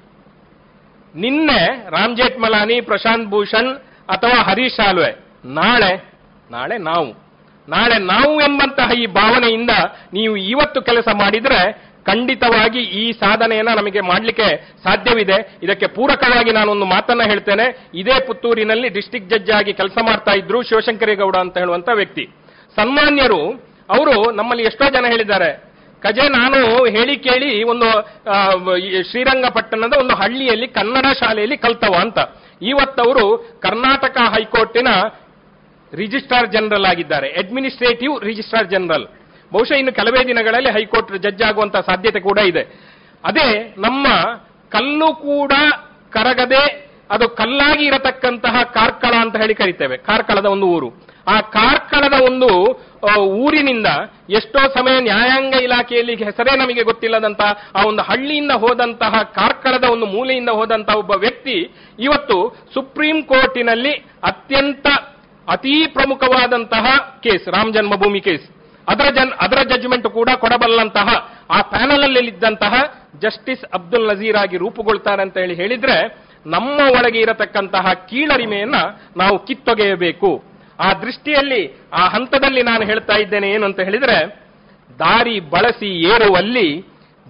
ನಿನ್ನೆ 1.16 1.88
ರಾಮ್ 1.90 2.18
ಜೇಠ್ಮಲಾನಿ, 2.18 2.82
ಪ್ರಶಾಂತ್ 2.82 3.30
ಭೂಷಣ್ 3.30 3.76
ಅಥವಾ 4.10 4.44
ಹರೀಶ್ 4.44 4.76
ಸಾಲ್ವೆ. 4.76 5.12
ನಾಳೆ 5.46 6.12
ನಾಳೆ 6.52 6.78
ನಾವು. 6.78 7.26
ನಾಳೆ 7.70 7.98
ನಾವು 7.98 8.42
ಎಂಬಂತಹ 8.42 8.92
ಈ 8.92 9.06
ಭಾವನೆಯಿಂದ 9.06 9.70
ನೀವು 10.14 10.36
ಇವತ್ತು 10.36 10.82
ಕೆಲಸ 10.82 11.08
ಮಾಡಿದ್ರೆ 11.14 11.86
ಖಂಡಿತವಾಗಿ 12.06 12.80
ಈ 12.80 13.12
ಸಾಧನೆಯನ್ನ 13.12 13.70
ನಮಗೆ 13.76 14.02
ಮಾಡಲಿಕ್ಕೆ 14.02 14.72
ಸಾಧ್ಯವಿದೆ. 14.84 15.58
ಇದಕ್ಕೆ 15.64 15.88
ಪೂರಕವಾಗಿ 15.88 16.52
ನಾನೊಂದು 16.52 16.86
ಮಾತನ್ನ 16.86 17.24
ಹೇಳ್ತೇನೆ. 17.24 17.90
ಇದೇ 17.94 18.26
ಪುತ್ತೂರಿನಲ್ಲಿ 18.28 18.90
ಡಿಸ್ಟಿಕ್ 18.90 19.30
ಜಡ್ಜ್ 19.30 19.52
ಆಗಿ 19.52 19.74
ಕೆಲಸ 19.74 19.98
ಮಾಡ್ತಾ 20.06 20.32
ಇದ್ರು 20.32 20.64
ಶಿವಶಂಕರೇಗೌಡ 20.64 21.36
ಅಂತ 21.36 21.58
ಹೇಳುವಂತ 21.58 21.90
ವ್ಯಕ್ತಿ. 21.94 22.30
ಸನ್ಮಾನ್ಯರು, 22.76 23.50
ಅವರು 23.90 24.32
ನಮ್ಮಲ್ಲಿ 24.32 24.64
ಎಷ್ಟೋ 24.64 24.90
ಜನ 24.90 25.06
ಹೇಳಿದ್ದಾರೆ. 25.06 25.75
ಕಜೆ, 26.06 26.26
ನಾನು 26.30 26.60
ಹೇಳಿ 26.95 27.15
ಕೇಳಿ 27.27 27.52
ಒಂದು 27.73 27.90
ಶ್ರೀರಂಗಪಟ್ಟಣದ 29.11 29.94
ಒಂದು 29.99 30.15
ಹಳ್ಳಿಯಲ್ಲಿ, 30.15 30.68
ಕನ್ನಡ 30.68 31.06
ಶಾಲೆಯಲ್ಲಿ 31.22 31.57
ಕಲ್ತವ 31.57 31.94
ಅಂತ. 32.06 32.19
ಇವತ್ತವರು 32.61 33.26
ಕರ್ನಾಟಕ 33.61 34.18
ಹೈಕೋರ್ಟಿನ 34.34 34.90
ರಿಜಿಸ್ಟ್ರಾರ್ 35.94 36.48
ಜನರಲ್ 36.52 36.86
ಆಗಿದ್ದಾರೆ. 36.86 37.27
Administrative 37.27 38.14
registrar 38.23 38.68
general. 38.68 39.06
ಬಹುಶಃ 39.53 39.76
ಇನ್ನು 39.76 39.94
ಕೆಲವೇ 39.94 40.22
ದಿನಗಳಲ್ಲಿ 40.27 40.69
ಹೈಕೋರ್ಟ್ 40.69 41.11
ಜಡ್ಜ್ 41.18 41.44
ಆಗುವಂತಹ 41.44 41.80
ಸಾಧ್ಯತೆ 41.80 42.19
ಕೂಡ 42.19 42.40
ಇದೆ. 42.52 42.64
ಅದೇ, 43.23 43.76
ನಮ್ಮ 43.77 44.07
ಕಲ್ಲು 44.69 45.10
ಕೂಡ 45.15 45.53
ಕರಗದೆ, 46.11 46.64
ಅದು 47.11 47.26
ಕಲ್ಲಾಗಿ 47.30 47.86
ಇರತಕ್ಕಂತಹ 47.86 48.61
ಕಾರ್ಕಳ 48.64 49.14
ಅಂತ 49.22 49.36
ಹೇಳಿ 49.36 49.56
ಕರಿತೇವೆ. 49.56 49.98
ಕಾರ್ಕಳದ 49.98 50.45
ಒಂದು 50.45 50.68
ಊರು. 50.68 51.05
ಆ 51.28 51.42
ಕಾರ್ಕಳದ 51.42 52.22
ಒಂದು 52.22 52.50
ಊರಿನಿಂದ 53.18 53.86
ಎಷ್ಟೋ 54.30 54.68
ಸಮಯ 54.68 55.00
ನ್ಯಾಯಾಂಗ 55.00 55.54
ಇಲಾಖೆಯಲ್ಲಿ 55.64 56.16
ಹೆಸರೇ 56.16 56.58
ನಮಗೆ 56.58 56.84
ಗೊತ್ತಿಲ್ಲದಂತಹ 56.84 57.72
ಆ 57.76 57.84
ಒಂದು 57.88 58.04
ಹಳ್ಳಿಯಿಂದ 58.04 58.52
ಹೋದಂತಹ, 58.52 59.22
ಕಾರ್ಕಳದ 59.22 59.84
ಒಂದು 59.84 60.06
ಮೂಲೆಯಿಂದ 60.06 60.50
ಹೋದಂತಹ 60.50 60.96
ಒಬ್ಬ 60.96 61.12
ವ್ಯಕ್ತಿ 61.12 61.72
ಇವತ್ತು 62.00 62.58
ಸುಪ್ರೀಂ 62.74 63.24
ಕೋರ್ಟಿನಲ್ಲಿ 63.24 63.92
ಅತ್ಯಂತ 64.24 64.88
ಅತೀ 65.50 65.88
ಪ್ರಮುಖವಾದಂತಹ 65.88 66.98
ಕೇಸ್, 66.98 67.48
ರಾಮ 67.48 67.72
ಜನ್ಮಭೂಮಿ 67.74 68.22
ಕೇಸ್. 68.22 68.50
ಅದರ 68.90 69.04
ಜನ್, 69.04 69.32
ಅದರ 69.32 69.62
ಜಡ್ಜ್ಮೆಂಟ್ 69.62 70.08
ಕೂಡ 70.08 70.30
ಕೊಡಬಲ್ಲಂತಹ, 70.36 71.08
ಆ 71.50 71.62
ಪ್ಯಾನಲ್ 71.62 72.18
ಇದ್ದಂತಹ 72.18 72.74
ಜಸ್ಟಿಸ್ 73.22 73.66
ಅಬ್ದುಲ್ 73.74 74.08
ನಜೀರ್ 74.08 74.38
ಆಗಿ 74.38 74.58
ರೂಪುಗೊಳ್ತಾರೆ 74.58 75.22
ಅಂತ 75.22 75.38
ಹೇಳಿ 75.38 75.56
ಹೇಳಿದ್ರೆ, 75.56 76.26
ನಮ್ಮ 76.46 76.80
ಒಳಗೆ 76.80 77.20
ಇರತಕ್ಕಂತಹ 77.20 77.94
ಕೀಳರಿಮೆಯನ್ನ 77.94 78.76
ನಾವು 79.18 79.40
ಕಿತ್ತೊಗೆಯಬೇಕು. 79.40 80.55
ಆ 80.80 80.94
ದೃಷ್ಟಿಯಲ್ಲಿ, 80.94 81.78
ಆ 81.94 82.08
ಹಂತದಲ್ಲಿ 82.08 82.62
ನಾನು 82.62 82.86
ಹೇಳ್ತಾ 82.86 83.14
ಇದ್ದೇನೆ 83.14 83.50
ಏನು 83.50 83.66
ಅಂತ 83.66 83.80
ಹೇಳಿದ್ರೆ, 83.80 84.26
ದಾರಿ 85.00 85.40
ಬಳಸಿ 85.40 86.02
ಏರುವಲ್ಲಿ, 86.02 86.82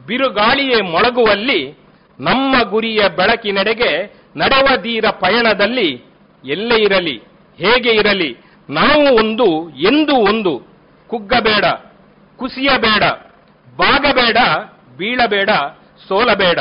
ಬಿರುಗಾಳಿಯೇ 0.07 0.81
ಮೊಳಗುವಲ್ಲಿ, 0.81 1.77
ನಮ್ಮ 2.19 2.55
ಗುರಿಯ 2.69 2.99
ಬೆಳಕಿನೆಡೆಗೆ 3.09 4.21
ನಡೆವದೀರ 4.35 5.05
ಪಯಣದಲ್ಲಿ 5.09 5.89
ಎಲ್ಲೇ 6.43 6.75
ಇರಲಿ, 6.75 7.17
ಹೇಗೆ 7.59 7.95
ಇರಲಿ, 7.95 8.37
ನಾವು 8.69 9.15
ಒಂದು, 9.15 9.69
ಎಂದು 9.69 10.15
ಒಂದು, 10.15 10.67
ಕುಗ್ಗಬೇಡ, 11.07 11.65
ಕುಸಿಯಬೇಡ, 12.37 13.03
ಬಾಗಬೇಡ, 13.77 14.37
ಬೀಳಬೇಡ, 14.97 15.49
ಸೋಲಬೇಡ, 16.07 16.59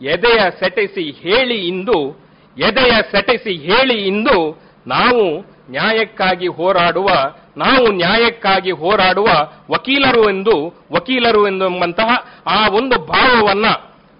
ಎದೆಯ 0.00 0.50
ಸೆಟೆಸಿ 0.60 1.10
ಹೇಳಿ 1.10 1.66
ಇಂದು, 1.66 2.22
ಎದೆಯ 2.58 2.92
ಸೆಟೆಸಿ 3.10 3.56
ಹೇಳಿ 3.56 4.06
ಇಂದು, 4.06 4.60
ನಾವು 4.86 5.51
ನ್ಯಾಯಕ್ಕಾಗಿ 5.70 6.46
ಹೋರಾಡುವ, 6.46 7.08
ನಾವು 7.56 7.92
ನ್ಯಾಯಕ್ಕಾಗಿ 7.92 8.70
ಹೋರಾಡುವ 8.70 9.26
ವಕೀಲರು 9.70 10.30
ಎಂದು, 10.30 10.86
ವಕೀಲರು 10.92 11.48
ಎಂಬಂತಹ 11.48 12.32
ಆ 12.46 12.68
ಒಂದು 12.68 12.98
ಭಾವವನ್ನ 12.98 13.64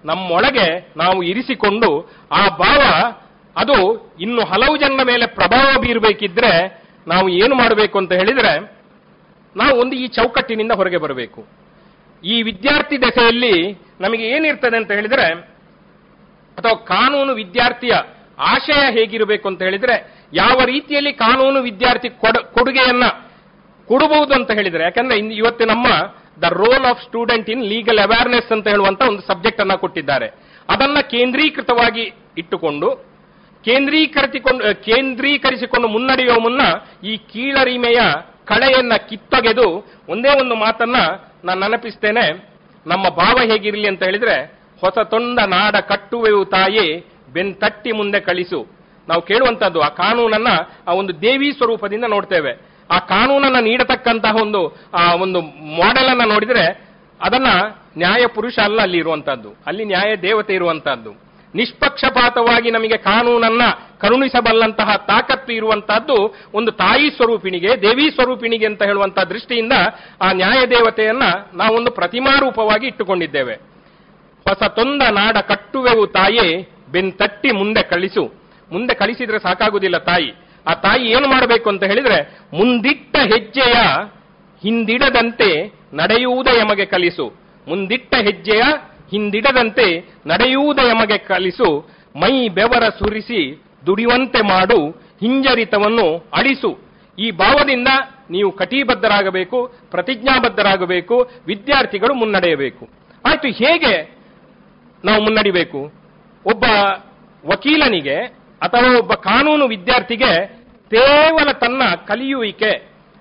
ನಮ್ಮೊಳಗೆ 0.05 0.93
ನಾವು 0.97 1.23
ಇರಿಸಿಕೊಂಡು, 1.23 2.11
ಆ 2.31 2.47
ಭಾವ 2.47 2.81
ಅದು 3.57 4.09
ಇನ್ನು 4.21 4.41
ಹಲವು 4.43 4.77
ಜನರ 4.77 5.03
ಮೇಲೆ 5.03 5.25
ಪ್ರಭಾವ 5.25 5.81
ಬೀರಬೇಕಿದ್ರೆ 5.81 6.83
ನಾವು 7.07 7.29
ಏನು 7.29 7.55
ಮಾಡಬೇಕು 7.55 7.97
ಅಂತ 7.97 8.11
ಹೇಳಿದ್ರೆ, 8.13 8.83
ನಾವು 9.57 9.79
ಒಂದು 9.79 9.95
ಈ 9.95 10.07
ಚೌಕಟ್ಟಿನಿಂದ 10.07 10.71
ಹೊರಗೆ 10.71 10.97
ಬರಬೇಕು. 10.97 11.47
ಈ 12.23 12.41
ವಿದ್ಯಾರ್ಥಿ 12.41 13.01
ದೆಸೆಯಲ್ಲಿ 13.01 13.81
ನಮಗೆ 14.01 14.23
ಏನಿರ್ತದೆ 14.23 14.77
ಅಂತ 14.77 14.91
ಹೇಳಿದ್ರೆ, 14.91 15.31
ಅಥವಾ 16.57 16.73
ಕಾನೂನು 16.73 17.33
ವಿದ್ಯಾರ್ಥಿಯ 17.33 17.93
ಆಶಯ 18.39 18.91
ಹೇಗಿರಬೇಕು 18.91 19.47
ಅಂತ 19.47 19.61
ಹೇಳಿದ್ರೆ, 19.61 20.23
ಯಾವ 20.33 20.63
ರೀತಿಯಲ್ಲಿ 20.65 21.13
ಕಾನೂನು 21.13 21.61
ವಿದ್ಯಾರ್ಥಿ 21.61 22.09
ಕೊಡ- 22.09 22.53
ಕೊಡುಗೆಯನ್ನ 22.53 23.03
ಕೊಡಬಹುದು 23.85 24.33
ಅಂತ 24.33 24.51
ಹೇಳಿದ್ರೆ, 24.51 24.83
ಯಾಕಂದ್ರೆ 24.83 25.19
ಇವತ್ತು 25.19 25.65
ನಮ್ಮ 25.65 25.87
the 26.41 26.43
role 26.43 26.85
of 26.85 27.03
student 27.03 27.49
in 27.49 27.65
legal 27.65 27.99
awareness 27.99 28.51
ಅಂತ 28.51 28.67
ಹೇಳುವಂತ 28.67 29.01
ಒಂದು 29.01 29.21
ಸಬ್ಜೆಕ್ಟ್ 29.21 29.61
ಅನ್ನ 29.61 29.73
ಕೊಟ್ಟಿದ್ದಾರೆ. 29.73 30.27
ಅದನ್ನ 30.69 30.99
ಕೇಂದ್ರೀಕೃತವಾಗಿ 30.99 32.13
ಇಟ್ಟುಕೊಂಡು, 32.37 32.91
ಕೇಂದ್ರೀಕರಿಸಿಕೊಂಡು 33.65 34.83
ಕೇಂದ್ರೀಕರಿಸಿಕೊಂಡು 34.83 35.87
ಮುನ್ನಡೆಯುವ 35.87 36.39
ಮುನ್ನ 36.39 36.61
ಈ 37.07 37.17
ಕೀಳರಿಮೆಯ 37.17 37.99
ಕಳೆಯನ್ನ 38.45 38.93
ಕಿತ್ತೊಗೆದು 39.09 39.93
ಒಂದೇ 40.09 40.39
ಒಂದು 40.41 40.55
ಮಾತನ್ನ 40.55 40.95
ನಾನು 41.43 41.59
ನೆನಪಿಸ್ತೇನೆ. 41.59 42.49
ನಮ್ಮ 42.87 43.09
ಭಾವ 43.09 43.37
ಹೇಗಿರಲಿ 43.45 43.87
ಅಂತ 43.87 44.03
ಹೇಳಿದ್ರೆ, 44.03 44.59
ಹೊಸ 44.81 44.99
ತೊಂದ 45.03 45.39
ನಾಡ 45.39 45.75
ತಾಯಿ 46.45 47.12
ಬೆನ್ತಟ್ಟಿ 47.33 47.91
ಮುಂದೆ 47.91 48.19
ಕಳಿಸು. 48.19 48.67
ನಾವು 49.07 49.21
ಕೇಳುವಂತದ್ದು 49.21 49.81
ಆ 49.81 49.87
ಕಾನೂನನ್ನ 49.87 50.47
ಆ 50.87 50.91
ಒಂದು 50.91 51.21
ದೇವಿ 51.21 51.51
ಸ್ವರೂಪದಿಂದ 51.51 52.03
ನೋಡ್ತೇವೆ. 52.09 52.73
ಆ 52.91 52.99
ಕಾನೂನನ್ನ 52.99 53.59
ನೀಡತಕ್ಕಂತಹ 53.59 54.35
ಒಂದು, 54.35 54.77
ಆ 54.93 55.13
ಒಂದು 55.13 55.41
ಮಾಡೆಲ್ 55.77 56.09
ಅನ್ನ 56.09 56.33
ನೋಡಿದ್ರೆ 56.33 56.93
ಅದನ್ನ 57.21 57.47
ನ್ಯಾಯ 57.97 58.27
ಪುರುಷ 58.27 58.59
ಅಲ್ಲ 58.59 58.81
ಅಲ್ಲಿ 58.81 58.97
ಇರುವಂತಹದ್ದು 58.97 59.49
ಅಲ್ಲಿ 59.65 59.85
ನ್ಯಾಯ 59.85 60.15
ದೇವತೆ 60.15 60.53
ಇರುವಂತಹದ್ದು 60.53 61.23
ನಿಷ್ಪಕ್ಷಪಾತವಾಗಿ 61.55 62.71
ನಮಗೆ 62.71 62.97
ಕಾನೂನನ್ನ 62.97 63.61
ಕರುಣಿಸಬಲ್ಲಂತಹ 63.99 64.95
ತಾಕತ್ತು 64.95 65.53
ಇರುವಂತಹದ್ದು 65.53 66.35
ಒಂದು 66.53 66.71
ತಾಯಿ 66.71 67.09
ಸ್ವರೂಪಿಣಿಗೆ, 67.09 67.81
ದೇವಿ 67.81 68.11
ಸ್ವರೂಪಿಣಿಗೆ 68.11 68.65
ಅಂತ 68.65 68.83
ಹೇಳುವಂತಹ 68.83 69.23
ದೃಷ್ಟಿಯಿಂದ 69.23 69.73
ಆ 70.21 70.31
ನ್ಯಾಯ 70.31 70.65
ದೇವತೆಯನ್ನ 70.65 71.23
ನಾವೊಂದು 71.53 71.91
ಪ್ರತಿಮಾರೂಪವಾಗಿ 71.91 72.87
ಇಟ್ಟುಕೊಂಡಿದ್ದೇವೆ. 72.87 73.53
ಹೊಸ 74.47 74.63
ತೊಂದ 74.69 75.01
ನಾಡ 75.11 75.37
ಕಟ್ಟುವೆವು 75.37 76.07
ತಾಯೇ 76.07 76.67
ಬೆನ್ತಟ್ಟಿ 76.93 77.51
ಮುಂದೆ 77.51 77.83
ಕಳಿಸು. 77.83 78.33
ಮುಂದೆ 78.71 78.93
ಕಳಿಸಿದ್ರೆ 78.93 79.39
ಸಾಕಾಗುವುದಿಲ್ಲ 79.39 79.97
ತಾಯಿ. 79.97 80.33
ಆ 80.67 80.73
ತಾಯಿ 80.73 81.05
ಏನು 81.05 81.27
ಮಾಡಬೇಕು 81.27 81.69
ಅಂತ 81.69 81.83
ಹೇಳಿದ್ರೆ, 81.83 82.39
ಮುಂದಿಟ್ಟ 82.53 83.17
ಹೆಜ್ಜೆಯ 83.17 83.73
ಹಿಂದಿಡದಂತೆ 84.61 85.73
ನಡೆಯುವುದೇ 85.93 86.57
ಎಮಗೆ 86.57 86.85
ಕಲಿಸು. 86.85 87.33
ಮುಂದಿಟ್ಟ 87.67 88.15
ಹೆಜ್ಜೆಯ 88.15 88.61
ಹಿಂದಿಡದಂತೆ 89.11 90.13
ನಡೆಯುವುದೇ 90.25 90.89
ಎಮಗೆ 90.89 91.17
ಕಲಿಸು. 91.17 91.89
ಮೈ 92.15 92.49
ಬೆವರ 92.49 92.83
ಸುರಿಸಿ 92.89 93.63
ದುಡಿಯುವಂತೆ 93.85 94.41
ಮಾಡು. 94.41 94.89
ಹಿಂಜರಿತವನ್ನು 95.19 96.25
ಅಳಿಸು. 96.33 96.79
ಈ 97.19 97.31
ಭಾವದಿಂದ 97.31 97.87
ನೀವು 98.29 98.51
ಕಟಿಬದ್ಧರಾಗಬೇಕು, 98.51 99.73
ಪ್ರತಿಜ್ಞಾಬದ್ಧರಾಗಬೇಕು, 99.91 101.29
ವಿದ್ಯಾರ್ಥಿಗಳು 101.47 102.13
ಮುನ್ನಡೆಯಬೇಕು. 102.13 102.89
ಆಯಿತು, 103.25 103.47
ಹೇಗೆ 103.47 104.17
ನಾವು 105.05 105.23
ಮುನ್ನಡಿಬೇಕು? 105.23 106.02
ಒಬ್ಬ 106.45 106.63
ವಕೀಲನಿಗೆ 107.45 108.15
ಅಥವಾ 108.61 108.97
ಒಬ್ಬ 108.97 109.13
ಕಾನೂನು 109.13 109.67
ವಿದ್ಯಾರ್ಥಿಗೆ 109.67 110.47
ಕೇವಲ 110.89 111.51
ತನ್ನ 111.51 111.81
ಕಲಿಯುವಿಕೆ 112.07 112.69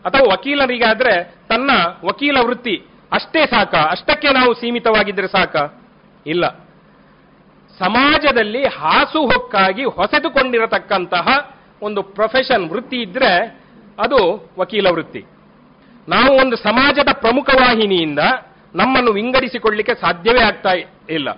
ಅಥವಾ 0.04 0.32
ವಕೀಲರಿಗಾದ್ರೆ 0.32 1.34
ತನ್ನ 1.48 1.70
ವಕೀಲ 2.04 2.36
ವೃತ್ತಿ 2.46 2.84
ಅಷ್ಟೇ 3.12 3.46
ಸಾಕ, 3.46 3.74
ಅಷ್ಟಕ್ಕೆ 3.74 4.28
ನಾವು 4.32 4.54
ಸೀಮಿತವಾಗಿದ್ರೆ 4.54 5.28
ಸಾಕ? 5.28 5.56
ಇಲ್ಲ. 6.26 6.48
ಸಮಾಜದಲ್ಲಿ 7.78 8.62
ಹಾಸುಹೊಕ್ಕಾಗಿ 8.64 9.84
ಹೊಸೆದುಕೊಂಡಿರತಕ್ಕಂತಹ 9.84 11.56
ಒಂದು 11.82 12.02
ಪ್ರೊಫೆಷನ್ 12.02 12.70
ವೃತ್ತಿ 12.70 12.96
ಇದ್ರೆ 12.96 13.60
ಅದು 13.98 14.50
ವಕೀಲ 14.58 14.86
ವೃತ್ತಿ. 14.88 15.24
ನಾವು 16.08 16.40
ಒಂದು 16.40 16.56
ಸಮಾಜದ 16.56 17.08
ಪ್ರಮುಖ 17.12 17.50
ವಾಹಿನಿಯಿಂದ 17.54 18.18
ನಮ್ಮನ್ನು 18.74 19.12
ವಿಂಗಡಿಸಿಕೊಳ್ಳಿಕ್ಕೆ 19.12 19.94
ಸಾಧ್ಯವೇ 19.94 20.40
ಆಗ್ತಾ 20.40 20.70
ಇಲ್ಲ. 21.10 21.28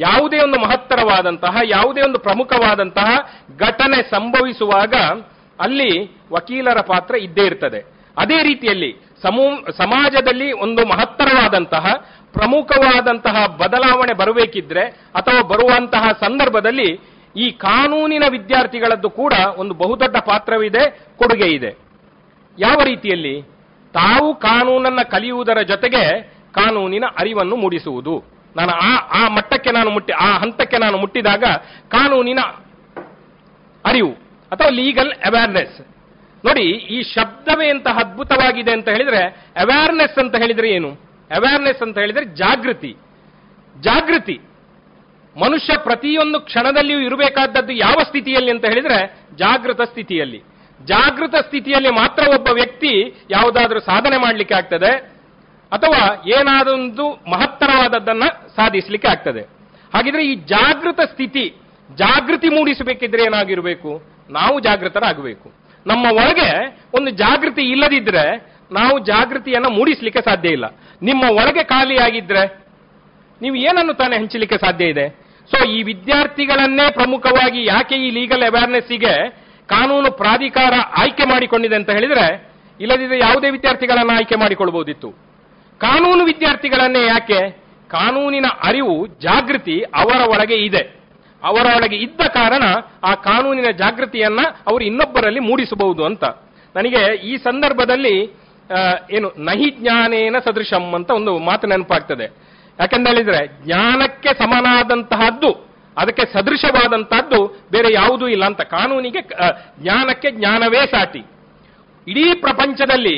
ಯಾವುದೇ 0.00 0.38
ಒಂದು 0.38 0.60
ಮಹತ್ತರವಾದಂತಹ, 0.60 1.56
ಯಾವುದೇ 1.64 2.00
ಒಂದು 2.00 2.18
ಪ್ರಮುಖವಾದಂತಹ 2.18 3.08
ಘಟನೆ 3.58 4.02
ಸಂಭವಿಸುವಾಗ 4.02 4.94
ಅಲ್ಲಿ 5.60 5.90
ವಕೀಲರ 6.32 6.80
ಪಾತ್ರ 6.80 7.14
ಇದ್ದೇ 7.14 7.46
ಇರ್ತದೆ. 7.46 7.80
ಅದೇ 8.18 8.42
ರೀತಿಯಲ್ಲಿ 8.42 8.96
ಸಮೂ, 9.22 9.66
ಸಮಾಜದಲ್ಲಿ 9.70 10.52
ಒಂದು 10.52 10.86
ಮಹತ್ತರವಾದಂತಹ, 10.86 11.94
ಪ್ರಮುಖವಾದಂತಹ 12.32 13.46
ಬದಲಾವಣೆ 13.46 14.12
ಬರಬೇಕಿದ್ರೆ 14.12 14.84
ಅಥವಾ 15.14 15.42
ಬರುವಂತಹ 15.42 16.08
ಸಂದರ್ಭದಲ್ಲಿ 16.20 17.00
ಈ 17.36 17.50
ಕಾನೂನಿನ 17.50 18.22
ವಿದ್ಯಾರ್ಥಿಗಳದ್ದು 18.30 19.10
ಕೂಡ 19.10 19.32
ಒಂದು 19.56 19.74
ಬಹುದೊಡ್ಡ 19.74 20.16
ಪಾತ್ರವಿದೆ 20.16 20.90
ಕೊಡುಗೆ 20.90 21.48
ಇದೆ 21.54 21.78
ಯಾವ 22.58 22.82
ರೀತಿಯಲ್ಲಿ? 22.84 23.42
ತಾವು 23.94 24.34
ಕಾನೂನನ್ನ 24.34 25.02
ಕಲಿಯುವುದರ 25.02 25.60
ಜೊತೆಗೆ 25.62 26.22
ಕಾನೂನಿನ 26.54 27.04
ಅರಿವನ್ನು 27.18 27.56
ಮೂಡಿಸುವುದು. 27.56 28.39
ನಾನು 28.56 28.72
ಆ 28.72 28.96
ಆ 28.96 29.28
ಮಟ್ಟಕ್ಕೆ 29.28 29.70
ನಾನು 29.70 29.90
ಮುಟ್ಟಿ, 29.90 30.12
ಆ 30.12 30.38
ಹಂತಕ್ಕೆ 30.38 30.78
ನಾನು 30.78 30.98
ಮುಟ್ಟಿದಾಗ 30.98 31.44
ಕಾನೂನಿನ 31.88 32.38
ಅರಿವು, 33.84 34.12
ಅಥವಾ 34.52 34.68
ಲೀಗಲ್ 34.68 35.12
ಅವೇರ್ನೆಸ್ 35.12 35.80
ನೋಡಿ, 36.44 36.62
ಈ 36.62 37.02
ಶಬ್ದವೇ 37.02 37.68
ಎಂತಹ 37.68 37.98
ಅದ್ಭುತವಾಗಿದೆ 37.98 38.72
ಅಂತ 38.72 38.88
ಹೇಳಿದ್ರೆ 38.88 39.22
ಅವೇರ್ನೆಸ್ 39.56 40.18
ಅಂತ 40.18 40.36
ಹೇಳಿದ್ರೆ 40.36 40.70
ಏನು? 40.70 40.90
ಅವೇರ್ನೆಸ್ 41.30 41.82
ಅಂತ 41.82 41.98
ಹೇಳಿದ್ರೆ 41.98 42.24
ಜಾಗೃತಿ. 42.24 42.96
ಜಾಗೃತಿ. 43.80 44.40
ಮನುಷ್ಯ 45.36 45.78
ಪ್ರತಿಯೊಂದು 45.78 46.40
ಕ್ಷಣದಲ್ಲಿಯೂ 46.40 47.00
ಇರಬೇಕಾದದ್ದು 47.00 47.72
ಯಾವ 47.72 47.94
ಸ್ಥಿತಿಯಲ್ಲಿ 48.02 48.50
ಅಂತ 48.50 48.64
ಹೇಳಿದ್ರೆ 48.64 49.26
ಜಾಗೃತ 49.36 49.80
ಸ್ಥಿತಿಯಲ್ಲಿ. 49.80 50.42
ಜಾಗೃತ 50.80 51.34
ಸ್ಥಿತಿಯಲ್ಲಿ 51.34 51.90
ಮಾತ್ರ 51.90 52.22
ಒಬ್ಬ 52.38 52.48
ವ್ಯಕ್ತಿ 52.54 53.14
ಯಾವುದಾದ್ರೂ 53.30 53.80
ಸಾಧನೆ 53.80 54.16
ಮಾಡಲಿಕ್ಕೆ 54.16 54.54
ಆಗ್ತದೆ 54.54 55.19
ಅಥವಾ 55.72 56.22
ಏನಾದೊಂದು 56.26 57.30
ಮಹತ್ತರವಾದದ್ದನ್ನ 57.30 58.22
ಸಾಧಿಸಲಿಕ್ಕೆ 58.56 59.08
ಆಗ್ತದೆ. 59.08 59.40
ಹಾಗಿದ್ರೆ 59.94 60.26
ಈ 60.26 60.34
ಜಾಗೃತ 60.34 61.00
ಸ್ಥಿತಿ, 61.00 61.54
ಜಾಗೃತಿ 61.94 62.48
ಮೂಡಿಸಬೇಕಿದ್ರೆ 62.48 63.22
ಏನಾಗಿರಬೇಕು? 63.22 64.02
ನಾವು 64.30 64.60
ಜಾಗೃತರಾಗಬೇಕು. 64.60 65.52
ನಮ್ಮ 65.86 66.06
ಒಳಗೆ 66.06 66.78
ಒಂದು 66.94 67.10
ಜಾಗೃತಿ 67.10 67.62
ಇಲ್ಲದಿದ್ರೆ 67.62 68.54
ನಾವು 68.72 68.98
ಜಾಗೃತಿಯನ್ನು 68.98 69.70
ಮೂಡಿಸಲಿಕ್ಕೆ 69.70 70.22
ಸಾಧ್ಯ 70.22 70.48
ಇಲ್ಲ. 70.48 70.64
ನಿಮ್ಮ 71.02 71.24
ಒಳಗೆ 71.30 71.64
ಖಾಲಿಯಾಗಿದ್ರೆ 71.64 72.64
ನೀವು 73.42 73.54
ಏನನ್ನು 73.54 73.94
ತಾನೇ 73.94 74.16
ಹಂಚಲಿಕ್ಕೆ 74.16 74.58
ಸಾಧ್ಯ 74.58 74.84
ಇದೆ? 74.84 75.08
ಸೊ 75.50 75.64
ಈ 75.64 75.82
ವಿದ್ಯಾರ್ಥಿಗಳನ್ನೇ 75.82 76.90
ಪ್ರಮುಖವಾಗಿ 76.90 77.64
ಯಾಕೆ 77.64 77.94
ಈ 77.94 78.10
ಲೀಗಲ್ 78.10 78.42
ಅವೇರ್ನೆಸ್ಸಿಗೆ 78.42 79.30
ಕಾನೂನು 79.66 80.12
ಪ್ರಾಧಿಕಾರ 80.12 80.72
ಆಯ್ಕೆ 80.96 81.24
ಮಾಡಿಕೊಂಡಿದೆ 81.24 81.74
ಅಂತ 81.74 81.90
ಹೇಳಿದ್ರೆ, 81.90 82.48
ಇಲ್ಲದಿದ್ರೆ 82.80 83.18
ಯಾವುದೇ 83.18 83.50
ವಿದ್ಯಾರ್ಥಿಗಳನ್ನು 83.50 84.16
ಆಯ್ಕೆ 84.16 84.36
ಮಾಡಿಕೊಳ್ಬಹುದಿತ್ತು 84.36 85.29
ಕಾನೂನು 85.80 86.22
ವಿದ್ಯಾರ್ಥಿಗಳನ್ನೇ 86.24 87.02
ಯಾಕೆ? 87.06 87.40
ಕಾನೂನಿನ 87.90 88.46
ಅರಿವು, 88.62 88.96
ಜಾಗೃತಿ 89.22 89.76
ಅವರ 90.00 90.20
ಒಳಗೆ 90.28 90.58
ಇದೆ. 90.66 90.82
ಅವರ 91.42 91.66
ಒಳಗೆ 91.76 91.96
ಇದ್ದ 91.96 92.20
ಕಾರಣ 92.34 92.64
ಆ 93.04 93.12
ಕಾನೂನಿನ 93.28 93.68
ಜಾಗೃತಿಯನ್ನ 93.78 94.40
ಅವರು 94.68 94.82
ಇನ್ನೊಬ್ಬರಲ್ಲಿ 94.84 95.40
ಮೂಡಿಸಬಹುದು 95.40 96.02
ಅಂತ. 96.04 96.24
ನನಗೆ 96.74 97.02
ಈ 97.30 97.32
ಸಂದರ್ಭದಲ್ಲಿ 97.36 98.14
ಏನು, 99.10 99.28
ನಹಿ 99.38 99.68
ಜ್ಞಾನೇನ 99.70 100.36
ಸದೃಶಂ 100.44 100.84
ಅಂತ 100.94 101.10
ಒಂದು 101.10 101.32
ಮಾತು 101.38 101.66
ನೆನಪಾಗ್ತದೆ. 101.66 102.26
ಯಾಕಂತ 102.78 103.06
ಹೇಳಿದ್ರೆ 103.08 103.40
ಜ್ಞಾನಕ್ಕೆ 103.64 104.30
ಸಮನಾದಂತಹದ್ದು, 104.38 105.50
ಅದಕ್ಕೆ 105.96 106.24
ಸದೃಶವಾದಂತಹದ್ದು 106.32 107.40
ಬೇರೆ 107.72 107.88
ಯಾವುದೂ 107.94 108.26
ಇಲ್ಲ 108.28 108.44
ಅಂತ. 108.44 108.62
ಕಾನೂನಿಗೆ 108.76 109.20
ಜ್ಞಾನಕ್ಕೆ 109.82 110.30
ಜ್ಞಾನವೇ 110.30 110.82
ಸಾಟಿ. 110.86 111.22
ಇಡೀ 112.06 112.26
ಪ್ರಪಂಚದಲ್ಲಿ 112.40 113.16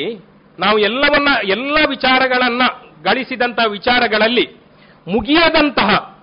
ನಾವು 0.59 0.77
ಎಲ್ಲವನ್ನ, 0.77 1.27
ಎಲ್ಲ 1.43 1.77
ವಿಚಾರಗಳನ್ನ 1.89 2.61
ಗಳಿಸಿದಂತಹ 3.03 3.65
ವಿಚಾರಗಳಲ್ಲಿ 3.65 4.49
ಮುಗಿಯದಂತಹ, 5.07 6.13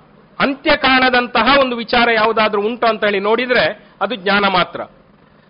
ಅಂತ್ಯ 0.40 0.76
ಕಾಣದಂತಹ 0.76 1.58
ಒಂದು 1.60 1.76
ವಿಚಾರ 1.76 2.08
ಯಾವುದಾದ್ರೂ 2.14 2.62
ಉಂಟು 2.62 2.86
ಅಂತ 2.86 3.04
ಹೇಳಿ 3.04 3.20
ನೋಡಿದ್ರೆ 3.20 3.88
ಅದು 4.02 4.14
ಜ್ಞಾನ 4.14 4.44
ಮಾತ್ರ. 4.44 4.80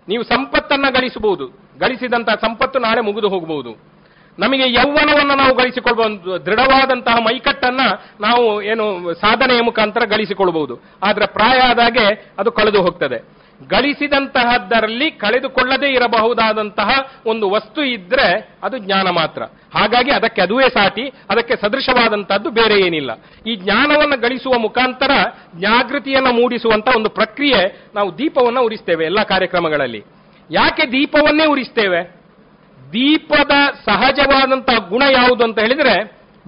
ನೀವು 0.07 0.23
ಸಂಪತ್ತನ್ನ 0.23 0.85
ಗಳಿಸಬಹುದು. 0.89 1.47
ಗಳಿಸಿದಂತಹ 1.79 2.33
ಸಂಪತ್ತು 2.33 2.79
ನಾಳೆ 2.79 3.01
ಮುಗಿದು 3.01 3.29
ಹೋಗಬಹುದು. 3.29 3.91
ನಮಗೆ 4.39 4.73
ಯೌವನವನ್ನು 4.73 5.35
ನಾವು 5.35 5.55
ಗಳಿಸಿಕೊಳ್ಬಹುದು 5.55 6.45
ದೃಢವಾದಂತಹ 6.45 7.15
ಮೈಕಟ್ಟನ್ನ 7.15 7.79
ನಾವು 8.21 8.61
ಏನು 8.61 9.13
ಸಾಧನೆಯ 9.13 9.61
ಮುಖಾಂತರ 9.61 10.05
ಗಳಿಸಿಕೊಳ್ಬಹುದು. 10.05 10.79
ಆದ್ರೆ 11.03 11.27
ಪ್ರಾಯ 11.27 11.59
ಆದಾಗೆ 11.59 12.31
ಅದು 12.39 12.51
ಕಳೆದು 12.51 12.81
ಹೋಗ್ತದೆ. 12.81 13.40
ಗಳಿಸಿದಂತಹದ್ದರಲ್ಲಿ 13.67 15.11
ಕಳೆದುಕೊಳ್ಳದೇ 15.11 15.91
ಇರಬಹುದಾದಂತಹ 15.91 17.11
ಒಂದು 17.25 17.49
ವಸ್ತು 17.49 17.83
ಇದ್ರೆ 17.83 18.49
ಅದು 18.63 18.77
ಜ್ಞಾನ 18.77 19.09
ಮಾತ್ರ. 19.09 19.43
ಹಾಗಾಗಿ 19.73 20.11
ಅದಕ್ಕೆ 20.11 20.41
ಅದುವೇ 20.41 20.69
ಸಾಟಿ, 20.69 21.13
ಅದಕ್ಕೆ 21.29 21.55
ಸದೃಶವಾದಂತಹದ್ದು 21.55 22.49
ಬೇರೆ 22.49 22.81
ಏನಿಲ್ಲ. 22.81 23.11
ಈ 23.47 23.55
ಜ್ಞಾನವನ್ನು 23.55 24.21
ಗಳಿಸುವ 24.21 24.59
ಮುಖಾಂತರ 24.59 25.11
ಜಾಗೃತಿಯನ್ನು 25.59 26.33
ಮೂಡಿಸುವಂತ 26.33 26.87
ಒಂದು 26.95 27.09
ಪ್ರಕ್ರಿಯೆ 27.09 27.85
ನಾವು 27.95 28.17
ದೀಪವನ್ನು 28.17 28.61
ಉರಿಸ್ತೇವೆ 28.61 29.05
ಎಲ್ಲ 29.05 29.23
ಕಾರ್ಯಕ್ರಮಗಳಲ್ಲಿ. 29.23 30.03
ಯಾಕೆ 30.51 30.91
ದೀಪವನ್ನೇ 30.91 31.45
ಉರಿಸ್ತೇವೆ? 31.45 32.21
ದೀಪದ 32.93 33.51
ಸಹಜವಾದಂತಹ 33.85 34.77
ಗುಣ 34.89 35.03
ಯಾವುದು 35.11 35.43
ಅಂತ 35.43 35.59
ಹೇಳಿದ್ರೆ 35.59 36.03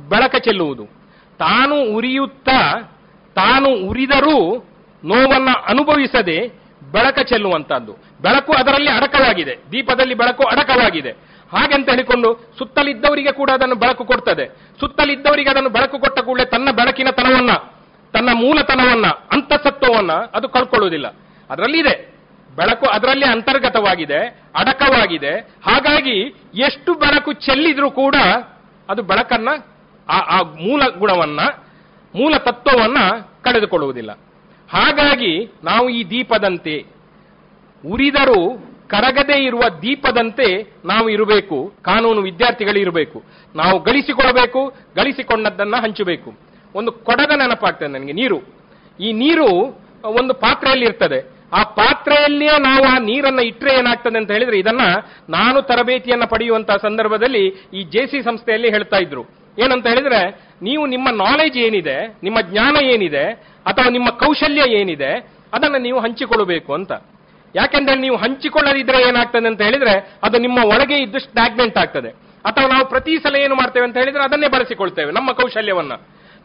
ಬೆಳಕ 0.10 0.36
ಚೆಲ್ಲುವುದು. 0.36 0.86
ತಾನು 1.38 1.76
ಉರಿಯುತ್ತಾ 1.76 2.92
ತಾನು 3.36 3.70
ಉರಿದರೂ 3.70 4.66
ನೋವನ್ನು 5.06 5.64
ಅನುಭವಿಸದೆ 5.64 6.63
ಬೆಳಕ 6.94 7.20
ಚೆಲ್ಲುವಂತಹದ್ದು. 7.20 7.94
ಬೆಳಕು 8.22 8.54
ಅದರಲ್ಲಿ 8.54 8.92
ಅಡಕವಾಗಿದೆ. 8.92 9.56
ದೀಪದಲ್ಲಿ 9.72 10.14
ಬೆಳಕು 10.14 10.44
ಅಡಕವಾಗಿದೆ. 10.44 11.12
ಹಾಗೆಂತ 11.54 11.90
ಹೇಳಿಕೊಂಡು 11.90 12.56
ಸುತ್ತಲಿದ್ದವರಿಗೆ 12.58 13.32
ಕೂಡ 13.32 13.50
ಅದನ್ನು 13.50 13.76
ಬೆಳಕು 13.76 14.06
ಕೊಡ್ತದೆ. 14.06 14.46
ಸುತ್ತಲಿದ್ದವರಿಗೆ 14.80 15.50
ಅದನ್ನು 15.50 15.70
ಬೆಳಕು 15.70 16.00
ಕೊಟ್ಟ 16.00 16.20
ಕೂಡಲೇ 16.20 16.46
ತನ್ನ 16.46 16.72
ಬೆಳಕಿನ 16.72 17.08
ತನವನ್ನ 17.10 17.52
ತನ್ನ 18.14 18.30
ಮೂಲತನವನ್ನ, 18.34 19.08
ಅಂತಸತ್ವವನ್ನ 19.08 20.12
ಅದು 20.12 20.50
ಕಳ್ಕೊಳ್ಳುವುದಿಲ್ಲ. 20.50 21.08
ಅದರಲ್ಲಿ 21.50 21.80
ಇದೆ 21.80 22.14
ಬೆಳಕು 22.56 22.86
ಅದರಲ್ಲಿ 22.86 23.26
ಅಂತರ್ಗತವಾಗಿದೆ, 23.26 24.20
ಅಡಕವಾಗಿದೆ. 24.60 25.40
ಹಾಗಾಗಿ 25.40 26.36
ಎಷ್ಟು 26.54 26.94
ಬೆಳಕು 26.94 27.34
ಚೆಲ್ಲಿದ್ರೂ 27.34 27.92
ಕೂಡ 27.92 28.16
ಅದು 28.90 29.02
ಬೆಳಕನ್ನ 29.02 29.50
ಆ 30.10 30.42
ಮೂಲ 30.42 30.88
ಗುಣವನ್ನ, 30.98 31.40
ಮೂಲ 32.16 32.38
ತತ್ವವನ್ನ 32.38 32.98
ಕಳೆದುಕೊಳ್ಳುವುದಿಲ್ಲ. 33.44 34.12
ಹಾಗಾಗಿ 34.74 35.52
ನಾವು 35.64 35.90
ಈ 35.90 36.04
ದೀಪದಂತೆ 36.04 36.86
ಉರಿದರೂ 37.86 38.68
ಕರಗದೇ 38.88 39.44
ಇರುವ 39.44 39.62
ದೀಪದಂತೆ 39.82 40.74
ನಾವು 40.86 41.10
ಇರಬೇಕು, 41.10 41.74
ಕಾನೂನು 41.82 42.22
ವಿದ್ಯಾರ್ಥಿಗಳು 42.22 42.80
ಇರಬೇಕು. 42.80 43.24
ನಾವು 43.56 43.84
ಗಳಿಸಿಕೊಳ್ಳಬೇಕು, 43.84 44.74
ಗಳಿಸಿಕೊಂಡದ್ದನ್ನ 44.96 45.76
ಹಂಚಬೇಕು. 45.76 46.34
ಒಂದು 46.76 46.92
ಕೊಡದ 46.92 47.32
ನೆನಪಾಗ್ತದೆ 47.36 47.88
ನನಗೆ, 47.88 48.14
ನೀರು. 48.14 48.40
ಈ 49.00 49.14
ನೀರು 49.14 49.80
ಒಂದು 50.04 50.34
ಪಾತ್ರೆಯಲ್ಲಿ 50.34 50.86
ಇರ್ತದೆ. 50.86 51.34
ಆ 51.54 51.64
ಪಾತ್ರೆಯಲ್ಲಿಯೇ 51.64 52.60
ನಾವು 52.60 52.84
ಆ 52.84 52.98
ನೀರನ್ನ 52.98 53.40
ಇಟ್ಟರೆ 53.40 53.74
ಏನಾಗ್ತದೆ 53.74 54.18
ಅಂತ 54.18 54.32
ಹೇಳಿದ್ರೆ 54.32 54.60
ಇದನ್ನ 54.60 54.82
ನಾನು 55.30 55.62
ತರಬೇತಿಯನ್ನ 55.62 56.24
ಪಡೆಯುವಂತಹ 56.26 56.76
ಸಂದರ್ಭದಲ್ಲಿ 56.76 57.48
ಈ 57.74 57.84
ಜೆ 57.84 58.22
ಸಂಸ್ಥೆಯಲ್ಲಿ 58.22 58.70
ಹೇಳ್ತಾ 58.70 58.98
ಇದ್ರು. 58.98 59.26
ಏನಂತ 59.60 59.88
ಹೇಳಿದ್ರೆ 59.88 60.48
ನೀವು 60.62 60.86
ನಿಮ್ಮ 60.86 61.10
ನಾಲೆಜ್ 61.10 61.58
ಏನಿದೆ, 61.58 62.08
ನಿಮ್ಮ 62.24 62.42
ಜ್ಞಾನ 62.42 62.86
ಏನಿದೆ, 62.86 63.32
ಅಥವಾ 63.66 63.90
ನಿಮ್ಮ 63.90 64.10
ಕೌಶಲ್ಯ 64.10 64.80
ಏನಿದೆ, 64.80 65.30
ಅದನ್ನ 65.54 65.76
ನೀವು 65.80 66.00
ಹಂಚಿಕೊಳ್ಳಬೇಕು 66.00 66.74
ಅಂತ. 66.74 66.92
ಯಾಕೆಂದ್ರೆ 67.56 67.96
ನೀವು 67.96 68.16
ಹಂಚಿಕೊಳ್ಳದಿದ್ರೆ 68.16 69.08
ಏನಾಗ್ತದೆ 69.08 69.48
ಅಂತ 69.48 69.62
ಹೇಳಿದ್ರೆ, 69.62 70.18
ಅದು 70.24 70.38
ನಿಮ್ಮ 70.38 70.64
ಒಳಗೆ 70.64 70.98
ಇದ್ದು 70.98 71.20
ಸ್ಟಾಗ್ನೆಂಟ್ 71.20 71.78
ಆಗ್ತದೆ. 71.78 72.10
ಅಥವಾ 72.46 72.68
ನಾವು 72.68 72.86
ಪ್ರತಿ 72.86 73.18
ಸಲ 73.18 73.36
ಏನು 73.36 73.56
ಮಾಡ್ತೇವೆ 73.56 73.86
ಅಂತ 73.86 73.98
ಹೇಳಿದ್ರೆ 73.98 74.24
ಅದನ್ನೇ 74.24 74.48
ಬಳಸಿಕೊಳ್ತೇವೆ, 74.48 75.12
ನಮ್ಮ 75.12 75.32
ಕೌಶಲ್ಯವನ್ನ. 75.32 75.92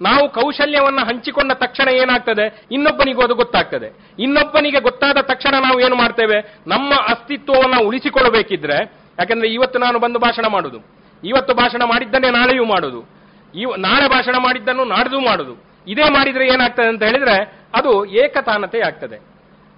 ನಾವು 0.03 0.29
ಕೌಶಲ್ಯವನ್ನ 0.29 0.99
ಹಂಚಿಕೊಂಡ 1.01 1.53
ತಕ್ಷಣ 1.53 1.89
ಏನಾಗ್ತದೆ? 1.89 2.63
ಇನ್ನೊಬ್ಬನಿಗೂ 2.71 3.23
ಅದು 3.23 3.35
ಗೊತ್ತಾಗ್ತದೆ. 3.35 4.07
ಇನ್ನೊಬ್ಬನಿಗೆ 4.23 4.81
ಗೊತ್ತಾದ 4.81 5.17
ತಕ್ಷಣ 5.21 5.55
ನಾವು 5.61 5.81
ಏನು 5.81 5.97
ಮಾಡ್ತೇವೆ? 5.97 6.55
ನಮ್ಮ 6.67 6.95
ಅಸ್ತಿತ್ವವನ್ನು 6.95 7.87
ಉಳಿಸಿಕೊಳ್ಳಬೇಕಿದ್ರೆ, 7.87 8.93
ಯಾಕಂದ್ರೆ 9.19 9.49
ಇವತ್ತು 9.49 9.79
ನಾನು 9.79 9.99
ಬಂದು 9.99 10.19
ಭಾಷಣ 10.19 10.47
ಮಾಡುದು. 10.47 10.79
ಇವತ್ತು 11.25 11.55
ಭಾಷಣ 11.55 11.83
ಮಾಡಿದ್ದನ್ನೇ 11.85 12.31
ನಾಳೆಯೂ 12.31 12.65
ಮಾಡುದು. 12.65 13.18
ಇವ್ 13.55 13.79
ನಾಳೆ 13.79 14.09
ಭಾಷಣ 14.09 14.37
ಮಾಡಿದ್ದನ್ನು 14.37 14.85
ನಾಡ್ದು 14.85 15.21
ಮಾಡುದು. 15.21 15.65
ಇದೇ 15.87 16.03
ಮಾಡಿದ್ರೆ 16.03 16.49
ಏನಾಗ್ತದೆ 16.49 16.89
ಅಂತ 16.89 17.03
ಹೇಳಿದ್ರೆ 17.03 17.53
ಅದು 17.75 18.05
ಏಕತಾನತೆ 18.05 18.81
ಆಗ್ತದೆ. 18.81 19.17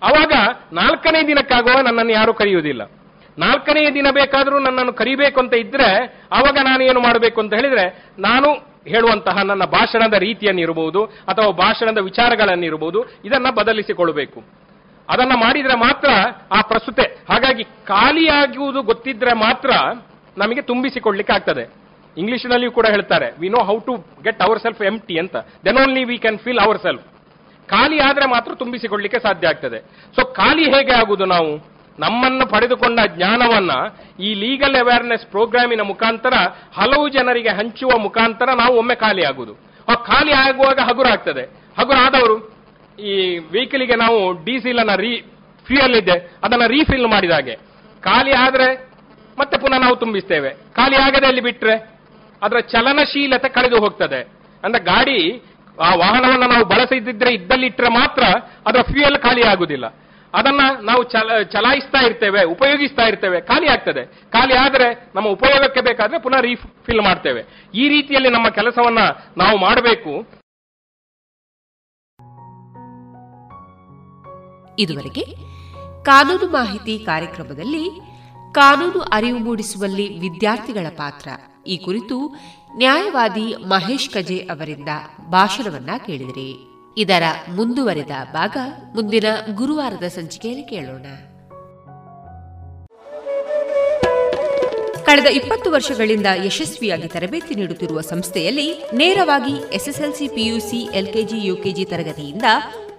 ಅವಾಗ 0.03 0.33
ನಾಲ್ಕನೇ 0.73 1.27
ದಿನಕ್ಕಾಗುವ 1.27 1.81
ನನ್ನನ್ನು 1.81 2.13
ಯಾರು 2.13 2.35
ಕರೆಯುವುದಿಲ್ಲ. 2.35 2.91
ನಾಲ್ಕನೆಯ 3.39 3.91
ದಿನ 3.91 4.07
ಬೇಕಾದರೂ 4.11 4.59
ನನ್ನನ್ನು 4.59 4.93
ಕರಿಬೇಕು 4.93 5.41
ಅಂತ 5.41 5.55
ಇದ್ರೆ 5.55 6.21
ಅವಾಗ 6.33 6.59
ನಾನು 6.65 6.83
ಏನು 6.83 7.01
ಮಾಡಬೇಕು 7.01 7.41
ಅಂತ 7.41 7.55
ಹೇಳಿದ್ರೆ 7.55 8.05
ನಾನು 8.19 8.71
ಹೇಳುವಂತಹ 8.89 9.43
ನನ್ನ 9.43 9.65
ಭಾಷಣದ 9.65 10.13
ರೀತಿಯನ್ನಿರಬಹುದು 10.13 11.05
ಅಥವಾ 11.05 11.51
ಭಾಷಣದ 11.51 11.99
ವಿಚಾರಗಳನ್ನಿರಬಹುದು, 11.99 13.05
ಇದನ್ನ 13.25 13.51
ಬದಲಿಸಿಕೊಳ್ಳಬೇಕು. 13.51 14.45
ಅದನ್ನ 15.09 15.33
ಮಾಡಿದ್ರೆ 15.35 15.75
ಮಾತ್ರ 15.75 16.09
ಆ 16.53 16.61
ಪ್ರಸ್ತುತೆ, 16.61 17.03
ಹಾಗಾಗಿ 17.03 17.65
ಖಾಲಿಯಾಗುವುದು 17.65 18.83
ಗೊತ್ತಿದ್ರೆ 18.83 19.33
ಮಾತ್ರ 19.33 19.71
ನಮಗೆ 20.39 20.63
ತುಂಬಿಸಿಕೊಳ್ಳಿಕ್ಕೆ 20.63 21.35
ಆಗ್ತದೆ 21.35 21.80
ಇಂಗ್ಲಿಷ್ನಲ್ಲಿಯೂ 22.17 22.73
ಕೂಡ 22.79 22.87
ಹೇಳ್ತಾರೆ 22.95 23.29
we 23.41 23.49
know 23.55 23.61
how 23.71 23.77
to 23.89 23.95
get 24.27 24.41
our 24.47 24.61
self 24.65 24.83
empty 24.91 25.17
ಅಂತ. 25.23 25.37
Then 25.65 25.79
only 25.83 26.03
we 26.11 26.17
can 26.25 26.39
feel 26.45 26.63
our 26.67 26.81
self 26.87 27.05
ಖಾಲಿ 27.69 27.99
ಆದರೆ 28.07 28.27
ಮಾತ್ರ 28.35 28.53
ತುಂಬಿಸಿಕೊಳ್ಳಿಕ್ಕೆ 28.63 29.19
ಸಾಧ್ಯ 29.27 29.51
ಆಗ್ತದೆ. 29.53 29.79
ಸೊ 30.17 30.23
ಖಾಲಿ 30.39 30.65
ಹೇಗೆ 30.75 30.95
ಆಗುವುದು 31.01 31.27
ನಾವು? 31.35 31.53
ನಮ್ಮನ್ನು 31.99 32.45
ಪಡೆದುಕೊಂಡ 32.53 32.99
ಜ್ಞಾನವನ್ನ 33.17 33.73
ಈ 34.27 34.29
ಲೀಗಲ್ 34.43 34.77
ಅವೇರ್ನೆಸ್ 34.83 35.25
ಪ್ರೋಗ್ರಾಮಿನ 35.27 35.83
ಮುಖಾಂತರ 35.91 36.35
ಹಲವು 36.79 37.07
ಜನರಿಗೆ 37.17 37.53
ಹಂಚುವ 37.59 37.99
ಮುಖಾಂತರ 38.07 38.49
ನಾವು 38.63 38.75
ಒಮ್ಮೆ 38.83 38.97
ಖಾಲಿ 39.05 39.25
ಆಗುವುದು 39.31 39.55
ಖಾಲಿ 40.09 40.33
ಆಗುವಾಗ 40.33 40.79
ಹಗುರ 40.89 41.07
ಆಗ್ತದೆ. 41.13 41.43
ಹಗುರ 41.79 41.97
ಆದವರು, 42.07 42.37
ಈ 42.99 43.13
ವೆಹಿಕಲ್ಗೆ 43.55 43.97
ನಾವು 43.97 44.19
ಡೀಸೆಲ್ 44.45 44.81
ಅನ್ನ 44.83 44.95
ರೀ 44.95 45.13
ಫ್ಯೂಯಲ್ 45.67 45.95
ಇದೆ, 45.95 46.17
ಅದನ್ನ 46.45 46.67
ರೀಫಿಲ್ 46.67 47.07
ಮಾಡಿದ 47.15 47.31
ಹಾಗೆ. 47.31 47.55
ಖಾಲಿ 48.03 48.33
ಆದ್ರೆ 48.33 48.69
ಮತ್ತೆ 49.39 49.57
ಪುನಃ 49.59 49.79
ನಾವು 49.79 49.97
ತುಂಬಿಸ್ತೇವೆ. 49.97 50.51
ಖಾಲಿ 50.77 50.97
ಆಗದೆ 50.97 51.27
ಅಲ್ಲಿ 51.27 51.43
ಬಿಟ್ರೆ? 51.49 51.77
ಅದರ 52.43 52.59
ಚಲನಶೀಲತೆ 52.59 53.49
ಕಳೆದು 53.49 53.81
ಹೋಗ್ತದೆ. 53.81 54.21
ಅಂದ್ರೆ 54.65 54.85
ಗಾಡಿ, 54.85 55.43
ಆ 55.81 55.95
ವಾಹನವನ್ನು 55.95 56.47
ನಾವು 56.47 56.65
ಬಳಸದಿದ್ರೆ 56.65 57.35
ಇದ್ದಲ್ಲಿಟ್ಟರೆ 57.35 57.89
ಮಾತ್ರ 57.89 58.23
ಅದರ 58.67 58.83
ಫ್ಯೂಯಲ್ 58.83 59.19
ಖಾಲಿ 59.19 59.43
ಆಗುದಿಲ್ಲ. 59.43 59.87
ಅದನ್ನ 60.35 60.61
ನಾವು 60.83 61.03
ಚಲ, 61.03 61.43
ಚಲಾಯಿಸ್ತಾ 61.43 61.99
ಇರ್ತೇವೆ, 61.99 62.45
ಉಪಯೋಗಿಸ್ತಾ 62.45 63.03
ಇರ್ತೇವೆ, 63.03 63.41
ಖಾಲಿ 63.41 63.69
ಆಗ್ತದೆ. 63.69 64.07
ಖಾಲಿ 64.07 64.55
ಆದರೆ 64.55 65.11
ನಮ್ಮ 65.15 65.29
ಉಪಯೋಗಕ್ಕೆ 65.29 65.81
ಬೇಕಾದ್ರೆ 65.81 66.19
ಪುನಃ 66.19 66.41
ರೀಫಿಲ್ 66.41 67.01
ಮಾಡ್ತೇವೆ. 67.01 67.45
ಈ 67.75 67.89
ರೀತಿಯಲ್ಲಿ 67.89 68.31
ನಮ್ಮ 68.31 68.49
ಕೆಲಸವನ್ನ 68.49 68.99
ನಾವು 69.37 69.59
ಮಾಡಬೇಕು. 69.59 70.41
ಇದುವರೆಗೆ 74.79 75.25
ಕಾನೂನು 76.05 76.53
ಮಾಹಿತಿ 76.53 76.99
ಕಾರ್ಯಕ್ರಮದಲ್ಲಿ 77.07 77.91
ಕಾನೂನು 78.55 79.01
ಅರಿವು 79.01 79.39
ಮೂಡಿಸುವಲ್ಲಿ 79.39 80.19
ವಿದ್ಯಾರ್ಥಿಗಳ 80.19 80.87
ಪಾತ್ರ. 80.97 81.29
ಈ 81.67 81.77
ಕುರಿತು 81.77 82.37
ನ್ಯಾಯವಾದಿ 82.77 83.55
ಮಹೇಶ್ 83.55 84.11
ಕಜೆ 84.11 84.39
ಅವರಿಂದ 84.39 84.89
ಭಾಷಣವನ್ನ 85.31 85.91
ಕೇಳಿದಿರಿ. 86.07 86.57
ಇದರ 86.99 87.23
ಮುಂದುವರೆದ 87.55 88.33
ಭಾಗ 88.33 88.57
ಮುಂದಿನ 88.95 89.25
ಗುರುವಾರದ 89.55 90.03
ಸಂಚಿಕೆಯಲ್ಲಿ 90.03 90.65
ಕೇಳೋಣ. 90.65 91.07
ಕಳೆದ 95.05 95.27
ಇಪ್ಪತ್ತು 95.27 95.71
ವರ್ಷಗಳಿಂದ 95.71 96.27
ಯಶಸ್ವಿಯಾಗಿ 96.45 97.09
ತರಬೇತಿ 97.09 97.55
ನೀಡುತ್ತಿರುವ 97.55 98.01
ಸಂಸ್ಥೆಯಲ್ಲಿ 98.01 98.91
ನೇರವಾಗಿ 98.95 99.75
ಎಸ್ಎಸ್ಎಲ್ಸಿ 99.75 100.29
ಪಿಯುಸಿ 100.29 100.89
ಎಲ್ಕೆಜಿ 100.95 101.47
ಯುಕೆಜಿ 101.47 101.85
ತರಗತಿಯಿಂದ 101.85 102.43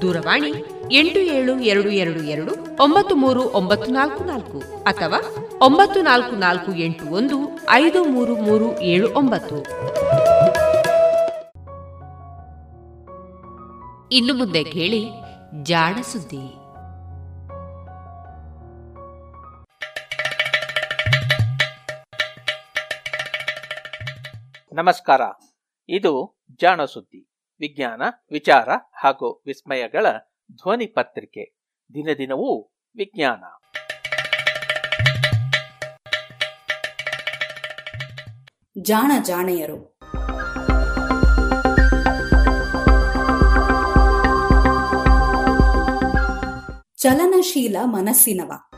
ದೂರವಾಣಿ 0.00 0.48
ಎಂಟು 0.92 1.18
ಏಳು 1.18 1.60
ಎರಡು 1.60 1.88
ಎರಡು 1.88 2.18
ಎರಡು 2.18 2.54
ಒಂಬತ್ತು 2.82 3.14
ಮೂರು 3.14 3.42
ಒಂಬತ್ತು 3.42 3.92
ನಾಲ್ಕು 3.92 4.24
ನಾಲ್ಕು 4.24 4.62
ಅಥವಾ 4.84 5.36
ಒಂಬತ್ತು 5.60 6.02
ನಾಲ್ಕು 6.02 6.36
ನಾಲ್ಕು 6.36 6.74
ಎಂಟು 6.74 7.04
ಒಂದು 7.04 7.60
ಐದು 7.70 8.04
ಮೂರು 8.04 8.36
ಮೂರು 8.36 8.80
ಏಳು 8.80 9.14
ಒಂಬತ್ತು. 9.14 9.56
ಇನ್ನು 14.12 14.34
ಮುಂದೆ 14.34 14.64
ಕೇಳಿ 14.64 15.10
ಜಾಣ 15.62 16.00
ಸುದ್ದಿ. 16.00 16.62
ನಮಸ್ಕಾರ. 24.72 25.20
ಇದು 25.88 26.42
ಜಾಣ 26.60 26.84
ಸುದ್ದಿ. 26.84 27.31
ವಿಜ್ಞಾನ 27.62 28.02
ವಿಚಾರ 28.32 28.68
ಹಾಗೂ 28.92 29.42
ವಿಸ್ಮಯಗಳ 29.46 30.06
ಧ್ವನಿ 30.52 30.86
ಪತ್ರಿಕೆ. 30.86 31.58
ದಿನ 31.94 32.08
ದಿನವೂ 32.18 32.70
ವಿಜ್ಞಾನ. 32.96 33.44
ಜಾಣ 38.82 39.12
ಜಾಣೆಯರು. 39.24 39.98
ಚಲನಶೀಲ 46.96 47.76
ಮನಸ್ಸಿನವ. 47.84 48.71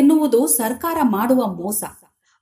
ಎನ್ನುವುದು 0.00 0.46
ಸರ್ಕಾರ 0.46 0.96
ಮಾಡುವ 1.02 1.54
ಮೋಸ. 1.54 1.82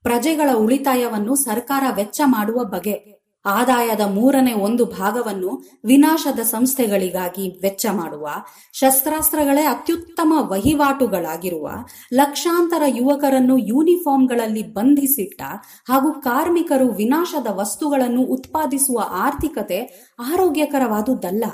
ಪ್ರಜೆಗಳ 0.02 0.50
ಉಳಿತಾಯವನ್ನು 0.56 1.34
ಸರ್ಕಾರ 1.34 1.82
ವೆಚ್ಚ 1.94 2.20
ಮಾಡುವ 2.24 2.64
ಬಗೆ. 2.64 3.18
ಆದಾಯದ 3.44 4.00
ಮೂರನೇ 4.00 4.52
ಒಂದು 4.52 4.84
ಭಾಗವನ್ನು 4.84 5.62
ವಿನಾಶದ 5.84 6.38
ಸಂಸ್ಥೆಗಳಿಗಾಗಿ 6.38 7.60
ವೆಚ್ಚ 7.62 7.86
ಮಾಡುವ. 7.92 8.28
ಶಸ್ತ್ರಾಸ್ತ್ರಗಳೇ 8.72 9.62
ಅತ್ಯುತ್ತಮ 9.62 10.32
ವಹಿವಾಟುಗಳಾಗಿರುವ. 10.36 11.70
ಲಕ್ಷಾಂತರ 12.12 12.82
ಯುವಕರನ್ನು 12.86 13.58
ಯೂನಿಫಾರ್ಮ್ಗಳಲ್ಲಿ 13.58 14.62
ಬಂಧಿಸಿಟ್ಟ 14.62 15.42
ಹಾಗೂ 15.88 16.12
ಕಾರ್ಮಿಕರು 16.12 16.86
ವಿನಾಶದ 16.86 17.46
ವಸ್ತುಗಳನ್ನು 17.50 18.22
ಉತ್ಪಾದಿಸುವ 18.22 18.98
ಆರ್ಥಿಕತೆ 19.10 19.78
ಆರೋಗ್ಯಕರವಾದುದಲ್ಲ. 20.18 21.44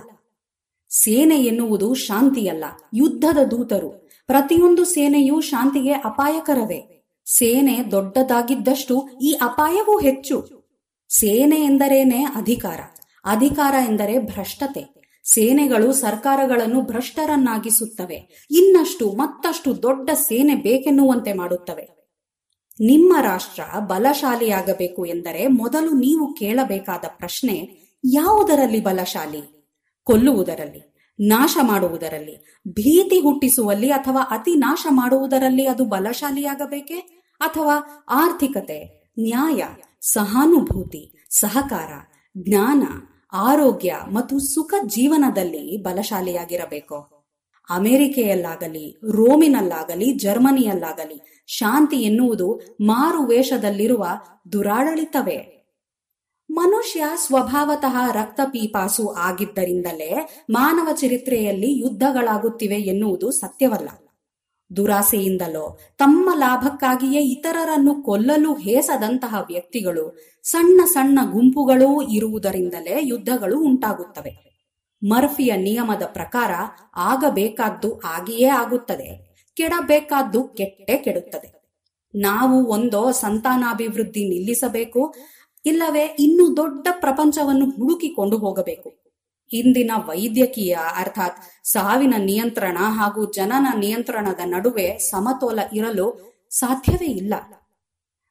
ಸೇನೆ 0.91 1.37
ಎನ್ನುವುದು 1.37 1.95
ಶಾಂತಿಯಲ್ಲ, 1.95 2.65
ಯುದ್ಧದ 2.95 3.39
ದೂತರು. 3.39 4.04
ಪ್ರತಿಯೊಂದು 4.27 4.85
ಸೇನೆಯೂ 4.85 5.41
ಶಾಂತಿಗೆ 5.41 5.93
ಅಪಾಯಕರವೇ. 5.93 7.05
ಸೇನೆ 7.27 7.91
ದೊಡ್ಡದಾಗಿದ್ದಷ್ಟು 7.91 9.09
ಈ 9.23 9.39
ಅಪಾಯವೂ 9.43 9.99
ಹೆಚ್ಚು. 9.99 10.65
ಸೇನೆ 11.09 11.65
ಎಂದರೇನೆ 11.65 12.23
ಅಧಿಕಾರ? 12.23 12.81
ಅಧಿಕಾರ 13.25 13.75
ಎಂದರೆ 13.89 14.19
ಭ್ರಷ್ಟತೆ. 14.19 15.05
ಸೇನೆಗಳು 15.33 15.93
ಸರ್ಕಾರಗಳನ್ನು 15.93 16.83
ಭ್ರಷ್ಟರನ್ನಾಗಿಸುತ್ತವೆ. 16.83 18.47
ಇನ್ನಷ್ಟು 18.51 19.13
ಮತ್ತಷ್ಟು 19.13 19.83
ದೊಡ್ಡ 19.83 20.11
ಸೇನೆ 20.11 20.55
ಬೇಕೆನ್ನುವಂತೆ 20.55 21.33
ಮಾಡುತ್ತವೆ. 21.33 21.89
ನಿಮ್ಮ 22.81 23.17
ರಾಷ್ಟ್ರ 23.23 23.79
ಬಲಶಾಲಿಯಾಗಬೇಕು 23.79 25.05
ಎಂದರೆ 25.05 25.47
ಮೊದಲು 25.47 25.91
ನೀವು 25.91 26.35
ಕೇಳಬೇಕಾದ 26.35 27.05
ಪ್ರಶ್ನೆ 27.19 27.79
ಯಾವುದರಲ್ಲಿ 28.13 28.81
ಬಲಶಾಲಿ? 28.81 29.71
ಕೊಲ್ಲುವುದರಲ್ಲಿ. 30.05 30.94
ನಾಶ 31.21 31.57
ಮಾಡುವುದರಲ್ಲಿ, 31.63 32.61
ಭೀತಿ 32.69 33.21
ಹುಟ್ಟಿಸುವಲ್ಲಿ 33.21 33.91
ಅಥವಾ 33.91 34.23
ಅತಿ 34.31 34.55
ನಾಶ 34.55 34.87
ಮಾಡುವುದರಲ್ಲಿ 34.91 35.67
ಅದು 35.67 35.85
ಬಲಶಾಲಿಯಾಗಬೇಕೆ? 35.85 37.25
ಅಥವಾ 37.41 38.07
ಆರ್ಥಿಕತೆ, 38.09 39.13
ನ್ಯಾಯ, 39.19 39.63
ಸಹಾನುಭೂತಿ, 40.01 41.27
ಸಹಕಾರ, 41.31 41.93
ಜ್ಞಾನ, 42.39 42.83
ಆರೋಗ್ಯ 43.33 43.97
ಮತ್ತು 44.13 44.39
ಸುಖ 44.39 44.75
ಜೀವನದಲ್ಲಿ 44.87 45.83
ಬಲಶಾಲಿಯಾಗಿರಬೇಕು? 45.83 47.15
ಅಮೆರಿಕೆಯಲ್ಲಾಗಲಿ, 47.71 49.01
ರೋಮಿನಲ್ಲಾಗಲಿ, 49.11 50.13
ಜರ್ಮನಿಯಲ್ಲಾಗಲಿ, 50.13 51.45
ಶಾಂತಿ 51.47 51.97
ಎನ್ನುವುದು 51.97 52.61
ಮಾರು 52.81 53.23
ವೇಷದಲ್ಲಿರುವ 53.23 54.07
ದುರಾಡಳಿತವೇ. 54.53 55.54
ಮನುಷ್ಯ 56.55 57.05
ಸ್ವಭಾವತಃ 57.17 58.13
ರಕ್ತ 58.13 58.41
ಪೀಪಾಸು 58.45 59.05
ಆಗಿದ್ದರಿಂದಲೇ 59.09 60.11
ಮಾನವ 60.51 60.93
ಚರಿತ್ರೆಯಲ್ಲಿ 60.93 61.79
ಯುದ್ಧಗಳಾಗುತ್ತಿವೆ 61.79 62.75
ಎನ್ನುವುದು 62.75 63.31
ಸತ್ಯವಲ್ಲ. 63.31 63.89
ದುರಾಸೆಯಿಂದಲೋ 64.77 65.79
ತಮ್ಮ 65.99 66.31
ಲಾಭಕ್ಕಾಗಿಯೇ 66.35 67.21
ಇತರರನ್ನು 67.23 68.03
ಕೊಲ್ಲಲು 68.03 68.55
ಹೇಸದಂತಹ 68.55 69.35
ವ್ಯಕ್ತಿಗಳು, 69.47 70.05
ಸಣ್ಣ 70.43 70.81
ಸಣ್ಣ 70.85 71.19
ಗುಂಪುಗಳೂ 71.31 72.03
ಇರುವುದರಿಂದಲೇ 72.03 72.97
ಯುದ್ಧಗಳು 73.03 73.61
ಉಂಟಾಗುತ್ತವೆ. 73.61 74.33
ಮರ್ಫಿಯ 75.03 75.57
ನಿಯಮದ 75.57 76.03
ಪ್ರಕಾರ 76.13 76.51
ಆಗಬೇಕಾದ್ದು 76.97 78.01
ಆಗಿಯೇ 78.01 78.49
ಆಗುತ್ತದೆ, 78.49 79.11
ಕೆಡಬೇಕಾದ್ದು 79.57 80.45
ಕೆಟ್ಟೆ 80.45 80.97
ಕೆಡುತ್ತದೆ. 80.97 81.51
ನಾವು 82.15 82.57
ಒಂದೋ 82.67 83.11
ಸಂತಾನಾಭಿವೃದ್ಧಿ 83.13 84.29
ನಿಲ್ಲಿಸಬೇಕು 84.29 85.15
ಇಲ್ಲವೇ, 85.65 86.05
ಇನ್ನು 86.19 86.57
ದೊಡ್ಡ 86.57 86.87
ಪ್ರಪಂಚವನ್ನು 87.01 87.67
ಹುಡುಕಿಕೊಂಡು 87.71 88.39
ಹೋಗಬೇಕು. 88.39 89.05
ಇಂದಿನ 89.53 89.91
ವೈದ್ಯಕೀಯ, 90.09 90.79
ಅರ್ಥಾತ್ 90.97 91.41
ಸಾವಿನ 91.65 92.15
ನಿಯಂತ್ರಣ 92.19 92.79
ಹಾಗೂ 92.81 93.33
ಜನನ 93.33 93.67
ನಿಯಂತ್ರಣದ 93.79 94.41
ನಡುವೆ 94.45 94.99
ಸಮತೋಲ 94.99 95.61
ಇರಲು 95.73 96.07
ಸಾಧ್ಯವೇ 96.51 97.07
ಇಲ್ಲ. 97.07 97.35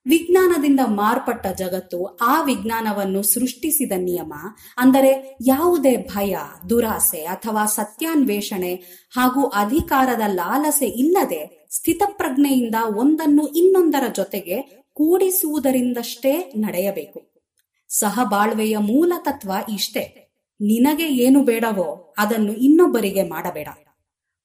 ವಿಜ್ಞಾನದಿಂದ 0.06 0.80
ಮಾರ್ಪಟ್ಟ 0.86 1.48
ಜಗತ್ತು 1.48 2.06
ಆ 2.06 2.42
ವಿಜ್ಞಾನವನ್ನು 2.42 3.24
ಸೃಷ್ಟಿಸಿದ 3.24 3.92
ನಿಯಮ, 3.98 4.34
ಅಂದರೆ 4.78 5.38
ಯಾವುದೇ 5.42 5.98
ಭಯ, 5.98 6.38
ದುರಾಸೆ 6.70 7.26
ಅಥವಾ 7.26 7.66
ಸತ್ಯಾನ್ವೇಷಣೆ 7.66 8.74
ಹಾಗೂ 9.12 9.44
ಅಧಿಕಾರದ 9.46 10.22
ಲಾಲಸೆ 10.28 10.86
ಇಲ್ಲದೆ 10.86 11.68
ಸ್ಥಿತಪ್ರಜ್ಞೆಯಿಂದ 11.70 12.76
ಒಂದನ್ನು 12.96 13.48
ಇನ್ನೊಂದರ 13.48 14.04
ಜೊತೆಗೆ 14.16 14.83
ಕೂಡಿಸುವುದರಿಂದಷ್ಟೇ 14.94 16.53
ನಡೆಯಬೇಕು. 16.57 17.34
ಸಹಬಾಳ್ವೆಯ 17.90 18.78
ಮೂಲ 18.78 19.14
ತತ್ವ 19.22 19.52
ಇಷ್ಟೇ. 19.70 20.32
ನಿನಗೆ 20.61 21.07
ಏನು 21.07 21.44
ಬೇಡವೋ 21.44 22.14
ಅದನ್ನು 22.18 22.53
ಇನ್ನೊಬ್ಬರಿಗೆ 22.53 23.24
ಮಾಡಬೇಡ. 23.24 23.68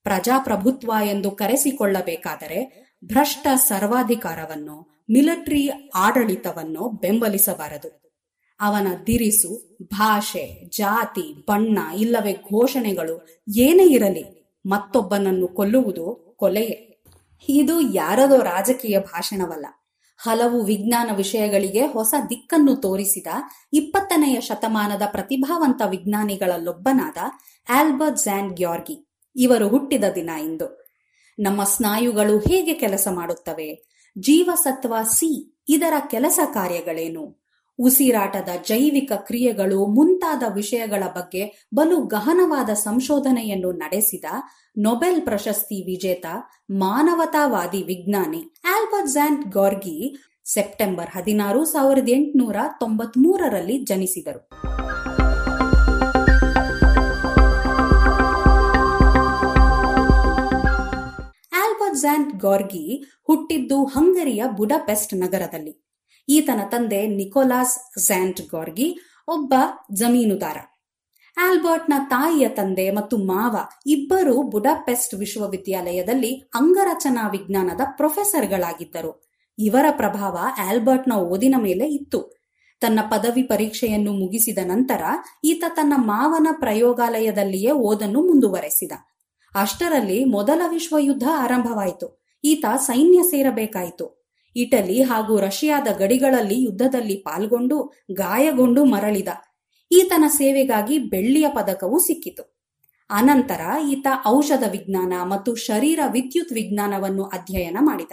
ಪ್ರಜಾಪ್ರಭುತ್ವ 0.02 0.92
ಎಂದು 1.04 1.30
ಕರೆಸಿಕೊಳ್ಳಬೇಕಾದರೆ 1.30 2.88
ಭ್ರಷ್ಟ 3.04 3.46
ಸರ್ವಾಧಿಕಾರವನ್ನು, 3.54 5.04
ಮಿಲಿಟರಿ 5.10 5.70
ಆಡಳಿತವನ್ನು 5.94 6.88
ಬೆಂಬಲಿಸಬಾರದು. 6.88 8.08
ಅವನ 8.60 8.86
ದಿರಿಸು, 9.06 9.78
ಭಾಷೆ, 9.82 10.68
ಜಾತಿ, 10.68 11.44
ಬಣ್ಣ 11.48 11.78
ಇಲ್ಲವೇ 11.96 12.32
ಘೋಷಣೆಗಳು 12.32 13.26
ಏನೇ 13.56 13.86
ಇರಲಿ 13.86 14.54
ಮತ್ತೊಬ್ಬನನ್ನು 14.66 15.48
ಕೊಲ್ಲುವುದು 15.48 16.34
ಕೊಲೆಯೇ. 16.38 17.02
ಇದು 17.48 17.80
ಯಾರದೋ 17.80 18.36
ರಾಜಕೀಯ 18.36 18.98
ಭಾಷಣವಲ್ಲ. 18.98 19.66
ಹಲವು 20.18 20.62
ವಿಜ್ಞಾನ 20.62 21.10
ವಿಷಯಗಳಿಗೆ 21.16 21.86
ಹೊಸ 21.86 22.14
ದಿಕ್ಕನ್ನು 22.30 22.76
ತೋರಿಸಿದ 22.76 23.26
ಇಪ್ಪತ್ತನೆಯ 23.72 24.40
ಶತಮಾನದ 24.40 25.02
ಪ್ರತಿಭಾವಂತ 25.10 25.82
ವಿಜ್ಞಾನಿಗಳಲ್ಲೊಬ್ಬನಾದ 25.90 27.16
ಆಲ್ಬರ್ಟ್ 27.70 28.18
ಝ್ಯಾನ್ 28.18 28.50
ಗ್ಯಾರ್ಗಿ. 28.50 29.08
ಇವರು 29.36 29.68
ಹುಟ್ಟಿದ 29.68 30.04
ದಿನ 30.14 30.30
ಇಂದು. 30.30 30.88
ನಮ್ಮ 31.38 31.64
ಸ್ನಾಯುಗಳು 31.64 32.38
ಹೇಗೆ 32.38 32.74
ಕೆಲಸ 32.74 33.08
ಮಾಡುತ್ತವೆ? 33.10 33.88
ಜೀವಸತ್ವ 34.18 34.94
ಸಿ 35.02 35.58
ಇದರ 35.68 35.92
ಕೆಲಸ 36.10 36.38
ಕಾರ್ಯಗಳೇನು? 36.54 37.47
ಉಸಿರಾಟದ 37.78 38.48
ಜೈವಿಕ 38.66 39.12
ಕ್ರಿಯೆಗಳು 39.16 39.86
ಮುಂತಾದ 39.86 40.42
ವಿಷಯಗಳ 40.54 41.02
ಬಗ್ಗೆ 41.16 41.68
ಬಲು 41.74 42.00
ಗಹನವಾದ 42.00 42.70
ಸಂಶೋಧನೆಯನ್ನು 42.70 43.72
ನಡೆಸಿದ 43.72 44.24
ನೊಬೆಲ್ 44.78 45.22
ಪ್ರಶಸ್ತಿ 45.22 45.82
ವಿಜೇತ, 45.86 46.26
ಮಾನವತಾವಾದಿ 46.70 47.82
ವಿಜ್ಞಾನಿ 47.82 48.54
ಆಲ್ಬರ್ಟ್ 48.74 49.10
ಜಾಂಟ್ 49.10 49.48
ಗಾರ್ಗಿ 49.50 50.16
ಸೆಪ್ಟೆಂಬರ್ 50.44 51.10
ಹದಿನಾರು 51.10 51.64
ಸಾವಿರದ 51.64 52.08
ಎಂಟುನೂರ 52.08 52.56
ತೊಂಬತ್ಮೂರರಲ್ಲಿ 52.80 53.78
ಜನಿಸಿದರು. 53.78 54.48
ಆಲ್ಬರ್ಟ್ 61.52 61.98
ಜಾಂಟ್ 61.98 62.34
ಗಾರ್ಗಿ 62.36 63.04
ಹುಟ್ಟಿದ್ದು 63.26 63.84
ಹಂಗರಿಯ 63.84 64.44
ಬುಡಪೆಸ್ಟ್ 64.56 65.14
ನಗರದಲ್ಲಿ. 65.14 65.87
ಈತನ 66.28 66.60
ತಂದೆ 66.68 67.06
ನಿಕೋಲಾಸ್ 67.06 68.06
ಝ್ಯಾಂಟ್ 68.06 68.40
ಗಾರ್ಗಿ 68.40 68.98
ಒಬ್ಬ 69.28 69.54
ಜಮೀನುದಾರ. 69.92 70.56
ಆಲ್ಬರ್ಟ್ನ 71.40 71.92
ತಾಯಿಯ 72.10 72.48
ತಂದೆ 72.48 72.90
ಮತ್ತು 72.90 73.16
ಮಾವ 73.16 73.56
ಇಬ್ಬರು 73.86 74.42
ಬುಡಾಪೆಸ್ಟ್ 74.42 75.14
ವಿಶ್ವವಿದ್ಯಾಲಯದಲ್ಲಿ 75.14 76.50
ಅಂಗರಚನಾ 76.54 77.28
ವಿಜ್ಞಾನದ 77.28 77.80
ಪ್ರೊಫೆಸರ್ಗಳಾಗಿದ್ದರು. 77.96 79.30
ಇವರ 79.58 79.84
ಪ್ರಭಾವ 79.90 80.38
ಆಲ್ಬರ್ಟ್ನ 80.68 81.12
ಓದಿನ 81.12 81.54
ಮೇಲೆ 81.58 81.88
ಇತ್ತು. 81.88 82.38
ತನ್ನ 82.80 83.00
ಪದವಿ 83.10 83.42
ಪರೀಕ್ಷೆಯನ್ನು 83.42 84.12
ಮುಗಿಸಿದ 84.12 84.58
ನಂತರ 84.64 85.02
ಈತ 85.44 85.64
ತನ್ನ 85.68 85.92
ಮಾವನ 85.96 86.46
ಪ್ರಯೋಗಾಲಯದಲ್ಲಿಯೇ 86.52 87.70
ಓದನ್ನು 87.70 88.22
ಮುಂದುವರೆಸಿದ. 88.22 88.92
ಅಷ್ಟರಲ್ಲಿ 89.54 90.24
ಮೊದಲ 90.24 90.62
ವಿಶ್ವಯುದ್ಧ 90.68 91.28
ಆರಂಭವಾಯಿತು. 91.36 92.24
ಈತ 92.44 92.64
ಸೈನ್ಯ 92.76 93.22
ಸೇರಬೇಕಾಯಿತು. 93.22 94.17
ಇಟಲಿ 94.58 95.02
ಹಾಗೂ 95.02 95.38
ರಷ್ಯಾದ 95.38 95.88
ಗಡಿಗಳಲ್ಲಿ 95.98 96.62
ಯುದ್ಧದಲ್ಲಿ 96.62 97.16
ಪಾಲ್ಗೊಂಡು 97.16 97.78
ಗಾಯಗೊಂಡು 98.12 98.84
ಮರಳಿದ. 98.84 99.28
ಈತನ 99.90 100.24
ಸೇವೆಗಾಗಿ 100.28 100.98
ಬೆಳ್ಳಿಯ 100.98 101.48
ಪದಕವೂ 101.48 101.98
ಸಿಕ್ಕಿತು. 101.98 102.44
ಅನಂತರ 103.10 103.60
ಈತ 103.90 104.06
ಔಷಧ 104.26 104.64
ವಿಜ್ಞಾನ 104.70 105.12
ಮತ್ತು 105.22 105.54
ಶರೀರ 105.54 106.00
ವಿದ್ಯುತ್ 106.12 106.52
ವಿಜ್ಞಾನವನ್ನು 106.52 107.24
ಅಧ್ಯಯನ 107.24 107.76
ಮಾಡಿದ. 107.80 108.12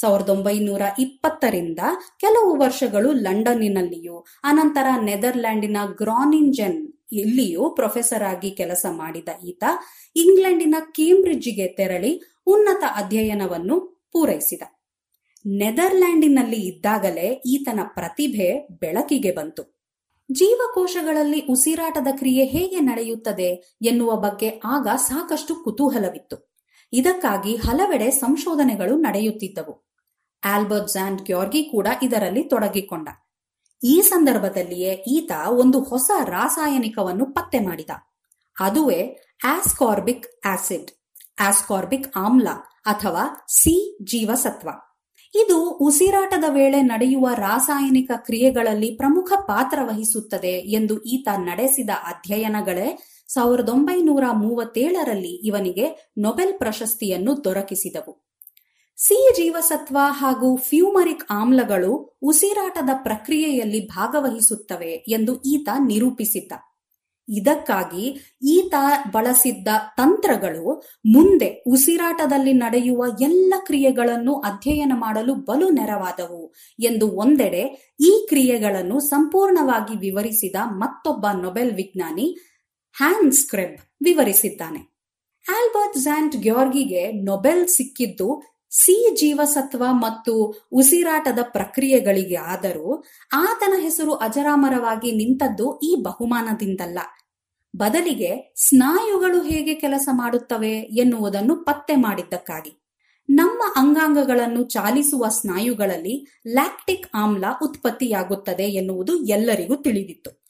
ಸಾವಿರದ 0.00 0.28
ಒಂಬೈನೂರ 0.28 0.82
ಇಪ್ಪತ್ತರಿಂದ 0.98 1.78
ಕೆಲವು 2.20 2.58
ವರ್ಷಗಳು 2.58 3.12
ಲಂಡನ್ನಿನಲ್ಲಿಯೂ, 3.12 4.16
ಅನಂತರ 4.44 4.86
ನೆದರ್ಲ್ಯಾಂಡಿನ 5.02 5.76
ಗ್ರಾನಿಂಜೆನ್ 5.96 6.78
ಇಲ್ಲಿಯೂ 7.12 7.70
ಪ್ರೊಫೆಸರ್ 7.70 8.22
ಆಗಿ 8.22 8.50
ಕೆಲಸ 8.50 8.86
ಮಾಡಿದ 8.90 9.28
ಈತ 9.44 9.64
ಇಂಗ್ಲೆಂಡಿನ 10.16 10.74
ಕೇಂಬ್ರಿಡ್ಜ್ಗೆ 10.92 11.66
ತೆರಳಿ 11.68 12.12
ಉನ್ನತ 12.46 12.84
ಅಧ್ಯಯನವನ್ನು 12.96 13.76
ಪೂರೈಸಿದ. 14.12 14.62
ನೆದರ್ಲ್ಯಾಂಡಿನಲ್ಲಿ 15.46 16.56
ಇದ್ದಾಗಲೇ 16.56 17.42
ಈತನ 17.46 17.80
ಪ್ರತಿಭೆ 17.84 18.68
ಬೆಳಕಿಗೆ 18.70 19.32
ಬಂತು. 19.32 19.62
ಜೀವಕೋಶಗಳಲ್ಲಿ 20.32 21.40
ಉಸಿರಾಟದ 21.40 22.06
ಕ್ರಿಯೆ 22.16 22.44
ಹೇಗೆ 22.44 22.80
ನಡೆಯುತ್ತದೆ 22.80 23.78
ಎನ್ನುವ 23.82 24.16
ಬಗ್ಗೆ 24.16 24.60
ಆಗ 24.64 24.88
ಸಾಕಷ್ಟು 24.96 25.54
ಕುತೂಹಲವಿತ್ತು. 25.54 26.58
ಇದಕ್ಕಾಗಿ 26.92 27.56
ಹಲವೆಡೆ 27.56 28.10
ಸಂಶೋಧನೆಗಳು 28.10 28.96
ನಡೆಯುತ್ತಿದ್ದವು. 28.96 29.90
ಆಲ್ಬರ್ಟ್ 30.44 30.88
ಜಾನ್ 30.88 31.18
ಗ್ಯಾರ್ಗಿ 31.18 31.64
ಕೂಡ 31.64 31.86
ಇದರಲ್ಲಿ 32.02 32.42
ತೊಡಗಿಕೊಂಡ. 32.42 33.08
ಈ 33.84 34.00
ಸಂದರ್ಭದಲ್ಲಿಯೇ 34.00 34.92
ಈತ 34.92 35.32
ಒಂದು 35.48 35.80
ಹೊಸ 35.82 36.10
ರಾಸಾಯನಿಕವನ್ನು 36.24 37.26
ಪತ್ತೆ 37.26 37.58
ಮಾಡಿದ. 37.58 37.90
ಅದುವೇ 38.60 39.18
ಆಸ್ಕಾರ್ಬಿಕ್ 39.44 40.46
ಆಸಿಡ್, 40.46 40.90
ಆಸ್ಕಾರ್ಬಿಕ್ 41.40 42.16
ಆಮ್ಲ 42.16 42.48
ಅಥವಾ 42.86 43.46
ಸಿ 43.48 43.98
ಜೀವಸತ್ವ. 44.04 44.68
ಇದು 45.34 45.68
ಉಸಿರಾಟದ 45.68 46.44
ವೇಳೆ 46.48 46.82
ನಡೆಯುವ 46.82 47.28
ರಾಸಾಯನಿಕ 47.34 48.10
ಕ್ರಿಯೆಗಳಲ್ಲಿ 48.16 48.90
ಪ್ರಮುಖ 48.96 49.32
ಪಾತ್ರ 49.36 49.78
ವಹಿಸುತ್ತದೆ 49.82 50.52
ಎಂದು 50.70 51.02
ಈತ 51.02 51.28
ನಡೆಸಿದ 51.36 51.90
ಅಧ್ಯಯನಗಳೇ 51.90 52.88
ಸಾವಿರದ 53.28 53.68
ಒಂಬೈನೂರ 53.68 54.24
ಮೂವತ್ತೇಳರಲ್ಲಿ 54.32 55.34
ಇವನಿಗೆ 55.46 56.12
ನೊಬೆಲ್ 56.18 56.58
ಪ್ರಶಸ್ತಿಯನ್ನು 56.58 57.44
ದೊರಕಿಸಿದವು. 57.44 58.32
ಸಿ 58.96 59.34
ಜೀವಸತ್ವ 59.36 59.98
ಹಾಗೂ 60.00 60.56
ಫ್ಯೂಮರಿಕ್ 60.56 61.24
ಆಮ್ಲಗಳು 61.30 62.18
ಉಸಿರಾಟದ 62.22 62.90
ಪ್ರಕ್ರಿಯೆಯಲ್ಲಿ 63.02 63.86
ಭಾಗವಹಿಸುತ್ತವೆ 63.86 64.92
ಎಂದು 65.08 65.42
ಈತ 65.42 65.68
ನಿರೂಪಿಸಿದ್ದ. 65.78 66.52
ಇದಕ್ಕಾಗಿ 67.28 68.36
ಈತ 68.42 68.74
ಬಳಸಿದ್ದ 69.12 69.68
ತಂತ್ರಗಳು 69.96 70.82
ಮುಂದೆ 71.06 71.64
ಉಸಿರಾಟದಲ್ಲಿ 71.66 72.52
ನಡೆಯುವ 72.52 73.04
ಎಲ್ಲ 73.20 73.54
ಕ್ರಿಯೆಗಳನ್ನು 73.66 74.34
ಅಧ್ಯಯನ 74.34 74.92
ಮಾಡಲು 74.94 75.34
ಬಲು 75.34 75.70
ನೆರವಾದವು 75.70 76.54
ಎಂದು 76.80 77.10
ಒಂದೆಡೆ 77.10 77.94
ಈ 78.00 78.26
ಕ್ರಿಯೆಗಳನ್ನು 78.28 79.00
ಸಂಪೂರ್ಣವಾಗಿ 79.00 79.98
ವಿವರಿಸಿದ 79.98 80.54
ಮತ್ತೊಬ್ಬ 80.64 81.26
ನೊಬೆಲ್ 81.42 81.72
ವಿಜ್ಞಾನಿ 81.72 82.36
ಹ್ಯಾನ್ 82.98 83.32
ಸ್ಕ್ರೆಬ್ 83.32 84.04
ವಿವರಿಸಿದ್ದಾನೆ. 84.04 84.92
ಆಲ್ಬರ್ಟ್ 85.50 85.98
ಝ್ಯಾಂಟ್ 85.98 86.36
ಗ್ಯೋರ್ಗಿಗೆ 86.36 87.12
ನೊಬೆಲ್ 87.12 87.68
ಸಿಕ್ಕಿದ್ದು 87.68 88.51
ಸಿ 88.74 89.16
ಜೀವಸತ್ವ 89.20 89.84
ಮತ್ತು 89.90 90.54
ಉಸಿರಾಟದ 90.72 91.38
ಪ್ರಕ್ರಿಯೆಗಳಿಗೆ 91.42 92.34
ಆದರೂ 92.34 93.04
ಆತನ 93.32 93.72
ಹೆಸರು 93.80 94.12
ಅಜರಾಮರವಾಗಿ 94.12 95.12
ನಿಂತದ್ದು 95.12 95.78
ಈ 95.78 95.96
ಬಹುಮಾನದಿಂದಲ್ಲ. 96.02 96.98
ಬದಲಿಗೆ 97.76 98.54
ಸ್ನಾಯುಗಳು 98.56 99.42
ಹೇಗೆ 99.42 99.74
ಕೆಲಸ 99.74 100.08
ಮಾಡುತ್ತವೆ 100.12 100.70
ಎನ್ನುವುದನ್ನು 100.70 101.56
ಪತ್ತೆ 101.56 101.96
ಮಾಡಿದ್ದಕ್ಕಾಗಿ. 101.96 102.82
ನಮ್ಮ 103.28 103.62
ಅಂಗಾಂಗಗಳನ್ನು 103.76 104.62
ಚಾಲಿಸುವ 104.62 105.28
ಸ್ನಾಯುಗಳಲ್ಲಿ 105.28 106.42
ಲ್ಯಾಕ್ಟಿಕ್ 106.46 107.06
ಆಮ್ಲ 107.14 107.44
ಉತ್ಪತ್ತಿಯಾಗುತ್ತದೆ 107.62 108.62
ಎನ್ನುವುದು 108.62 109.24
ಎಲ್ಲರಿಗೂ 109.24 109.76
ತಿಳಿದಿತ್ತು. 109.76 110.44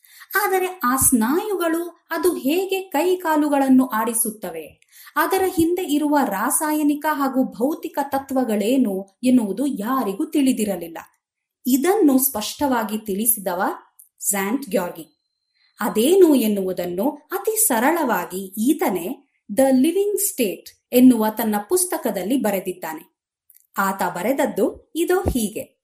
ಆದರೆ 0.45 0.81
ಆ 0.85 0.97
ಸ್ನಾಯುಗಳು 0.97 2.07
ಅದು 2.11 2.35
ಹೇಗೆ 2.35 2.83
ಕೈ 2.83 3.17
ಕಾಲುಗಳನ್ನು 3.17 3.87
ಆಡಿಸುತ್ತವೆ? 3.87 4.82
ಅದರ 5.17 5.43
ಹಿಂದೆ 5.57 5.83
ಇರುವ 5.83 6.19
ರಾಸಾಯನಿಕ 6.25 7.07
ಹಾಗೂ 7.11 7.45
ಭೌತಿಕ 7.45 7.99
ತತ್ವಗಳೇನು 8.03 9.19
ಎನ್ನುವುದು 9.23 9.67
ಯಾರಿಗೂ 9.67 10.25
ತಿಳಿದಿರಲಿಲ್ಲ. 10.25 10.99
ಇದನ್ನು 11.67 12.19
ಸ್ಪಷ್ಟವಾಗಿ 12.19 12.99
ತಿಳಿಸಿದವ 12.99 13.63
ಝ್ಯಾಂಟ್ 14.31 14.71
ಗ್ಯಾರ್ಗಿ. 14.71 15.23
ಅದೇನು 15.81 16.35
ಎನ್ನುವುದನ್ನು 16.35 17.11
ಅತಿ 17.11 17.67
ಸರಳವಾಗಿ 17.67 18.45
ಈತನೇ 18.45 19.29
ದ 19.57 19.59
ಲಿವಿಂಗ್ 19.71 20.21
ಸ್ಟೇಟ್ 20.21 20.95
ಎನ್ನುವ 20.95 21.27
ತನ್ನ 21.37 21.55
ಪುಸ್ತಕದಲ್ಲಿ 21.69 22.37
ಬರೆದಿದ್ದಾನೆ. 22.37 23.13
ಆತ 23.79 24.03
ಬರೆದದ್ದು 24.03 24.93
ಇದು 24.97 25.21
ಹೀಗೆ. 25.21 25.82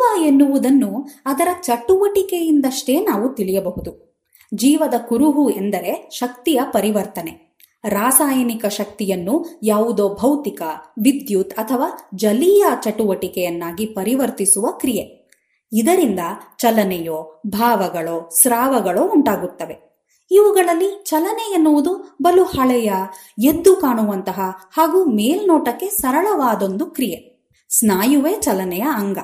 ಜೀವ 0.00 0.24
ಎನ್ನುವುದನ್ನು 0.24 1.08
ಅದರ 1.26 1.48
ಚಟುವಟಿಕೆಯಿಂದಷ್ಟೇ 1.62 3.00
ನಾವು 3.00 3.34
ತಿಳಿಯಬಹುದು. 3.34 4.22
ಜೀವದ 4.54 4.94
ಕುರುಹು 5.08 5.50
ಎಂದರೆ 5.50 6.10
ಶಕ್ತಿಯ 6.12 6.60
ಪರಿವರ್ತನೆ. 6.72 7.56
ರಾಸಾಯನಿಕ 7.88 8.66
ಶಕ್ತಿಯನ್ನು 8.66 9.60
ಯಾವುದೋ 9.62 10.14
ಭೌತಿಕ, 10.14 10.62
ವಿದ್ಯುತ್ 11.02 11.54
ಅಥವಾ 11.54 12.10
ಜಲೀಯ 12.14 12.64
ಚಟುವಟಿಕೆಯನ್ನಾಗಿ 12.82 13.86
ಪರಿವರ್ತಿಸುವ 13.86 14.66
ಕ್ರಿಯೆ. 14.66 15.30
ಇದರಿಂದ 15.72 16.20
ಚಲನೆಯೋ, 16.58 17.42
ಭಾವಗಳೋ, 17.46 18.30
ಸ್ರಾವಗಳೋ 18.42 19.08
ಉಂಟಾಗುತ್ತವೆ. 19.08 20.06
ಇವುಗಳಲ್ಲಿ 20.30 21.04
ಚಲನೆ 21.04 21.52
ಎನ್ನುವುದು 21.52 22.16
ಬಲು 22.22 22.44
ಹಳೆಯ, 22.44 22.92
ಎದ್ದು 23.38 23.76
ಕಾಣುವಂತಹ 23.76 24.40
ಹಾಗೂ 24.72 25.04
ಮೇಲ್ನೋಟಕ್ಕೆ 25.04 25.88
ಸರಳವಾದೊಂದು 25.88 26.86
ಕ್ರಿಯೆ. 26.86 27.30
ಸ್ನಾಯುವೇ 27.70 28.34
ಚಲನೆಯ 28.40 28.86
ಅಂಗ. 28.94 29.18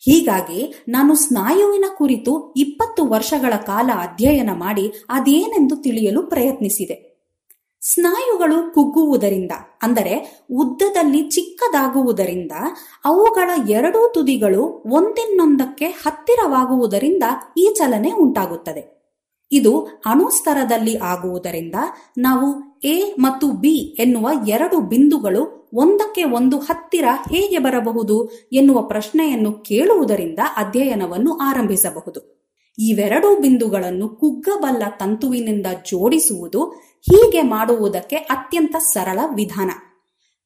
ಹೀಗಾಗಿ 0.00 0.84
ನಾನು 0.88 1.14
ಸ್ನಾಯುವಿನ 1.14 1.84
ಕುರಿತು 1.98 2.54
ಇಪ್ಪತ್ತು 2.56 3.06
ವರ್ಷಗಳ 3.06 3.52
ಕಾಲ 3.56 3.90
ಅಧ್ಯಯನ 3.94 4.50
ಮಾಡಿ 4.52 4.92
ಅದೇನೆಂದು 5.10 5.76
ತಿಳಿಯಲು 5.76 6.22
ಪ್ರಯತ್ನಿಸಿದೆ. 6.22 7.10
ಸ್ನಾಯುಗಳು 7.82 8.74
ಕುಗ್ಗುವುದರಿಂದ, 8.74 9.52
ಅಂದರೆ 9.82 10.46
ಉದ್ದದಲ್ಲಿ 10.52 11.22
ಚಿಕ್ಕದಾಗುವುದರಿಂದ, 11.22 12.52
ಅವುಗಳ 13.04 13.50
ಎರಡೂ 13.68 14.12
ತುದಿಗಳು 14.14 14.82
ಒಂದಿನ್ನೊಂದಕ್ಕೆ 14.86 15.84
ಹತ್ತಿರವಾಗುವುದರಿಂದ 15.84 17.22
ಈ 17.56 17.74
ಚಲನೆ 17.76 18.12
ಉಂಟಾಗುತ್ತದೆ. 18.12 19.00
ಇದು 19.52 19.80
ಅಣುಸ್ತರದಲ್ಲಿ 20.06 20.98
ಆಗುವುದರಿಂದ 20.98 21.74
ನಾವು 22.18 22.78
ಎ 22.84 23.14
ಮತ್ತು 23.18 23.46
ಬಿ 23.48 23.74
ಎನ್ನುವ 23.74 24.30
ಎರಡು 24.48 24.80
ಬಿಂದುಗಳು 24.80 25.59
ಒಂದಕ್ಕೆ 25.74 26.24
ಒಂದು 26.24 26.58
ಹತ್ತಿರ 26.58 27.04
ಹೇಗೆ 27.30 27.58
ಬರಬಹುದು 27.58 28.30
ಎನ್ನುವ 28.52 28.82
ಪ್ರಶ್ನೆಯನ್ನು 28.82 29.52
ಕೇಳುವುದರಿಂದ 29.52 30.38
ಅಧ್ಯಯನವನ್ನು 30.56 31.38
ಆರಂಭಿಸಬಹುದು. 31.38 32.40
ಇವೆರಡೂ 32.78 33.40
ಬಿಂದುಗಳನ್ನು 33.40 34.08
ಕುಗ್ಗಬಲ್ಲ 34.08 34.82
ತಂತುವಿನಿಂದ 35.00 35.66
ಜೋಡಿಸುವುದು 35.90 36.64
ಹೀಗೆ 37.00 37.42
ಮಾಡುವುದಕ್ಕೆ 37.42 38.16
ಅತ್ಯಂತ 38.16 38.76
ಸರಳ 38.76 39.18
ವಿಧಾನ. 39.34 39.70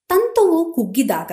ತಂತುವು 0.08 0.72
ಕುಗ್ಗಿದಾಗ 0.72 1.32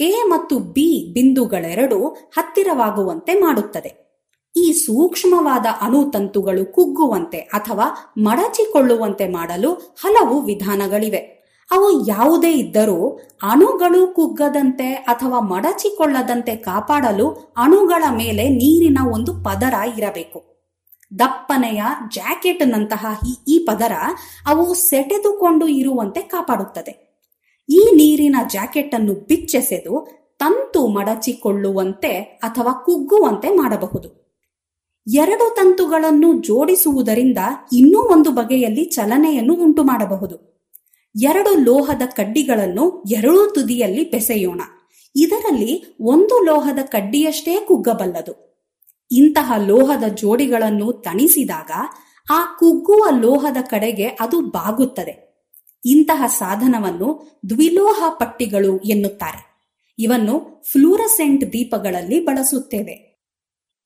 ಎ 0.00 0.22
ಮತ್ತು 0.26 0.58
ಬಿ 0.58 1.12
ಬಿಂದುಗಳೆರಡು 1.12 2.08
ಹತ್ತಿರವಾಗುವಂತೆ 2.08 3.34
ಮಾಡುತ್ತದೆ. 3.34 4.10
ಈ 4.56 4.72
ಸೂಕ್ಷ್ಮವಾದ 4.72 5.66
ಅಣುತಂತುಗಳು 5.80 6.72
ಕುಗ್ಗುವಂತೆ 6.72 7.38
ಅಥವಾ 7.38 8.14
ಮಡಚಿಕೊಳ್ಳುವಂತೆ 8.18 9.28
ಮಾಡಲು 9.28 9.72
ಹಲವು 9.72 10.40
ವಿಧಾನಗಳಿವೆ. 10.42 11.39
ಅವು 11.70 12.06
ಯಾವುದೇ 12.06 12.52
ಇದ್ದರೂ 12.52 13.18
ಅಣುಗಳು 13.42 14.14
ಕುಗ್ಗದಂತೆ 14.14 14.92
ಅಥವಾ 14.92 15.40
ಮಡಚಿಕೊಳ್ಳದಂತೆ 15.40 16.56
ಕಾಪಾಡಲು 16.56 17.54
ಅಣುಗಳ 17.56 18.04
ಮೇಲೆ 18.10 18.48
ನೀರಿನ 18.48 18.98
ಒಂದು 19.14 19.34
ಪದರ 19.44 19.74
ಇರಬೇಕು. 19.98 20.42
ದಪ್ಪನೆಯ 21.18 21.82
ಜಾಕೆಟ್ನಂತಹ 22.08 23.06
ಈ 23.48 23.58
ಪದರ 23.58 23.92
ಅವು 24.46 24.74
ಸೆಟೆದುಕೊಂಡು 24.74 25.66
ಇರುವಂತೆ 25.66 26.20
ಕಾಪಾಡುತ್ತದೆ. 26.20 26.92
ಈ 27.68 27.90
ನೀರಿನ 27.94 28.36
ಜಾಕೆಟ್ 28.52 28.94
ಅನ್ನು 28.94 29.14
ಬಿಚ್ಚೆಸೆದು 29.14 29.94
ತಂತು 30.38 30.86
ಮಡಚಿಕೊಳ್ಳುವಂತೆ 30.86 32.12
ಅಥವಾ 32.18 32.72
ಕುಗ್ಗುವಂತೆ 32.72 33.48
ಮಾಡಬಹುದು. 33.56 34.08
ಎರಡು 35.06 35.54
ತಂತುಗಳನ್ನು 35.54 36.32
ಜೋಡಿಸುವುದರಿಂದ 36.32 37.38
ಇನ್ನೂ 37.72 38.00
ಒಂದು 38.00 38.30
ಬಗೆಯಲ್ಲಿ 38.30 38.84
ಚಲನೆಯನ್ನು 38.84 39.54
ಉಂಟು 39.54 39.82
ಮಾಡಬಹುದು 39.82 40.50
ಎರಡು 41.22 41.64
ಲೋಹದ 41.64 42.02
ಕಡ್ಡಿಗಳನ್ನು 42.06 43.02
ಎರಡೂ 43.10 43.46
ತುದಿಯಲ್ಲಿ 43.46 44.10
ಬೆಸೆಯೋಣ. 44.10 44.60
ಇದರಲ್ಲಿ 45.16 45.96
ಒಂದು 46.00 46.44
ಲೋಹದ 46.44 46.78
ಕಡ್ಡಿಯಷ್ಟೇ 46.82 47.56
ಕುಗ್ಗಬಲ್ಲದು. 47.56 48.50
ಇಂತಹ 49.10 49.52
ಲೋಹದ 49.66 50.04
ಜೋಡಿಗಳನ್ನು 50.08 50.92
ತಣಿಸಿದಾಗ 50.92 51.70
ಆ 52.30 52.56
ಕುಗ್ಗುವ 52.58 53.20
ಲೋಹದ 53.20 53.56
ಕಡೆಗೆ 53.62 54.06
ಅದು 54.06 54.40
ಬಾಗುತ್ತದೆ. 54.40 55.30
ಇಂತಹ 55.86 56.24
ಸಾಧನವನ್ನು 56.38 57.40
ದ್ವಿಲೋಹ 57.48 58.04
ಪಟ್ಟಿಗಳು 58.08 58.78
ಎನ್ನುತ್ತಾರೆ. 58.78 59.66
ಇವನ್ನು 59.98 60.64
ಫ್ಲೂರಸೆಂಟ್ 60.72 61.52
ದೀಪಗಳಲ್ಲಿ 61.52 62.24
ಬಳಸುತ್ತೇವೆ. 62.24 63.09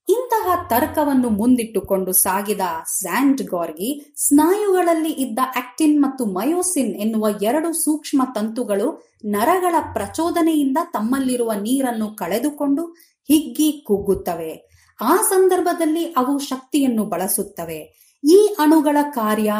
ಇಂತಹ 0.09 0.67
ತರ್ಕವನ್ನು 0.71 1.29
ಮುಂದಿಟ್ಟುಕೊಂಡು 1.29 2.13
ಸಾಗಿದ 2.13 2.61
ಸ್ಯಾಂಟ್ 2.99 3.43
ಗಾರ್ಗಿ 3.43 4.15
ಸ್ನಾಯುಗಳಲ್ಲಿ 4.17 5.11
ಇದ್ದ 5.11 5.39
ಆಕ್ಟಿನ್ 5.57 6.03
ಮತ್ತು 6.03 6.25
ಮಯೋಸಿನ್ 6.25 6.95
ಎನ್ನುವ 6.95 7.27
ಎರಡು 7.43 7.73
ಸೂಕ್ಷ್ಮ 7.73 8.23
ತಂತುಗಳು 8.35 9.15
ನರಗಳ 9.25 9.75
ಪ್ರಚೋದನೆಯಿಂದ 9.95 10.79
ತಮ್ಮಲ್ಲಿರುವ 10.93 11.53
ನೀರನ್ನು 11.53 12.17
ಕಳೆದುಕೊಂಡು 12.17 12.87
ಹಿಗ್ಗಿ 13.29 13.85
ಕುಗ್ಗುತ್ತವೆ. 13.87 14.71
ಆ 15.01 15.17
ಸಂದರ್ಭದಲ್ಲಿ 15.17 16.05
ಅವು 16.05 16.39
ಶಕ್ತಿಯನ್ನು 16.39 17.05
ಬಳಸುತ್ತವೆ. 17.05 18.05
ಈ 18.31 18.55
ಅಣುಗಳ 18.59 18.97
ಕಾರ್ಯ 19.11 19.53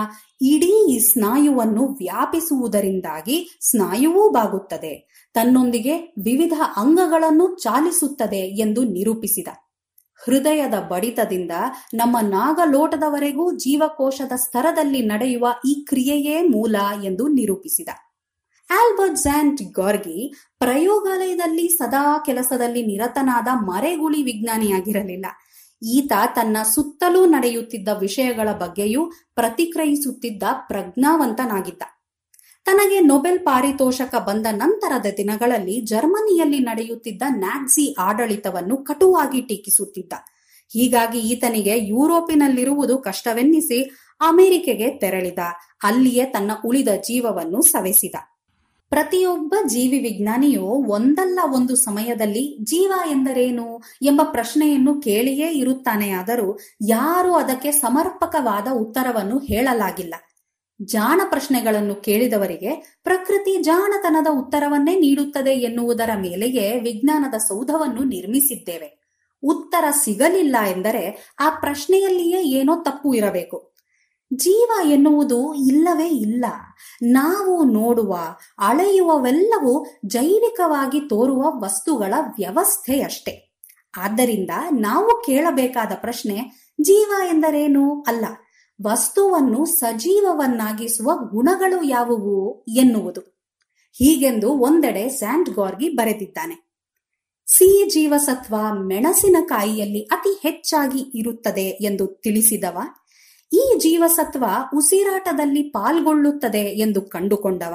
ಇಡೀ 0.43 0.99
ಸ್ನಾಯುವನ್ನು 0.99 1.85
ವ್ಯಾಪಿಸುವುದರಿಂದಾಗಿ 1.85 3.59
ಸ್ನಾಯುವೂ 3.71 4.29
ಬಾಗುತ್ತದೆ. 4.29 5.25
ತನ್ನೊಂದಿಗೆ 5.35 5.99
ವಿವಿಧ 5.99 6.53
ಅಂಗಗಳನ್ನು 6.77 7.57
ಚಾಲಿಸುತ್ತದೆ 7.57 8.37
ಎಂದು 8.37 8.85
ನಿರೂಪಿಸಿದ 8.85 9.49
ಹೃದಯದ 10.25 10.75
ಬಡಿತದಿಂದ 10.75 11.51
ನಮ್ಮ 11.95 12.17
ನಾಗಲೋಟದವರೆಗೂ 12.21 13.53
ಜೀವಕೋಶದ 13.53 14.33
ಸ್ತರದಲ್ಲಿ 14.37 15.07
ನಡೆಯುವ 15.07 15.49
ಈ 15.69 15.85
ಕ್ರಿಯೆಯೇ 15.89 16.43
ಮೂಲ 16.43 16.77
ಎಂದು 17.05 17.29
ನಿರೂಪಿಸಿದ. 17.29 17.89
ಆಲ್ಬರ್ಟ್ 18.71 19.17
ಝ್ಯಾಂಟ್ 19.17 19.63
ಗಾರ್ಗಿ 19.63 20.35
ಪ್ರಯೋಗಾಲಯದಲ್ಲಿ 20.59 21.69
ಸದಾ 21.69 22.19
ಕೆಲಸದಲ್ಲಿ 22.27 22.87
ನಿರತನಾದ 22.87 23.49
ಮರೆಗುಳಿ 23.55 24.23
ವಿಜ್ಞಾನಿಯಾಗಿರಲಿಲ್ಲ. 24.23 25.27
ಈತ 25.83 26.13
ತನ್ನ 26.37 26.57
ಸುತ್ತಲೂ 26.75 27.27
ನಡೆಯುತ್ತಿದ್ದ 27.27 27.89
ವಿಷಯಗಳ 27.89 28.53
ಬಗ್ಗೆಯೂ 28.53 29.07
ಪ್ರತಿಕ್ರಿಯಿಸುತ್ತಿದ್ದ 29.35 30.43
ಪ್ರಜ್ಞಾವಂತನಾಗಿದ್ದ. 30.69 31.83
ತನಗೆ 32.67 33.01
ನೊಬೆಲ್ 33.01 33.39
ಪಾರಿತೋಷಕ 33.39 34.15
ಬಂದ 34.15 34.47
ನಂತರದ 34.51 35.07
ದಿನಗಳಲ್ಲಿ 35.17 35.81
ಜರ್ಮನಿಯಲ್ಲಿ 35.81 36.59
ನಡೆಯುತ್ತಿದ್ದ 36.59 37.23
ನ್ಯಾಕ್ಸಿ 37.29 37.97
ಆಡಳಿತವನ್ನು 37.99 38.77
ಕಟುವಾಗಿ 38.77 39.41
ಟೀಕಿಸುತ್ತಿದ್ದ. 39.41 40.13
ಹೀಗಾಗಿ 40.73 41.19
ಈತನಿಗೆ 41.19 41.79
ಯುರೋಪಿನಲ್ಲಿರುವುದು 41.79 42.99
ಕಷ್ಟವೆನ್ನಿಸಿ 42.99 43.83
ಅಮೆರಿಕೆಗೆ 44.21 44.99
ತೆರಳಿದ. 44.99 45.39
ಅಲ್ಲಿಯೇ 45.83 46.25
ತನ್ನ 46.25 46.51
ಉಳಿದ 46.65 46.89
ಜೀವವನ್ನು 46.89 47.63
ಸವೆಸಿದ. 47.63 48.15
ಪ್ರತಿಯೊಬ್ಬ 48.89 49.55
ಜೀವಿ 49.67 49.99
ವಿಜ್ಞಾನಿಯು 49.99 50.63
ಒಂದಲ್ಲ 50.63 51.39
ಒಂದು 51.55 51.77
ಸಮಯದಲ್ಲಿ 51.77 52.59
ಜೀವ 52.63 52.93
ಎಂದರೇನು 53.11 53.83
ಎಂಬ 54.03 54.21
ಪ್ರಶ್ನೆಯನ್ನು 54.25 55.01
ಕೇಳಿಯೇ 55.01 55.49
ಇರುತ್ತಾನೆಯಾದರೂ 55.53 56.59
ಯಾರೂ 56.89 57.33
ಅದಕ್ಕೆ 57.33 57.73
ಸಮರ್ಪಕವಾದ 57.73 58.69
ಉತ್ತರವನ್ನು 58.75 59.39
ಹೇಳಲಾಗಿಲ್ಲ. 59.39 60.15
ಜಾಣ 60.83 61.21
ಪ್ರಶ್ನೆಗಳನ್ನು 61.31 61.95
ಕೇಳಿದವರಿಗೆ 61.95 62.99
ಪ್ರಕೃತಿ 63.03 63.63
ಜಾಣತನದ 63.63 64.27
ಉತ್ತರವನ್ನೇ 64.31 65.01
ನೀಡುತ್ತದೆ 65.01 65.51
ಎನ್ನುವುದರ 65.51 66.11
ಮೇಲೆಯೇ 66.17 66.81
ವಿಜ್ಞಾನದ 66.81 67.35
ಸೌಧವನ್ನು 67.35 68.05
ನಿರ್ಮಿಸಿದ್ದೇವೆ. 68.05 69.05
ಉತ್ತರ 69.43 69.85
ಸಿಗಲಿಲ್ಲ 69.91 70.57
ಎಂದರೆ 70.77 71.35
ಆ 71.41 71.51
ಪ್ರಶ್ನೆಯಲ್ಲಿಯೇ 71.51 72.43
ಏನೋ 72.43 72.83
ತಪ್ಪು 72.83 73.15
ಇರಬೇಕು. 73.15 73.75
ಜೀವ 74.35 74.89
ಎನ್ನುವುದು 74.89 75.55
ಇಲ್ಲವೇ 75.55 76.09
ಇಲ್ಲ. 76.09 76.45
ನಾವು 77.03 77.65
ನೋಡುವ, 77.65 78.19
ಅಳೆಯುವವೆಲ್ಲವೂ 78.59 79.87
ಜೈವಿಕವಾಗಿ 80.07 81.01
ತೋರುವ 81.01 81.43
ವಸ್ತುಗಳ 81.61 82.15
ವ್ಯವಸ್ಥೆಯಷ್ಟೇ. 82.19 83.55
ಆದ್ದರಿಂದ 83.99 84.51
ನಾವು 84.73 85.23
ಕೇಳಬೇಕಾದ 85.27 85.93
ಪ್ರಶ್ನೆ 85.95 86.41
ಜೀವ 86.81 87.13
ಎಂದರೇನು? 87.29 88.01
ಅಲ್ಲ. 88.01 88.25
ವಸ್ತುವನ್ನು 88.83 89.65
ಸಜೀವವನ್ನಾಗಿಸುವ 89.65 91.11
ಗುಣಗಳು 91.31 91.83
ಯಾವುವು 91.83 92.65
ಎನ್ನುವುದು. 92.69 93.21
ಹೀಗೆಂದು 93.93 94.49
ಒಂದೆಡೆ 94.49 95.09
ಸ್ಯಾಂಟ್ 95.09 95.51
ಗಾರ್ಗಿ 95.51 95.89
ಬರೆದಿದ್ದಾನೆ. 95.89 96.65
ಸಿ 97.47 97.91
ಜೀವಸತ್ವ 97.91 98.55
ಮೆಣಸಿನಕಾಯಿಯಲ್ಲಿ 98.83 100.03
ಅತಿ 100.03 100.39
ಹೆಚ್ಚಾಗಿ 100.43 100.99
ಇರುತ್ತದೆ 101.15 101.69
ಎಂದು 101.71 102.07
ತಿಳಿಸಿದವ. 102.07 102.79
ಈ 103.53 103.75
ಜೀವಸತ್ವ 103.79 104.45
ಉಸಿರಾಟದಲ್ಲಿ 104.77 105.63
ಪಾಲ್ಗೊಳ್ಳುತ್ತದೆ 105.63 106.59
ಎಂದು 106.59 107.03
ಕಂಡುಕೊಂಡವ. 107.03 107.75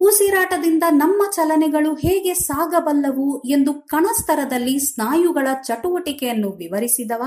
ಉಸಿರಾಟದಿಂದ 0.00 0.82
ನಮ್ಮ 0.90 1.22
ಚಲನೆಗಳು 1.30 1.94
ಹೇಗೆ 1.94 2.34
ಸಾಗಬಲ್ಲವು 2.34 3.42
ಎಂದು 3.46 3.74
ಕಣಸ್ತರದಲ್ಲಿ 3.74 4.78
ಸ್ನಾಯುಗಳ 4.78 5.48
ಚಟುವಟಿಕೆಯನ್ನು 5.64 6.50
ವಿವರಿಸಿದವ. 6.50 7.22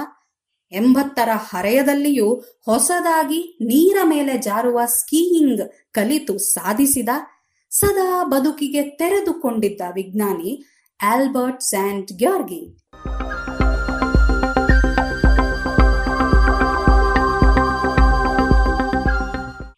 ಎಂಬತ್ತರ 0.74 1.30
ಹರೆಯದಲ್ಲಿಯೂ 1.36 2.34
ಹೊಸದಾಗಿ 2.66 3.58
ನೀರ 3.62 3.98
ಮೇಲೆ 4.04 4.38
ಜಾರುವ 4.38 4.80
ಸ್ಕೀಯಿಂಗ್ 4.86 5.94
ಕಲಿತು 5.94 6.38
ಸಾಧಿಸಿದ, 6.38 7.10
ಸದಾ 7.70 8.24
ಬದುಕಿಗೆ 8.24 8.84
ತೆರೆದುಕೊಂಡಿದ್ದ 8.84 9.82
ವಿಜ್ಞಾನಿ 9.94 10.64
ಆಲ್ಬರ್ಟ್ 11.04 11.62
ಸ್ಯಾಂಟ್ 11.62 12.12
ಗ್ಯಾರ್ಗಿ. 12.12 12.78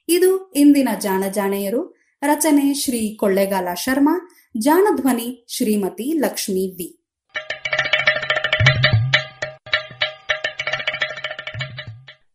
ಇದು 0.09 0.51
ಇಂದಿನ 0.51 0.89
ಜಾಣಜಾಣೆಯರು 0.99 1.95
ರಚನೆ 2.22 2.73
ಶ್ರೀ 2.73 3.15
ಕೊಳ್ಳೆಗಾಲ 3.15 3.67
ಶರ್ಮಾ, 3.73 4.30
ಜಾಣಧ್ವನಿ 4.57 5.45
Shrimati 5.47 6.13
Lakshmi 6.13 6.67
V. 6.67 7.05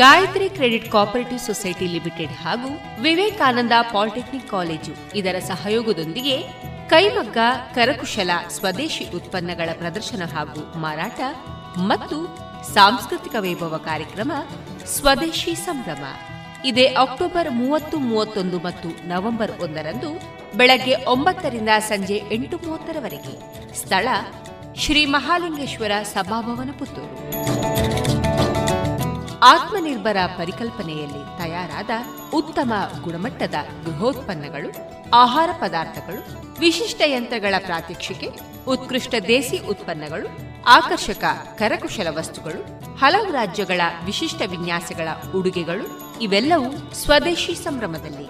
Gayatri 0.00 0.46
credit 0.56 0.88
cooperative 0.94 1.40
society 1.46 1.86
limited 1.92 2.32
ಹಾಗೂ 2.44 2.70
ವಿವೇಕಾನಂದ 3.04 3.74
ಪಾಲಿಟೆಕ್ನಿಕ್ 3.92 4.50
ಕಾಲೇಜು 4.50 4.92
ಇದರ 5.18 5.36
ಸಹಯೋಗದೊಂದಿಗೆ 5.50 6.36
ಕೈಮಗ್ಗ, 6.92 7.38
ಕರಕುಶಲ 7.76 8.30
ಸ್ವದೇಶಿ 8.56 9.04
ಉತ್ಪನ್ನಗಳ 9.18 9.70
ಪ್ರದರ್ಶನ 9.78 10.22
ಹಾಗೂ 10.34 10.60
ಮಾರಾಟ 10.80 11.20
ಮತ್ತು 11.90 12.18
ಸಾಂಸ್ಕೃತಿಕ 12.74 13.34
ವೈಭವ 13.46 13.78
ಕಾರ್ಯಕ್ರಮ 13.88 14.32
ಸ್ವದೇಶಿ 14.96 15.54
ಸಂಭ್ರಮ. 15.68 16.04
ಇದೇ 16.70 16.86
ಅಕ್ಟೋಬರ್ 17.04 17.50
ಮೂವತ್ತು, 17.60 17.98
ಮೂವತ್ತೊಂದು 18.10 18.58
ಮತ್ತು 18.58 18.90
ನವೆಂಬರ್ 19.08 19.54
ಒಂದರಂದು 19.66 20.10
ಬೆಳಗ್ಗೆ 20.56 20.96
ಒಂಬತ್ತರಿಂದ 21.14 21.68
ಸಂಜೆ 21.90 22.18
ಎಂಟು 22.38 22.58
ಮೂವತ್ತರವರೆಗೆ. 22.66 23.34
ಸ್ಥಳ 23.80 24.08
ಶ್ರೀ 24.84 25.04
ಮಹಾಲಿಂಗೇಶ್ವರ 25.16 25.92
ಸಭಾಭವನ 26.14 26.70
ಪುತ್ತೂರು. 26.78 28.15
ಆತ್ಮನಿರ್ಭರ 29.42 30.16
ಪರಿಕಲ್ಪನೆಯಲ್ಲಿ 30.38 31.38
ತಯಾರಾದ 31.38 31.90
ಉತ್ತಮ 32.34 32.72
ಗುಣಮಟ್ಟದ 33.02 33.54
ಗೃಹೋತ್ಪನ್ನಗಳು 33.84 34.72
ಆಹಾರ 35.14 35.50
ಪದಾರ್ಥಗಳು, 35.60 36.50
ವಿಶಿಷ್ಟ 36.60 37.02
ಯಂತ್ರಗಳ 37.06 37.54
ಪ್ರಾತ್ಯಕ್ಷಿಕೆ, 37.58 38.28
ಉತ್ಕೃಷ್ಟ 38.68 39.14
ದೇಸಿ 39.28 39.58
ಉತ್ಪನ್ನಗಳು, 39.58 40.28
ಆಕರ್ಷಕ 40.66 41.24
ಕರಕುಶಲ 41.58 42.06
ವಸ್ತುಗಳು, 42.18 42.62
ಹಲವು 42.96 43.32
ರಾಜ್ಯಗಳ 43.32 43.80
ವಿಶಿಷ್ಟ 44.04 44.42
ವಿನ್ಯಾಸಗಳ 44.46 45.08
ಉಡುಗೆಗಳು, 45.36 46.18
ಇವೆಲ್ಲವೂ 46.18 46.94
ಸ್ವದೇಶಿ 46.94 47.54
ಸಂಭ್ರಮದಲ್ಲಿ. 47.54 48.26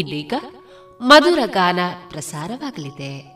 ಇದೀಗ 0.00 0.34
ಮಧುರ 1.00 1.38
ಗಾನ 1.46 1.78
ಪ್ರಸಾರವಾಗಲಿದೆ. 2.08 3.35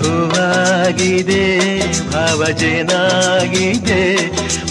ಹೂವಾಗಿದೆ 0.00 1.44
ಭಾವಜನಾಗಿದೆ 2.12 4.02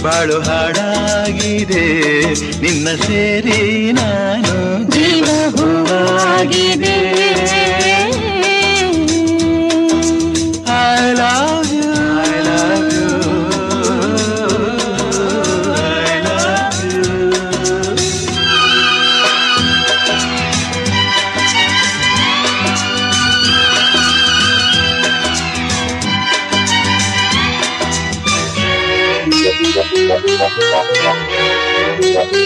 ಬಾಳು 0.04 0.38
ಹಾಡಾಗಿದೆ 0.42 1.86
ನಿನ್ನ 2.62 2.88
ಸೇರಿ 3.04 3.60
ನಾನು 3.92 4.56
ಜೀವ 4.92 5.28
ಹೂವಾಗಿದೆ 5.56 6.98
ಸಂಜೆ 30.56 32.46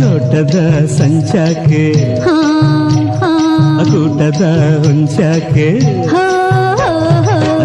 ನೋಟದ 0.00 0.58
ಸಂಚಾಕೆ 0.98 1.84
ಕೂಟದ 3.90 4.44
ಹೊಂಚಾಕೆ 4.84 5.68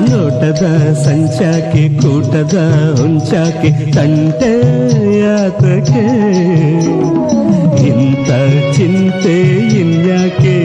ನೋಟದ 0.09 0.65
ಸಂಚಾಕೆ 1.05 1.83
ಕೂಟದ 2.01 2.57
ಹೊಂಚಾಕೆ 2.99 3.71
ತಂಟೆಯಾತಕ್ಕೆ 3.91 6.05
ಚಿಂತ 7.77 8.29
ಚಿಂತೆ 8.77 9.35
ಇನ್ಯಾಕೆ? 9.81 10.57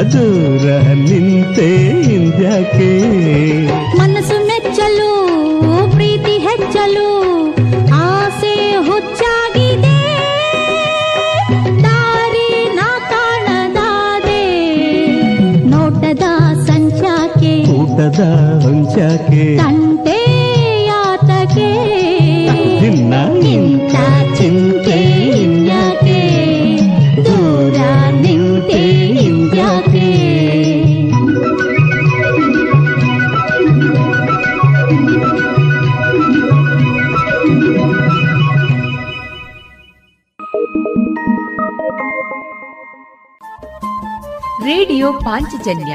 ಅದೂರ 0.00 0.66
ನಿಂತೆ 1.08 1.68
ಇಂದ್ಯಾಕೆ 2.14 2.90
ಹಂಚಕೆ 18.64 19.44
ತಂಟೆಯಾತಕೆ 19.56 20.20
ನಿನ್ನ 22.82 23.14
ನಿಂತ 23.42 23.94
ಚಿಂತೆ 24.36 24.98
ಇನ್ಯಾಕೆ 25.42 26.20
ದೂರ 27.24 27.78
ನಿಂತೆ 28.20 28.82
ಇನ್ಯಾಕೆ 29.24 30.08
ರೇಡಿಯೋ 44.64 45.12
ಪಾಂಚಜನ್ಯ 45.12 45.94